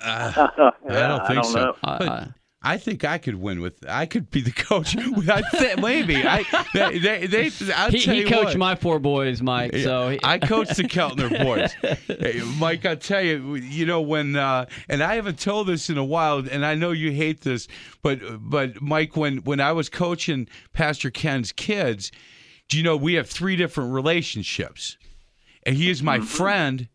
Uh, 0.00 0.32
I 0.58 0.72
don't 1.06 1.26
think 1.28 1.30
I 1.30 1.34
don't 1.34 1.44
so. 1.44 1.76
But, 1.80 2.28
I 2.62 2.76
think 2.76 3.04
I 3.04 3.16
could 3.16 3.36
win 3.36 3.62
with. 3.62 3.82
I 3.88 4.04
could 4.04 4.30
be 4.30 4.42
the 4.42 4.50
coach. 4.50 4.94
I 5.28 5.42
th- 5.50 5.78
maybe. 5.78 6.16
I 6.16 6.44
they 6.74 6.98
they. 6.98 7.48
they 7.48 7.72
I'll 7.72 7.90
he, 7.90 7.98
he 7.98 8.24
coached 8.24 8.48
what. 8.48 8.58
my 8.58 8.74
four 8.74 8.98
boys, 8.98 9.40
Mike. 9.40 9.74
So 9.76 10.10
he... 10.10 10.20
I 10.22 10.38
coached 10.38 10.76
the 10.76 10.82
Keltner 10.82 11.30
boys. 11.42 11.72
hey, 12.06 12.42
Mike, 12.58 12.84
I'll 12.84 12.96
tell 12.96 13.22
you. 13.22 13.54
You 13.54 13.86
know 13.86 14.02
when, 14.02 14.36
uh, 14.36 14.66
and 14.90 15.02
I 15.02 15.14
haven't 15.14 15.38
told 15.38 15.68
this 15.68 15.88
in 15.88 15.96
a 15.96 16.04
while, 16.04 16.46
and 16.50 16.66
I 16.66 16.74
know 16.74 16.90
you 16.90 17.12
hate 17.12 17.40
this, 17.40 17.66
but 18.02 18.20
but 18.38 18.82
Mike, 18.82 19.16
when 19.16 19.38
when 19.38 19.60
I 19.60 19.72
was 19.72 19.88
coaching 19.88 20.46
Pastor 20.74 21.10
Ken's 21.10 21.52
kids, 21.52 22.12
do 22.68 22.76
you 22.76 22.82
know 22.82 22.96
we 22.96 23.14
have 23.14 23.28
three 23.28 23.56
different 23.56 23.94
relationships, 23.94 24.98
and 25.62 25.76
he 25.76 25.88
is 25.88 26.02
my 26.02 26.18
mm-hmm. 26.18 26.26
friend, 26.26 26.88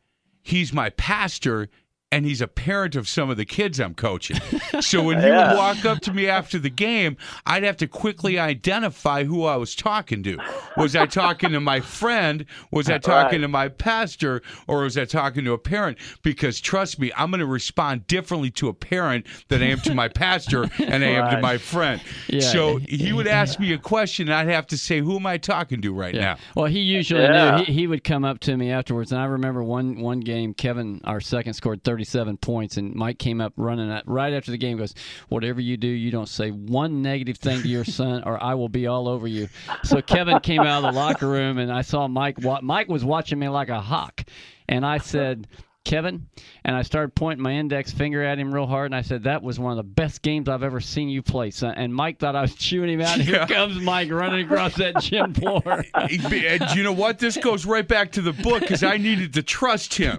he's 0.44 0.72
my 0.72 0.92
pastor, 0.92 1.70
and 2.12 2.26
he's 2.26 2.40
a 2.40 2.48
parent 2.48 2.96
of 2.96 3.10
some 3.10 3.30
of 3.30 3.38
the 3.38 3.46
kids 3.46 3.80
I'm 3.80 3.94
coaching. 3.94 4.38
So 4.80 5.04
when 5.04 5.20
he 5.22 5.28
yeah. 5.28 5.52
would 5.52 5.58
walk 5.58 5.86
up 5.86 6.00
to 6.02 6.14
me 6.14 6.28
after 6.30 6.60
the 6.60 6.70
game, 6.70 7.18
I'd 7.46 7.64
have 7.64 7.78
to 7.78 7.88
quickly 7.88 8.40
identify 8.40 9.24
who 9.24 9.44
I 9.44 9.58
was 9.58 9.76
talking 9.76 10.24
to. 10.24 10.38
Was 10.78 10.96
I 10.96 11.08
talking 11.08 11.52
to 11.52 11.60
my 11.60 11.80
friend? 11.82 12.46
Was 12.72 12.90
I 12.90 12.98
talking 13.00 13.40
right. 13.40 13.42
to 13.42 13.48
my 13.48 13.68
pastor? 13.70 14.44
Or 14.68 14.84
was 14.84 14.98
I 14.98 15.06
talking 15.06 15.44
to 15.46 15.54
a 15.54 15.58
parent? 15.58 15.98
Because 16.22 16.62
trust 16.62 17.00
me, 17.00 17.12
I'm 17.18 17.32
going 17.32 17.40
to 17.40 17.46
respond 17.46 18.08
differently 18.08 18.52
to 18.52 18.70
a 18.70 18.74
parent 18.74 19.26
than 19.50 19.62
I 19.62 19.68
am 19.68 19.80
to 19.82 19.96
my 19.96 20.08
pastor 20.08 20.70
and 20.80 21.04
I 21.04 21.08
am 21.08 21.32
to 21.32 21.42
my 21.42 21.58
friend. 21.66 22.02
Yeah. 22.28 22.42
So 22.42 22.78
he 22.78 23.12
would 23.12 23.28
ask 23.28 23.60
me 23.60 23.74
a 23.74 23.78
question, 23.78 24.30
and 24.30 24.36
I'd 24.36 24.54
have 24.54 24.68
to 24.68 24.78
say, 24.78 25.00
"Who 25.00 25.18
am 25.18 25.26
I 25.26 25.38
talking 25.38 25.82
to 25.82 25.94
right 25.94 26.14
yeah. 26.14 26.22
now?" 26.22 26.38
Well, 26.56 26.68
he 26.68 26.80
usually 26.80 27.28
knew. 27.28 27.66
He, 27.66 27.74
he 27.74 27.88
would 27.88 28.04
come 28.04 28.24
up 28.24 28.40
to 28.42 28.56
me 28.56 28.72
afterwards, 28.72 29.12
and 29.12 29.20
I 29.20 29.26
remember 29.26 29.64
one 29.64 30.00
one 30.00 30.20
game, 30.22 30.54
Kevin, 30.54 31.02
our 31.04 31.20
second, 31.20 31.54
scored 31.56 31.84
30 31.84 32.05
37 32.06 32.38
points, 32.38 32.78
and 32.78 32.94
Mike 32.94 33.18
came 33.18 33.42
up 33.42 33.54
running 33.58 33.92
at, 33.92 34.08
right 34.08 34.34
after 34.34 34.52
the 34.52 34.58
game. 34.58 34.78
Goes, 34.78 34.94
whatever 35.30 35.60
you 35.60 35.76
do, 35.76 35.88
you 35.88 36.12
don't 36.12 36.30
say 36.30 36.52
one 36.52 37.02
negative 37.02 37.38
thing 37.38 37.62
to 37.62 37.68
your 37.68 37.86
son, 37.86 38.24
or 38.26 38.42
I 38.42 38.54
will 38.54 38.70
be 38.70 38.88
all 38.88 39.08
over 39.08 39.28
you. 39.28 39.50
So 39.84 40.02
Kevin 40.02 40.40
came 40.40 40.62
out 40.62 40.84
of 40.84 40.94
the 40.94 41.00
locker 41.00 41.28
room, 41.28 41.58
and 41.58 41.72
I 41.72 41.82
saw 41.82 42.08
Mike. 42.08 42.38
Mike 42.62 42.88
was 42.88 43.04
watching 43.04 43.40
me 43.40 43.50
like 43.50 43.70
a 43.70 43.82
hawk, 43.82 44.24
and 44.68 44.86
I 44.86 45.00
said. 45.00 45.48
Kevin, 45.86 46.28
and 46.66 46.76
I 46.76 46.82
started 46.82 47.16
pointing 47.16 47.42
my 47.44 47.52
index 47.54 47.92
finger 47.92 48.22
at 48.24 48.38
him 48.40 48.54
real 48.54 48.66
hard, 48.68 48.88
and 48.88 48.96
I 48.96 49.02
said, 49.02 49.24
"That 49.24 49.42
was 49.44 49.60
one 49.60 49.72
of 49.72 49.78
the 49.78 49.84
best 49.84 50.22
games 50.22 50.50
I've 50.50 50.64
ever 50.64 50.82
seen 50.82 51.08
you 51.08 51.22
play." 51.22 51.52
son." 51.52 51.74
And 51.78 51.94
Mike 51.96 52.20
thought 52.20 52.36
I 52.36 52.42
was 52.42 52.56
chewing 52.56 52.90
him 52.90 53.02
out. 53.02 53.20
Here 53.22 53.36
Yeah. 53.36 53.46
comes 53.56 53.80
Mike 53.80 54.12
running 54.12 54.46
across 54.46 54.76
that 54.76 55.00
gym 55.02 55.34
floor. 55.34 55.86
and 55.94 56.76
you 56.76 56.84
know 56.84 56.92
what? 56.92 57.20
This 57.20 57.38
goes 57.38 57.66
right 57.66 57.88
back 57.88 58.12
to 58.14 58.22
the 58.22 58.34
book 58.34 58.62
because 58.62 58.84
I 58.84 58.98
needed 58.98 59.34
to 59.36 59.44
trust 59.44 59.94
him. 59.94 60.18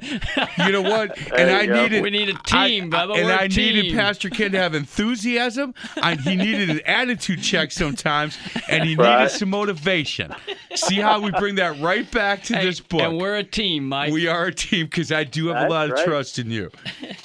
You 0.65 0.73
know 0.73 0.83
what? 0.83 1.19
And 1.33 1.51
I 1.51 1.67
go. 1.67 1.83
needed 1.83 2.03
We 2.03 2.11
need 2.11 2.29
a 2.29 2.35
team, 2.45 2.91
Bubba. 2.91 3.17
and 3.17 3.27
We're 3.27 3.33
a 3.33 3.41
I 3.43 3.47
needed 3.49 3.83
team. 3.83 3.97
Pastor 3.97 4.31
Ken 4.31 4.53
to 4.53 4.59
have 4.59 4.75
enthusiasm. 5.07 5.75
I, 6.01 6.15
he 6.15 6.37
needed 6.37 6.71
an 6.71 6.81
attitude 6.87 7.43
check 7.43 7.73
sometimes, 7.73 8.39
and 8.69 8.85
he 8.85 8.95
Right. 8.97 9.19
needed 9.19 9.31
some 9.33 9.51
motivation. 9.51 10.33
See 10.75 10.97
how 10.97 11.21
we 11.21 11.31
bring 11.33 11.57
that 11.57 11.81
right 11.81 12.11
back 12.11 12.43
to 12.45 12.57
Hey, 12.57 12.65
this 12.65 12.81
book. 12.81 13.01
And 13.03 13.19
we're 13.19 13.37
a 13.37 13.43
team, 13.45 13.89
Mike. 13.89 14.13
we 14.13 14.27
are 14.29 14.47
a 14.47 14.55
team 14.55 14.87
because 14.87 15.11
I 15.11 15.25
do 15.25 15.49
have 15.49 15.56
a 15.57 15.61
That's 15.61 15.71
lot 15.71 15.91
of 15.91 16.05
trust 16.05 16.39
in 16.39 16.51
you. 16.51 16.71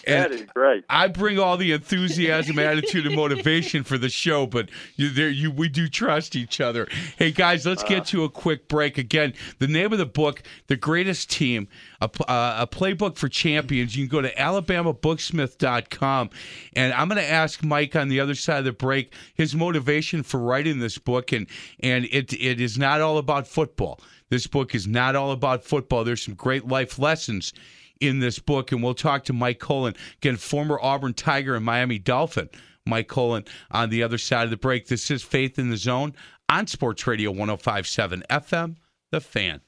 That 0.08 0.32
And 0.32 0.42
is 0.42 0.48
great. 0.56 0.84
I 0.90 1.08
bring 1.08 1.38
all 1.38 1.58
the 1.58 1.74
enthusiasm, 1.74 2.58
attitude, 2.58 3.06
and 3.06 3.16
motivation 3.16 3.84
for 3.84 4.00
the 4.00 4.10
show, 4.10 4.48
but 4.48 4.70
you, 4.96 5.10
there, 5.10 5.30
you, 5.30 5.52
we 5.52 5.70
do 5.70 5.88
trust 5.88 6.36
each 6.36 6.60
other. 6.60 6.88
Hey 7.18 7.32
guys, 7.32 7.68
let's 7.68 7.84
get 7.84 8.06
to 8.08 8.24
a 8.24 8.30
quick 8.30 8.68
break. 8.68 8.98
Again, 8.98 9.34
the 9.60 9.68
name 9.68 9.92
of 9.94 10.00
the 10.00 10.08
book, 10.08 10.42
"The 10.68 10.76
Greatest 10.76 11.30
Team," 11.30 11.68
a, 12.02 12.10
uh, 12.28 12.56
a 12.62 12.68
playbook 12.68 13.16
for 13.16 13.30
champions. 13.30 13.96
You 13.96 14.08
can 14.08 14.12
go 14.12 14.22
to 14.22 14.34
alabamabooksmith.com, 14.34 16.30
and 16.76 16.94
I'm 16.94 17.08
going 17.08 17.22
to 17.22 17.32
ask 17.32 17.64
Mike 17.64 17.96
on 17.96 18.10
the 18.10 18.20
other 18.20 18.36
side 18.36 18.60
of 18.60 18.66
the 18.66 18.72
break 18.72 19.14
his 19.36 19.54
motivation 19.56 20.24
for 20.24 20.40
writing 20.40 20.80
this 20.80 20.98
book, 20.98 21.32
and 21.32 21.48
and 21.82 22.06
it 22.06 22.34
it 22.34 22.60
is 22.60 22.78
not 22.78 23.02
all 23.02 23.18
about 23.18 23.48
football. 23.48 24.00
This 24.30 24.48
book 24.48 24.74
is 24.74 24.88
not 24.88 25.16
all 25.16 25.32
about 25.32 25.64
football. 25.64 26.04
There's 26.04 26.24
some 26.24 26.36
great 26.36 26.68
life 26.68 26.98
lessons 26.98 27.54
in 28.02 28.20
this 28.20 28.39
book, 28.39 28.72
and 28.72 28.84
we'll 28.84 28.93
talk 28.93 29.24
to 29.26 29.34
Mike 29.34 29.60
Kolen, 29.60 29.95
again, 30.18 30.38
former 30.38 30.80
Auburn 30.82 31.14
Tiger 31.14 31.56
and 31.56 31.64
Miami 31.64 31.99
Dolphin. 31.99 32.49
Mike 32.86 33.08
Kolen 33.08 33.47
on 33.70 33.89
the 33.89 34.04
other 34.04 34.18
side 34.18 34.45
of 34.45 34.49
the 34.49 34.58
break. 34.58 34.88
This 34.88 35.12
is 35.12 35.22
Faith 35.22 35.60
in 35.60 35.70
the 35.70 35.78
Zone 35.78 36.16
on 36.49 36.68
Sports 36.68 37.06
Radio 37.06 37.30
1057 37.32 38.24
FM, 38.30 38.76
The 39.12 39.22
Fan. 39.22 39.62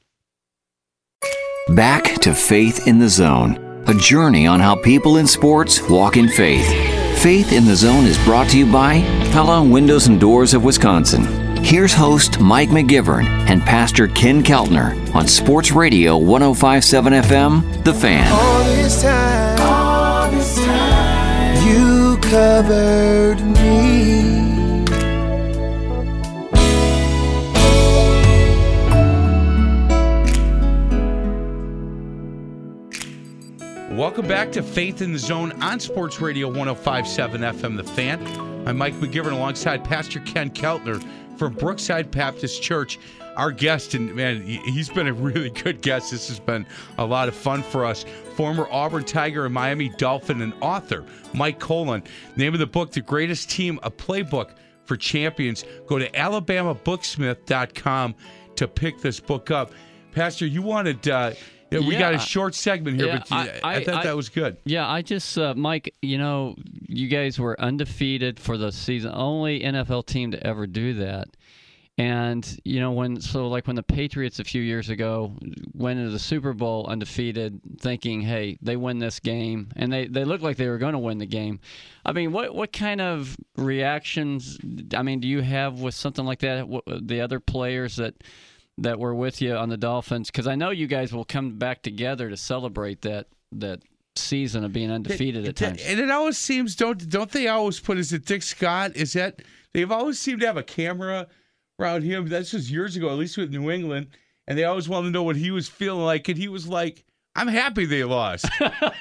Back 1.69 2.03
to 2.21 2.33
Faith 2.33 2.87
in 2.87 2.99
the 2.99 3.07
Zone, 3.07 3.83
a 3.87 3.93
journey 3.93 4.47
on 4.47 4.59
how 4.59 4.75
people 4.75 5.17
in 5.17 5.27
sports 5.27 5.81
walk 5.89 6.17
in 6.17 6.27
faith. 6.27 6.67
Faith 7.21 7.53
in 7.53 7.65
the 7.65 7.75
Zone 7.75 8.05
is 8.05 8.21
brought 8.25 8.49
to 8.49 8.57
you 8.57 8.69
by 8.69 9.01
Pella 9.31 9.63
Windows 9.63 10.07
and 10.07 10.19
Doors 10.19 10.53
of 10.53 10.63
Wisconsin. 10.63 11.42
Here's 11.63 11.93
host 11.93 12.39
Mike 12.39 12.69
McGivern 12.69 13.25
and 13.49 13.61
Pastor 13.61 14.07
Ken 14.09 14.43
Keltner 14.43 15.15
on 15.15 15.27
Sports 15.27 15.71
Radio 15.71 16.17
1057 16.17 17.13
FM, 17.13 17.83
The 17.83 17.93
Fan. 17.93 18.31
All 18.31 18.63
this 18.65 19.01
time, 19.01 19.61
all 19.61 20.29
this 20.29 20.55
time, 20.57 21.67
you 21.67 22.17
covered 22.17 23.41
me. 23.41 24.83
Welcome 33.97 34.27
back 34.27 34.51
to 34.51 34.61
Faith 34.61 35.01
in 35.01 35.13
the 35.13 35.19
Zone 35.19 35.51
on 35.63 35.79
Sports 35.79 36.19
Radio 36.19 36.47
1057 36.47 37.41
FM, 37.41 37.77
The 37.77 37.83
Fan. 37.83 38.21
I'm 38.67 38.77
Mike 38.77 38.93
McGivern 38.95 39.33
alongside 39.33 39.83
Pastor 39.83 40.19
Ken 40.21 40.49
Keltner 40.49 41.03
from 41.37 41.53
Brookside 41.53 42.11
Baptist 42.11 42.61
Church. 42.61 42.99
Our 43.35 43.51
guest, 43.51 43.95
and 43.95 44.13
man, 44.15 44.43
he- 44.43 44.61
he's 44.71 44.89
been 44.89 45.07
a 45.07 45.13
really 45.13 45.49
good 45.49 45.81
guest. 45.81 46.11
This 46.11 46.27
has 46.27 46.39
been 46.39 46.67
a 46.99 47.05
lot 47.05 47.27
of 47.27 47.33
fun 47.35 47.63
for 47.63 47.83
us. 47.83 48.05
Former 48.35 48.67
Auburn 48.71 49.03
Tiger 49.05 49.45
and 49.45 49.53
Miami 49.53 49.89
Dolphin 49.97 50.41
and 50.41 50.53
author, 50.61 51.03
Mike 51.33 51.59
Kolen. 51.59 52.03
Name 52.35 52.53
of 52.53 52.59
the 52.59 52.67
book, 52.67 52.91
The 52.91 53.01
Greatest 53.01 53.49
Team, 53.49 53.79
a 53.81 53.89
playbook 53.89 54.51
for 54.85 54.95
champions. 54.97 55.65
Go 55.87 55.97
to 55.97 56.07
alabamabooksmith.com 56.11 58.15
to 58.55 58.67
pick 58.67 59.01
this 59.01 59.19
book 59.19 59.49
up. 59.51 59.71
Pastor, 60.11 60.45
you 60.45 60.61
wanted, 60.61 61.07
uh, 61.09 61.31
yeah, 61.81 61.87
we 61.87 61.95
got 61.97 62.13
a 62.13 62.19
short 62.19 62.55
segment 62.55 62.97
here, 62.97 63.07
Yeah, 63.07 63.19
but 63.29 63.31
I, 63.31 63.59
I- 63.63 63.75
I 63.77 63.83
thought 63.83 63.95
I- 63.95 64.03
that 64.03 64.15
was 64.15 64.29
good. 64.29 64.57
Yeah, 64.65 64.89
I 64.89 65.01
just, 65.01 65.37
uh, 65.37 65.53
Mike, 65.55 65.93
you 66.01 66.17
know, 66.17 66.55
you 66.87 67.07
guys 67.07 67.39
were 67.39 67.59
undefeated 67.59 68.39
for 68.39 68.57
the 68.57 68.71
season, 68.71 69.11
only 69.13 69.61
NFL 69.61 70.05
team 70.05 70.31
to 70.31 70.45
ever 70.47 70.67
do 70.67 70.93
that. 70.95 71.27
And, 71.95 72.59
you 72.63 72.79
know, 72.79 72.91
when, 72.91 73.21
so 73.21 73.47
like 73.49 73.67
when 73.67 73.75
the 73.75 73.83
Patriots 73.83 74.39
a 74.39 74.43
few 74.43 74.63
years 74.63 74.89
ago 74.89 75.35
went 75.75 75.99
into 75.99 76.09
the 76.11 76.17
Super 76.17 76.51
Bowl 76.53 76.87
undefeated, 76.87 77.61
thinking, 77.79 78.21
hey, 78.21 78.57
they 78.63 78.75
win 78.75 78.97
this 78.97 79.19
game, 79.19 79.69
and 79.75 79.93
they, 79.93 80.07
they 80.07 80.23
looked 80.23 80.41
like 80.43 80.57
they 80.57 80.67
were 80.69 80.79
going 80.79 80.93
to 80.93 80.99
win 80.99 81.19
the 81.19 81.27
game. 81.27 81.59
I 82.03 82.11
mean, 82.11 82.31
what, 82.31 82.55
what 82.55 82.73
kind 82.73 82.99
of 82.99 83.37
reactions, 83.57 84.57
I 84.95 85.03
mean, 85.03 85.19
do 85.19 85.27
you 85.27 85.41
have 85.41 85.81
with 85.81 85.93
something 85.93 86.25
like 86.25 86.39
that? 86.39 86.67
The 87.01 87.21
other 87.21 87.39
players 87.39 87.97
that, 87.97 88.15
that 88.77 88.99
were 88.99 89.13
with 89.15 89.41
you 89.41 89.55
on 89.55 89.69
the 89.69 89.77
Dolphins? 89.77 90.29
Because 90.31 90.47
I 90.47 90.55
know 90.55 90.69
you 90.71 90.87
guys 90.87 91.13
will 91.13 91.25
come 91.25 91.57
back 91.57 91.81
together 91.83 92.29
to 92.29 92.37
celebrate 92.37 93.01
that 93.01 93.27
that 93.51 93.81
season 94.15 94.63
of 94.63 94.71
being 94.73 94.91
undefeated 94.91 95.43
at 95.43 95.49
It- 95.49 95.55
times. 95.55 95.81
And 95.83 95.99
it 95.99 96.09
always 96.11 96.37
seems 96.37 96.75
don't 96.75 97.09
don't 97.09 97.31
they 97.31 97.47
always 97.47 97.79
put 97.79 97.97
is 97.97 98.13
it 98.13 98.25
Dick 98.25 98.43
Scott? 98.43 98.95
Is 98.95 99.13
that 99.13 99.41
they've 99.73 99.91
always 99.91 100.19
seemed 100.19 100.41
to 100.41 100.47
have 100.47 100.57
a 100.57 100.63
camera 100.63 101.27
around 101.79 102.03
him. 102.03 102.27
That's 102.29 102.51
just 102.51 102.69
years 102.69 102.95
ago, 102.95 103.09
at 103.09 103.17
least 103.17 103.37
with 103.37 103.51
New 103.51 103.69
England, 103.71 104.07
and 104.47 104.57
they 104.57 104.63
always 104.63 104.87
wanted 104.87 105.07
to 105.07 105.11
know 105.11 105.23
what 105.23 105.35
he 105.35 105.49
was 105.51 105.67
feeling 105.67 106.05
like, 106.05 106.27
and 106.29 106.37
he 106.37 106.47
was 106.47 106.67
like. 106.67 107.03
I'm 107.35 107.47
happy 107.47 107.85
they 107.85 108.03
lost. 108.03 108.45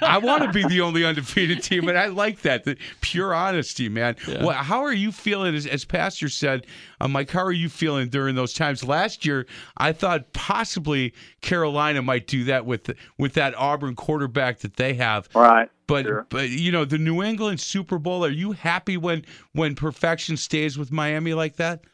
I 0.01 0.17
want 0.17 0.43
to 0.45 0.53
be 0.53 0.67
the 0.67 0.81
only 0.81 1.05
undefeated 1.05 1.63
team, 1.63 1.89
and 1.89 1.99
I 1.99 2.07
like 2.07 2.41
that. 2.43 2.65
The 2.65 2.79
pure 3.03 3.35
honesty, 3.35 3.91
man. 3.91 4.17
Well, 4.27 4.53
how 4.53 4.83
are 4.85 4.93
you 4.93 5.13
feeling, 5.13 5.55
as, 5.55 5.67
as 5.67 5.85
Pastor 5.85 6.31
said, 6.31 6.67
uh, 7.01 7.09
Mike? 7.09 7.31
How 7.31 7.45
are 7.45 7.53
you 7.53 7.69
feeling 7.69 8.09
during 8.09 8.35
those 8.35 8.55
times? 8.55 8.83
Last 8.83 9.27
year, 9.27 9.47
I 9.77 9.93
thought 9.93 10.33
possibly 10.33 11.13
Carolina 11.43 12.01
might 12.01 12.27
do 12.27 12.45
that 12.45 12.65
with 12.65 12.91
with 13.19 13.35
that 13.35 13.55
Auburn 13.55 13.97
quarterback 13.97 14.61
that 14.61 14.77
they 14.77 14.95
have. 14.95 15.29
Right. 15.35 15.69
But 15.87 16.07
Sure. 16.07 16.27
but 16.31 16.49
you 16.49 16.73
know 16.73 16.87
the 16.87 16.97
New 16.97 17.23
England 17.23 17.61
Super 17.61 17.99
Bowl. 17.99 18.25
Are 18.25 18.31
you 18.31 18.53
happy 18.53 18.97
when 18.97 19.27
when 19.53 19.75
perfection 19.75 20.39
stays 20.39 20.79
with 20.79 20.91
Miami 20.91 21.35
like 21.35 21.57
that? 21.57 21.85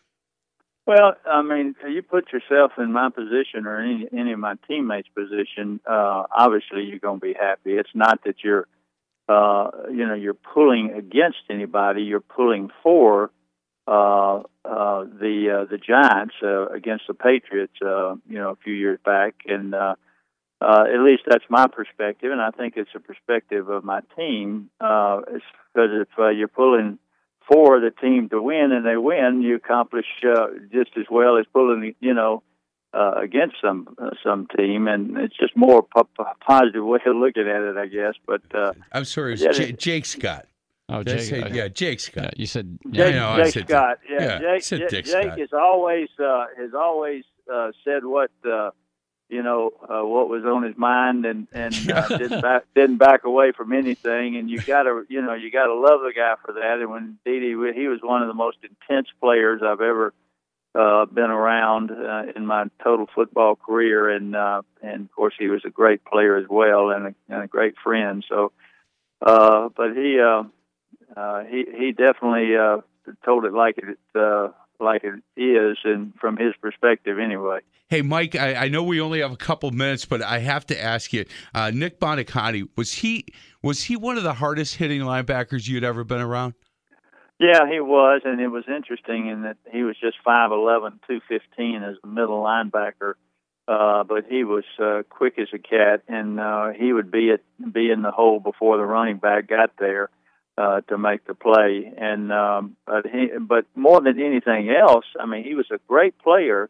Well, 0.89 1.17
I 1.31 1.43
mean, 1.43 1.75
you 1.87 2.01
put 2.01 2.33
yourself 2.33 2.73
in 2.79 2.95
my 2.95 3.11
position 3.11 3.67
or 3.67 3.79
any 3.79 4.09
any 4.11 4.33
of 4.33 4.39
my 4.39 4.55
teammates' 4.67 5.07
position. 5.15 5.81
Uh, 5.87 6.23
obviously, 6.35 6.85
you're 6.85 6.99
going 6.99 7.21
to 7.21 7.27
be 7.27 7.35
happy. 7.39 7.73
It's 7.73 7.95
not 7.95 8.25
that 8.25 8.37
you're, 8.43 8.67
uh, 9.29 9.71
you 9.91 10.07
know, 10.07 10.15
you're 10.15 10.33
pulling 10.33 10.93
against 10.97 11.45
anybody. 11.51 12.05
You're 12.05 12.21
pulling 12.21 12.71
for 12.83 13.31
uh, 13.87 14.37
uh, 14.65 15.05
the 15.05 15.61
uh, 15.61 15.71
the 15.71 15.77
Giants 15.77 16.37
uh, 16.43 16.69
against 16.69 17.05
the 17.07 17.13
Patriots. 17.13 17.75
Uh, 17.85 18.15
you 18.27 18.39
know, 18.39 18.53
a 18.53 18.57
few 18.57 18.73
years 18.73 18.99
back, 19.05 19.35
and 19.45 19.75
uh, 19.75 19.95
uh, 20.63 20.85
at 20.91 21.01
least 21.01 21.25
that's 21.27 21.45
my 21.51 21.67
perspective, 21.67 22.33
and 22.33 22.41
I 22.41 22.51
think 22.51 22.79
it's 22.79 22.95
a 22.95 23.01
perspective 23.01 23.69
of 23.69 23.85
my 23.85 24.01
team. 24.17 24.71
Uh, 24.81 25.21
because 25.75 25.91
if 26.01 26.09
uh, 26.19 26.29
you're 26.29 26.49
pulling 26.49 26.99
for 27.51 27.81
the 27.81 27.91
team 27.91 28.29
to 28.29 28.43
win 28.43 28.73
and 28.73 28.85
they 28.85 28.97
win, 28.97 29.43
you 29.43 29.57
accomplish 29.57 30.07
uh, 30.25 30.49
just 30.73 30.91
as 30.99 31.07
well 31.11 31.39
as 31.39 31.47
pulling, 31.53 31.95
you 32.01 32.13
know, 32.15 32.43
uh, 32.95 33.15
against 33.23 33.57
some 33.63 33.95
uh, 34.01 34.11
some 34.23 34.47
team, 34.57 34.89
and 34.89 35.17
it's 35.19 35.37
just 35.37 35.55
more 35.57 35.83
po- 35.83 36.09
po- 36.17 36.27
positive 36.47 36.85
way 36.85 36.99
of 37.07 37.17
looking 37.17 37.47
at 37.49 37.63
it, 37.63 37.77
I 37.77 37.87
guess. 37.87 38.15
But 38.27 38.43
uh, 38.55 38.73
I'm 38.93 39.05
sorry, 39.05 39.35
it 39.35 39.41
Yeah, 39.41 39.53
J- 39.53 39.73
Jake 39.73 40.07
Scott. 40.07 40.47
oh, 40.89 41.05
Jake, 41.05 41.21
say- 41.21 41.43
okay. 41.45 41.55
yeah, 41.57 41.69
Jake 41.69 41.99
Yeah, 42.01 42.05
Scott. 42.23 42.39
you 42.39 42.47
said 42.47 42.79
Yeah, 42.91 43.05
I 43.05 43.07
Jake, 43.09 43.15
know, 43.17 43.29
I 43.29 43.37
Jake 43.45 43.53
said 43.55 43.69
Scott, 43.69 43.99
yeah, 44.09 44.21
yeah, 44.21 44.39
Jake, 44.39 44.63
said 44.63 44.79
Jake, 44.81 44.89
Dick 44.91 45.05
Jake 45.05 45.25
Scott. 45.27 45.39
has 45.39 45.53
always 45.53 46.09
uh, 46.19 46.47
has 46.57 46.71
always 46.75 47.25
uh, 47.53 47.73
said 47.85 48.05
what 48.07 48.31
uh, 48.51 48.71
you 49.29 49.43
know 49.43 49.71
uh, 49.83 50.05
what 50.05 50.29
was 50.29 50.45
on 50.45 50.63
his 50.63 50.77
mind, 50.77 51.27
and 51.27 51.49
and 51.53 51.75
uh, 51.91 52.09
didn't 52.19 52.41
back, 52.41 52.65
didn't 52.75 52.99
back 52.99 53.25
away 53.25 53.53
from 53.53 53.73
anything. 53.73 54.37
And 54.37 54.51
you 54.51 54.61
got 54.61 54.85
to 54.85 55.05
you 55.09 55.23
know 55.23 55.35
you 55.35 55.51
got 55.51 55.67
to 55.67 55.75
love 55.75 56.01
the 56.01 56.13
guy 56.15 56.35
for 56.45 56.53
that. 56.55 56.79
And 56.81 56.91
when 56.91 57.19
Didi, 57.25 57.55
he 57.75 57.89
was 57.89 58.01
one 58.03 58.23
of 58.23 58.29
the 58.29 58.35
most 58.35 58.59
intense 58.63 59.09
players 59.21 59.61
I've 59.63 59.81
ever 59.81 60.13
uh, 60.75 61.07
been 61.07 61.31
around 61.31 61.91
uh, 61.91 62.25
in 62.35 62.47
my 62.47 62.67
total 62.83 63.07
football 63.15 63.57
career, 63.57 64.11
and 64.11 64.35
uh, 64.35 64.63
and 64.83 65.03
of 65.03 65.13
course 65.13 65.35
he 65.39 65.49
was 65.49 65.63
a 65.65 65.71
great 65.71 66.05
player 66.05 66.37
as 66.37 66.47
well, 66.49 66.91
and 66.91 67.09
a, 67.09 67.15
and 67.29 67.43
a 67.43 67.47
great 67.47 67.75
friend. 67.83 68.25
So, 68.29 68.53
uh, 69.21 69.69
but 69.77 69.95
he 69.95 70.21
uh, 70.21 70.45
uh, 71.17 71.45
he 71.45 71.65
he 71.77 71.93
definitely 71.93 72.57
uh, 72.57 72.79
told 73.25 73.45
it 73.45 73.53
like 73.53 73.79
it 73.79 73.99
uh, 74.15 74.49
like 74.81 75.05
it 75.05 75.23
is, 75.41 75.79
and 75.85 76.13
from 76.21 76.37
his 76.37 76.55
perspective 76.61 77.19
anyway. 77.19 77.61
Hey, 77.89 78.03
Mike, 78.03 78.35
I, 78.35 78.55
I 78.55 78.69
know 78.69 78.83
we 78.83 79.01
only 79.01 79.21
have 79.21 79.33
a 79.33 79.37
couple 79.37 79.71
minutes, 79.71 80.05
but 80.05 80.23
I 80.23 80.41
have 80.41 80.67
to 80.67 80.81
ask 80.81 81.13
you, 81.13 81.25
uh, 81.55 81.71
Nick 81.71 81.99
Buoniconti, 81.99 82.69
was 82.77 82.93
he 82.93 83.27
was 83.63 83.85
he 83.85 83.97
one 83.97 84.17
of 84.17 84.25
the 84.25 84.35
hardest 84.35 84.77
hitting 84.77 85.01
linebackers 85.01 85.69
you'd 85.69 85.85
ever 85.85 86.05
been 86.05 86.21
around? 86.21 86.55
Yeah, 87.41 87.71
he 87.71 87.81
was, 87.81 88.23
and 88.25 88.41
it 88.41 88.49
was 88.49 88.65
interesting 88.69 89.29
in 89.29 89.43
that 89.43 89.57
he 89.71 89.85
was 89.85 89.97
just 90.01 90.17
five 90.25 90.53
eleven, 90.53 91.01
two 91.09 91.21
fifteen 91.29 91.83
as 91.83 91.97
a 92.03 92.07
middle 92.07 92.43
linebacker, 92.43 93.15
uh, 93.67 94.05
but 94.05 94.25
he 94.29 94.45
was 94.45 94.65
uh, 94.79 95.03
quick 95.09 95.39
as 95.39 95.49
a 95.55 95.59
cat, 95.59 96.03
and 96.09 96.39
uh, 96.39 96.71
he 96.71 96.93
would 96.93 97.11
be 97.11 97.31
at 97.31 97.41
be 97.73 97.91
in 97.91 98.03
the 98.03 98.11
hole 98.11 98.41
before 98.41 98.77
the 98.77 98.85
running 98.85 99.19
back 99.19 99.49
got 99.49 99.71
there 99.79 100.11
uh, 100.59 100.81
to 100.89 100.99
make 100.99 101.25
the 101.27 101.35
play. 101.35 101.93
And 101.97 102.33
um, 102.33 102.77
but 102.85 103.07
he, 103.07 103.29
but 103.41 103.67
more 103.75 104.01
than 104.01 104.21
anything 104.21 104.71
else, 104.71 105.05
I 105.19 105.27
mean, 105.27 105.45
he 105.45 105.55
was 105.55 105.67
a 105.71 105.79
great 105.87 106.19
player, 106.19 106.69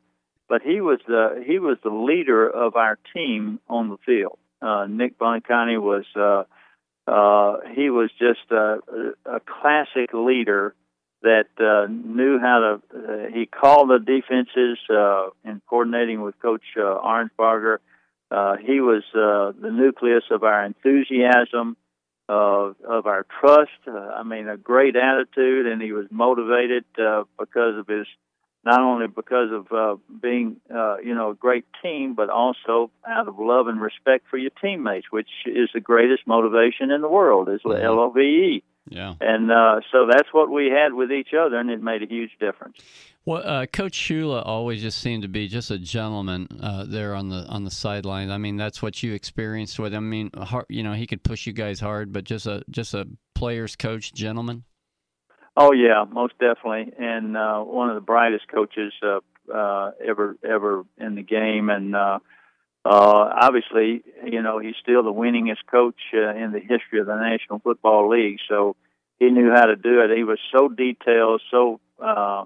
but 0.48 0.62
he 0.62 0.80
was 0.80 0.98
the 1.06 1.42
he 1.46 1.58
was 1.58 1.78
the 1.82 1.90
leader 1.90 2.48
of 2.48 2.76
our 2.76 2.98
team 3.14 3.60
on 3.68 3.88
the 3.88 3.96
field. 4.04 4.38
Uh, 4.60 4.86
Nick 4.88 5.18
Buoniconti 5.18 5.80
was 5.80 6.04
uh, 6.16 6.44
uh, 7.10 7.60
he 7.74 7.88
was 7.88 8.10
just 8.18 8.50
a, 8.50 8.80
a 9.24 9.40
classic 9.40 10.12
leader 10.12 10.74
that 11.22 11.48
uh, 11.58 11.90
knew 11.90 12.38
how 12.38 12.58
to. 12.58 12.96
Uh, 12.96 13.32
he 13.32 13.46
called 13.46 13.88
the 13.88 13.98
defenses 13.98 14.78
uh, 14.90 15.30
in 15.44 15.62
coordinating 15.66 16.20
with 16.20 16.38
Coach 16.40 16.62
uh, 16.76 16.80
Arnsparger. 16.80 17.78
Uh, 18.30 18.56
he 18.58 18.80
was 18.80 19.02
uh, 19.14 19.58
the 19.58 19.70
nucleus 19.70 20.24
of 20.30 20.42
our 20.42 20.64
enthusiasm, 20.66 21.76
of 22.28 22.76
of 22.86 23.06
our 23.06 23.26
trust. 23.40 23.70
Uh, 23.86 23.92
I 23.92 24.22
mean, 24.22 24.48
a 24.48 24.56
great 24.56 24.96
attitude, 24.96 25.66
and 25.66 25.80
he 25.80 25.92
was 25.92 26.06
motivated 26.10 26.84
uh, 26.98 27.24
because 27.38 27.78
of 27.78 27.86
his 27.86 28.06
not 28.64 28.80
only 28.80 29.06
because 29.06 29.50
of 29.52 29.72
uh, 29.72 29.96
being 30.20 30.56
uh, 30.74 30.98
you 30.98 31.14
know 31.14 31.30
a 31.30 31.34
great 31.34 31.64
team, 31.82 32.14
but 32.14 32.28
also 32.28 32.90
out 33.06 33.28
of 33.28 33.38
love 33.38 33.66
and 33.68 33.80
respect 33.80 34.26
for 34.30 34.36
your 34.36 34.50
teammates, 34.60 35.06
which 35.10 35.30
is 35.46 35.70
the 35.72 35.80
greatest 35.80 36.26
motivation 36.26 36.90
in 36.90 37.00
the 37.00 37.08
world. 37.08 37.48
Is 37.48 37.60
L 37.64 37.98
O 37.98 38.10
V 38.10 38.20
E. 38.20 38.62
Yeah. 38.90 39.14
And 39.20 39.50
uh, 39.50 39.80
so 39.92 40.06
that's 40.10 40.28
what 40.32 40.50
we 40.50 40.66
had 40.66 40.92
with 40.92 41.12
each 41.12 41.34
other, 41.38 41.56
and 41.56 41.70
it 41.70 41.82
made 41.82 42.02
a 42.02 42.06
huge 42.06 42.30
difference. 42.40 42.78
Well, 43.24 43.42
uh, 43.44 43.66
Coach 43.66 43.92
Shula 43.92 44.42
always 44.46 44.80
just 44.80 45.00
seemed 45.00 45.22
to 45.22 45.28
be 45.28 45.48
just 45.48 45.70
a 45.70 45.78
gentleman 45.78 46.48
uh, 46.62 46.84
there 46.88 47.14
on 47.14 47.28
the 47.28 47.44
on 47.48 47.64
the 47.64 47.70
sideline. 47.70 48.30
I 48.30 48.38
mean, 48.38 48.56
that's 48.56 48.80
what 48.80 49.02
you 49.02 49.12
experienced 49.12 49.78
with 49.78 49.92
him. 49.92 50.04
I 50.04 50.08
mean, 50.08 50.30
hard, 50.34 50.64
you 50.70 50.82
know, 50.82 50.94
he 50.94 51.06
could 51.06 51.22
push 51.22 51.46
you 51.46 51.52
guys 51.52 51.80
hard, 51.80 52.12
but 52.12 52.24
just 52.24 52.46
a 52.46 52.62
just 52.70 52.94
a 52.94 53.06
player's 53.34 53.76
coach, 53.76 54.14
gentleman. 54.14 54.64
Oh 55.56 55.72
yeah, 55.72 56.04
most 56.10 56.34
definitely, 56.38 56.92
and 56.98 57.36
uh, 57.36 57.60
one 57.60 57.90
of 57.90 57.96
the 57.96 58.00
brightest 58.00 58.48
coaches 58.48 58.92
uh, 59.02 59.18
uh, 59.52 59.90
ever 60.06 60.36
ever 60.48 60.84
in 60.96 61.14
the 61.14 61.22
game, 61.22 61.68
and 61.68 61.94
uh, 61.94 62.20
uh, 62.88 63.34
obviously, 63.42 64.02
you 64.24 64.40
know, 64.40 64.58
he's 64.58 64.76
still 64.80 65.02
the 65.02 65.12
winningest 65.12 65.66
coach 65.70 66.00
uh, 66.14 66.34
in 66.34 66.52
the 66.52 66.60
history 66.60 67.00
of 67.00 67.06
the 67.06 67.16
National 67.16 67.58
Football 67.58 68.08
League. 68.08 68.38
So 68.48 68.76
he 69.18 69.26
knew 69.30 69.50
how 69.50 69.66
to 69.66 69.76
do 69.76 70.00
it. 70.00 70.16
He 70.16 70.24
was 70.24 70.38
so 70.56 70.68
detailed, 70.68 71.42
so 71.50 71.80
uh, 72.02 72.44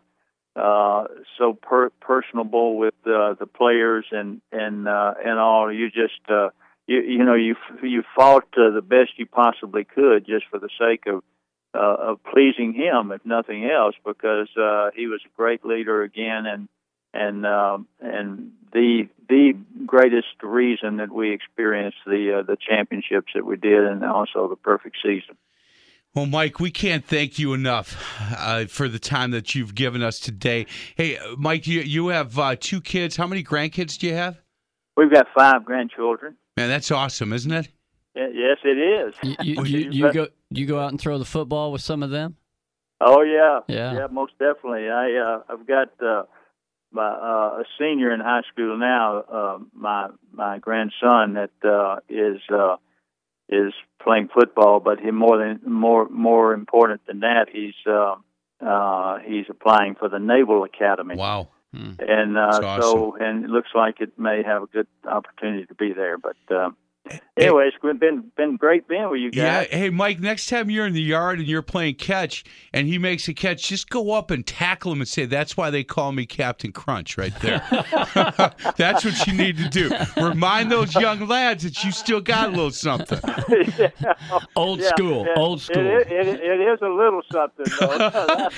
uh, 0.57 1.05
so 1.39 1.53
per- 1.53 1.91
personable 2.01 2.77
with 2.77 2.95
uh, 3.07 3.35
the 3.35 3.47
players 3.47 4.05
and 4.11 4.41
and 4.51 4.89
uh, 4.89 5.15
and 5.25 5.39
all. 5.39 5.73
You 5.73 5.91
just 5.91 6.21
uh, 6.29 6.49
you 6.89 7.03
you 7.03 7.25
know 7.25 7.35
you 7.35 7.55
you 7.81 8.03
fought 8.17 8.49
uh, 8.57 8.71
the 8.75 8.83
best 8.83 9.11
you 9.19 9.27
possibly 9.27 9.85
could 9.85 10.27
just 10.27 10.47
for 10.51 10.59
the 10.59 10.71
sake 10.77 11.05
of 11.07 11.23
uh, 11.73 12.11
of 12.11 12.25
pleasing 12.25 12.75
him, 12.75 13.13
if 13.13 13.25
nothing 13.25 13.71
else, 13.71 13.95
because 14.05 14.49
uh, 14.61 14.91
he 14.97 15.07
was 15.07 15.21
a 15.25 15.37
great 15.37 15.65
leader 15.65 16.03
again 16.03 16.47
and 16.47 16.69
and 17.13 17.47
um, 17.47 17.87
and 18.01 18.53
the 18.73 19.09
the 19.29 19.55
greatest 19.87 20.43
reason 20.43 20.97
that 20.97 21.13
we 21.13 21.33
experienced 21.33 21.99
the 22.07 22.41
uh, 22.41 22.43
the 22.43 22.57
championships 22.57 23.33
that 23.35 23.45
we 23.45 23.57
did, 23.57 23.85
and 23.85 24.05
also 24.05 24.49
the 24.49 24.57
perfect 24.57 24.97
season. 25.03 25.37
Well, 26.15 26.27
Mike, 26.27 26.61
we 26.61 26.71
can't 26.71 27.07
thank 27.07 27.39
you 27.39 27.55
enough 27.55 27.97
uh, 28.37 28.67
for 28.67 28.87
the 28.87 28.99
time 28.99 29.31
that 29.31 29.55
you've 29.55 29.75
given 29.75 30.03
us 30.03 30.21
today. 30.21 30.67
Hey, 30.95 31.19
Mike, 31.39 31.67
you 31.67 31.81
you 31.81 32.09
have 32.09 32.39
uh, 32.39 32.57
two 32.59 32.81
kids. 32.81 33.17
How 33.17 33.27
many 33.27 33.43
grandkids 33.43 33.99
do 33.99 34.09
you 34.09 34.15
have? 34.15 34.41
We've 34.97 35.13
got 35.13 35.27
five 35.37 35.65
grandchildren. 35.65 36.37
Man, 36.57 36.69
that's 36.69 36.91
awesome, 36.91 37.33
isn't 37.33 37.53
it? 37.53 37.69
Yes, 38.15 38.59
it 38.63 38.79
is. 38.79 39.15
You, 39.23 39.37
you, 39.41 39.65
you, 39.65 39.91
you 39.91 40.13
go 40.13 40.29
you 40.51 40.67
go 40.67 40.79
out 40.79 40.91
and 40.91 41.01
throw 41.01 41.19
the 41.19 41.25
football 41.25 41.73
with 41.73 41.81
some 41.81 42.03
of 42.03 42.11
them. 42.11 42.37
Oh 43.01 43.23
yeah, 43.23 43.61
yeah, 43.67 43.95
yeah, 43.95 44.07
most 44.11 44.33
definitely. 44.39 44.89
I 44.89 45.15
uh, 45.15 45.43
I've 45.49 45.67
got 45.67 45.89
uh, 46.05 46.25
my 46.93 47.09
uh, 47.09 47.61
a 47.61 47.65
senior 47.79 48.13
in 48.13 48.21
high 48.21 48.43
school 48.53 48.77
now. 48.79 49.19
Uh, 49.21 49.59
my 49.75 50.09
my 50.33 50.59
grandson 50.59 51.35
that 51.35 51.51
uh, 51.65 51.97
is 52.09 52.41
uh, 52.51 52.77
is 53.49 53.73
playing 54.03 54.29
football, 54.35 54.81
but 54.81 55.01
he 55.01 55.11
more 55.11 55.39
than 55.39 55.61
more 55.67 56.09
more 56.09 56.55
important 56.55 57.01
than 57.07 57.21
that, 57.21 57.47
he's 57.53 57.75
uh, 57.87 58.17
uh, 58.65 59.19
he's 59.25 59.47
applying 59.49 59.95
for 59.95 60.09
the 60.09 60.19
Naval 60.19 60.65
Academy. 60.65 61.17
Wow. 61.17 61.49
Hmm. 61.75 61.93
And 61.99 62.37
uh, 62.37 62.61
That's 62.61 62.85
so, 62.85 63.17
and 63.19 63.45
it 63.45 63.51
looks 63.51 63.71
like 63.75 64.01
it 64.01 64.19
may 64.19 64.43
have 64.43 64.63
a 64.63 64.67
good 64.67 64.87
opportunity 65.07 65.67
to 65.67 65.75
be 65.75 65.93
there. 65.93 66.19
But 66.19 66.37
uh, 66.55 66.71
anyway, 67.37 67.69
it's 67.69 67.99
been 67.99 68.31
been 68.37 68.57
great 68.57 68.87
being 68.89 69.11
with 69.11 69.21
you 69.21 69.31
guys. 69.31 69.67
Yeah. 69.71 69.77
Hey, 69.79 69.91
Mike, 69.91 70.21
next 70.21 70.47
time 70.49 70.71
you're 70.71 70.87
in 70.87 70.93
the 70.93 71.03
yard 71.03 71.39
and 71.39 71.49
you're 71.49 71.63
playing 71.63 71.97
catch 71.97 72.45
and 72.73 72.87
he 72.87 72.99
makes 72.99 73.27
a 73.29 73.35
catch, 73.35 73.69
just 73.69 73.91
go 73.91 74.13
up 74.13 74.31
and 74.31 74.47
tackle 74.47 74.93
him 74.93 75.01
and 75.01 75.09
say, 75.09 75.25
That's 75.27 75.57
why 75.57 75.71
they 75.71 75.85
call 75.85 76.13
me 76.13 76.27
Captain 76.27 76.73
Crunch 76.73 77.19
right 77.19 77.35
there. 77.41 77.59
That's 78.77 79.05
what 79.05 79.27
you 79.27 79.33
need 79.33 79.57
to 79.59 79.69
do. 79.69 79.91
Remind 80.17 80.71
those 80.71 80.95
young 80.95 81.27
lads 81.27 81.65
that 81.65 81.83
you 81.85 81.93
still 81.93 82.21
got 82.21 82.49
a 82.49 82.51
little 82.51 82.71
something. 82.71 83.21
yeah. 83.79 83.91
Old 84.57 84.81
Yeah, 84.81 84.89
school, 84.89 85.27
yeah. 85.27 85.35
old 85.37 85.61
school. 85.61 85.85
It, 85.85 86.07
it, 86.11 86.27
it, 86.29 86.41
it 86.41 86.61
is 86.61 86.79
a 86.83 86.89
little 86.89 87.23
something, 87.31 87.67
though. 87.81 88.49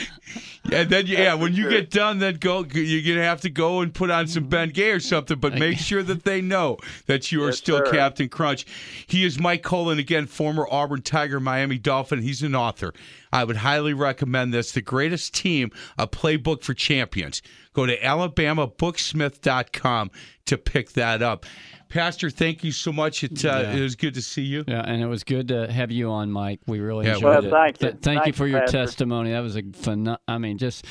And 0.72 0.88
then, 0.88 1.06
yeah, 1.06 1.34
when 1.34 1.54
you 1.54 1.62
sure. 1.64 1.70
get 1.70 1.90
done, 1.90 2.18
then 2.18 2.36
go. 2.36 2.64
You're 2.64 3.14
gonna 3.14 3.26
have 3.26 3.42
to 3.42 3.50
go 3.50 3.80
and 3.80 3.92
put 3.92 4.10
on 4.10 4.26
some 4.26 4.44
Ben 4.44 4.70
Gay 4.70 4.90
or 4.92 5.00
something. 5.00 5.38
But 5.38 5.54
make 5.54 5.78
sure 5.78 6.02
that 6.02 6.24
they 6.24 6.40
know 6.40 6.78
that 7.06 7.30
you 7.30 7.42
are 7.42 7.48
Yes, 7.48 7.58
still 7.58 7.78
sir. 7.78 7.92
Captain 7.92 8.28
Crunch. 8.34 8.66
He 9.06 9.24
is 9.24 9.40
Mike 9.40 9.62
Kolen 9.62 9.98
again, 9.98 10.26
former 10.26 10.66
Auburn 10.70 11.00
Tiger, 11.02 11.40
Miami 11.40 11.78
Dolphin. 11.78 12.20
He's 12.20 12.42
an 12.42 12.54
author. 12.54 12.92
I 13.32 13.44
would 13.44 13.56
highly 13.56 13.94
recommend 13.94 14.52
this. 14.52 14.72
The 14.72 14.82
greatest 14.82 15.32
team, 15.34 15.70
a 15.96 16.06
playbook 16.06 16.62
for 16.62 16.74
champions. 16.74 17.40
Go 17.72 17.86
to 17.86 17.98
alabamabooksmith.com 17.98 20.10
to 20.46 20.58
pick 20.58 20.92
that 20.92 21.22
up. 21.22 21.46
Pastor, 21.88 22.30
thank 22.30 22.64
you 22.64 22.72
so 22.72 22.92
much. 22.92 23.22
It, 23.22 23.44
uh, 23.44 23.48
Yeah. 23.62 23.76
it 23.76 23.80
was 23.80 23.94
good 23.94 24.14
to 24.14 24.22
see 24.22 24.42
you. 24.42 24.64
Yeah, 24.66 24.82
and 24.84 25.02
it 25.02 25.06
was 25.06 25.22
good 25.22 25.48
to 25.48 25.70
have 25.70 25.92
you 25.92 26.10
on, 26.10 26.30
Mike. 26.30 26.60
We 26.66 26.80
really 26.80 27.06
Yeah, 27.06 27.14
enjoyed 27.14 27.30
well, 27.30 27.44
it. 27.46 27.50
thank 27.50 27.80
you. 27.82 27.88
Th- 27.90 28.00
thank 28.02 28.26
you 28.26 28.32
for 28.32 28.46
you, 28.46 28.52
your 28.52 28.62
Pastor. 28.62 28.78
testimony. 28.78 29.30
That 29.30 29.40
was 29.40 29.56
a 29.56 29.62
fun. 29.74 30.16
I 30.26 30.38
mean, 30.38 30.58
just 30.58 30.84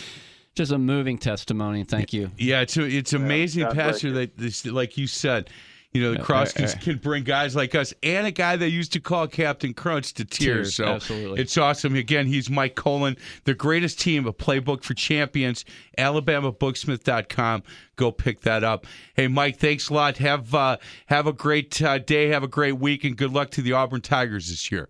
just 0.55 0.71
a 0.71 0.77
moving 0.77 1.17
testimony. 1.17 1.83
Thank 1.83 2.13
you. 2.13 2.29
Yeah, 2.37 2.61
it's 2.61 2.77
it's 2.77 3.13
amazing, 3.13 3.63
God 3.63 3.73
bless 3.73 3.85
Pastor. 3.93 4.07
you. 4.09 4.13
That 4.13 4.37
this, 4.37 4.65
like 4.65 4.97
you 4.97 5.07
said, 5.07 5.49
you 5.93 6.01
know, 6.01 6.11
the 6.11 6.17
Yeah, 6.17 6.23
cross 6.23 6.53
can, 6.53 6.67
can 6.69 6.97
bring 6.97 7.23
guys 7.23 7.55
like 7.55 7.75
us 7.75 7.93
and 8.01 8.25
a 8.25 8.31
guy 8.31 8.55
they 8.55 8.67
used 8.67 8.93
to 8.93 8.99
call 8.99 9.27
Captain 9.27 9.73
Crunch 9.73 10.13
to 10.15 10.25
tears. 10.25 10.75
Tears, 10.75 10.75
so 10.75 10.85
absolutely. 10.85 11.39
it's 11.41 11.57
awesome. 11.57 11.95
Again, 11.95 12.25
he's 12.27 12.49
Mike 12.49 12.75
Kolen, 12.75 13.17
the 13.43 13.53
greatest 13.53 13.99
team, 13.99 14.25
a 14.25 14.33
playbook 14.33 14.83
for 14.83 14.93
champions. 14.93 15.65
AlabamaBooksmith.com. 15.97 17.63
Go 17.95 18.11
pick 18.11 18.41
that 18.41 18.63
up. 18.63 18.85
Hey, 19.13 19.27
Mike, 19.27 19.57
thanks 19.57 19.89
a 19.89 19.93
lot. 19.93 20.17
Have 20.17 20.53
uh, 20.55 20.77
have 21.07 21.27
a 21.27 21.33
great 21.33 21.81
uh, 21.81 21.99
day. 21.99 22.29
Have 22.29 22.43
a 22.43 22.47
great 22.47 22.79
week, 22.79 23.03
and 23.03 23.15
good 23.15 23.31
luck 23.31 23.51
to 23.51 23.61
the 23.61 23.73
Auburn 23.73 24.01
Tigers 24.01 24.49
this 24.49 24.71
year. 24.71 24.89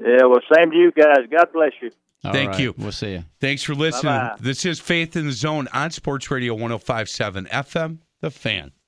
yeah, 0.00 0.24
well, 0.24 0.40
same 0.54 0.70
to 0.70 0.76
you 0.76 0.90
guys. 0.92 1.26
God 1.30 1.46
bless 1.52 1.72
you. 1.80 1.90
All 2.24 2.32
Thank 2.32 2.50
right, 2.50 2.60
you. 2.60 2.74
We'll 2.76 2.92
see 2.92 3.12
you. 3.12 3.24
Thanks 3.40 3.62
for 3.62 3.74
listening. 3.74 4.12
Bye-bye. 4.12 4.36
This 4.40 4.66
is 4.66 4.78
Faith 4.78 5.16
in 5.16 5.26
the 5.26 5.32
Zone 5.32 5.68
on 5.72 5.90
Sports 5.90 6.30
Radio 6.30 6.52
1057 6.52 7.46
FM, 7.46 7.98
The 8.20 8.30
Fan. 8.30 8.72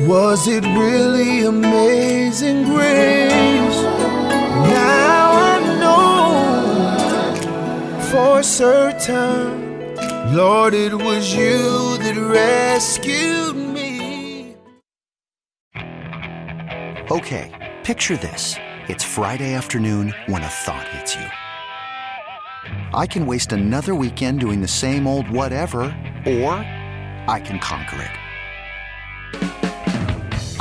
Was 0.00 0.46
it 0.46 0.62
really 0.62 1.46
amazing 1.46 2.64
grace? 2.64 3.82
Now 4.68 5.30
I 5.32 5.58
know 5.80 7.32
for 8.10 8.42
certain, 8.42 9.96
Lord, 10.36 10.74
it 10.74 10.92
was 10.92 11.34
you 11.34 11.96
that 11.96 12.14
rescued 12.14 13.56
me. 13.56 14.54
Okay, 17.10 17.74
picture 17.82 18.18
this. 18.18 18.56
It's 18.88 19.02
Friday 19.02 19.54
afternoon 19.54 20.14
when 20.26 20.42
a 20.42 20.48
thought 20.48 20.86
hits 20.88 21.14
you. 21.14 21.24
I 22.92 23.06
can 23.06 23.24
waste 23.24 23.52
another 23.52 23.94
weekend 23.94 24.40
doing 24.40 24.60
the 24.60 24.68
same 24.68 25.06
old 25.06 25.30
whatever, 25.30 25.84
or 26.26 26.52
I 27.28 27.40
can 27.42 27.58
conquer 27.60 28.02
it. 28.02 28.25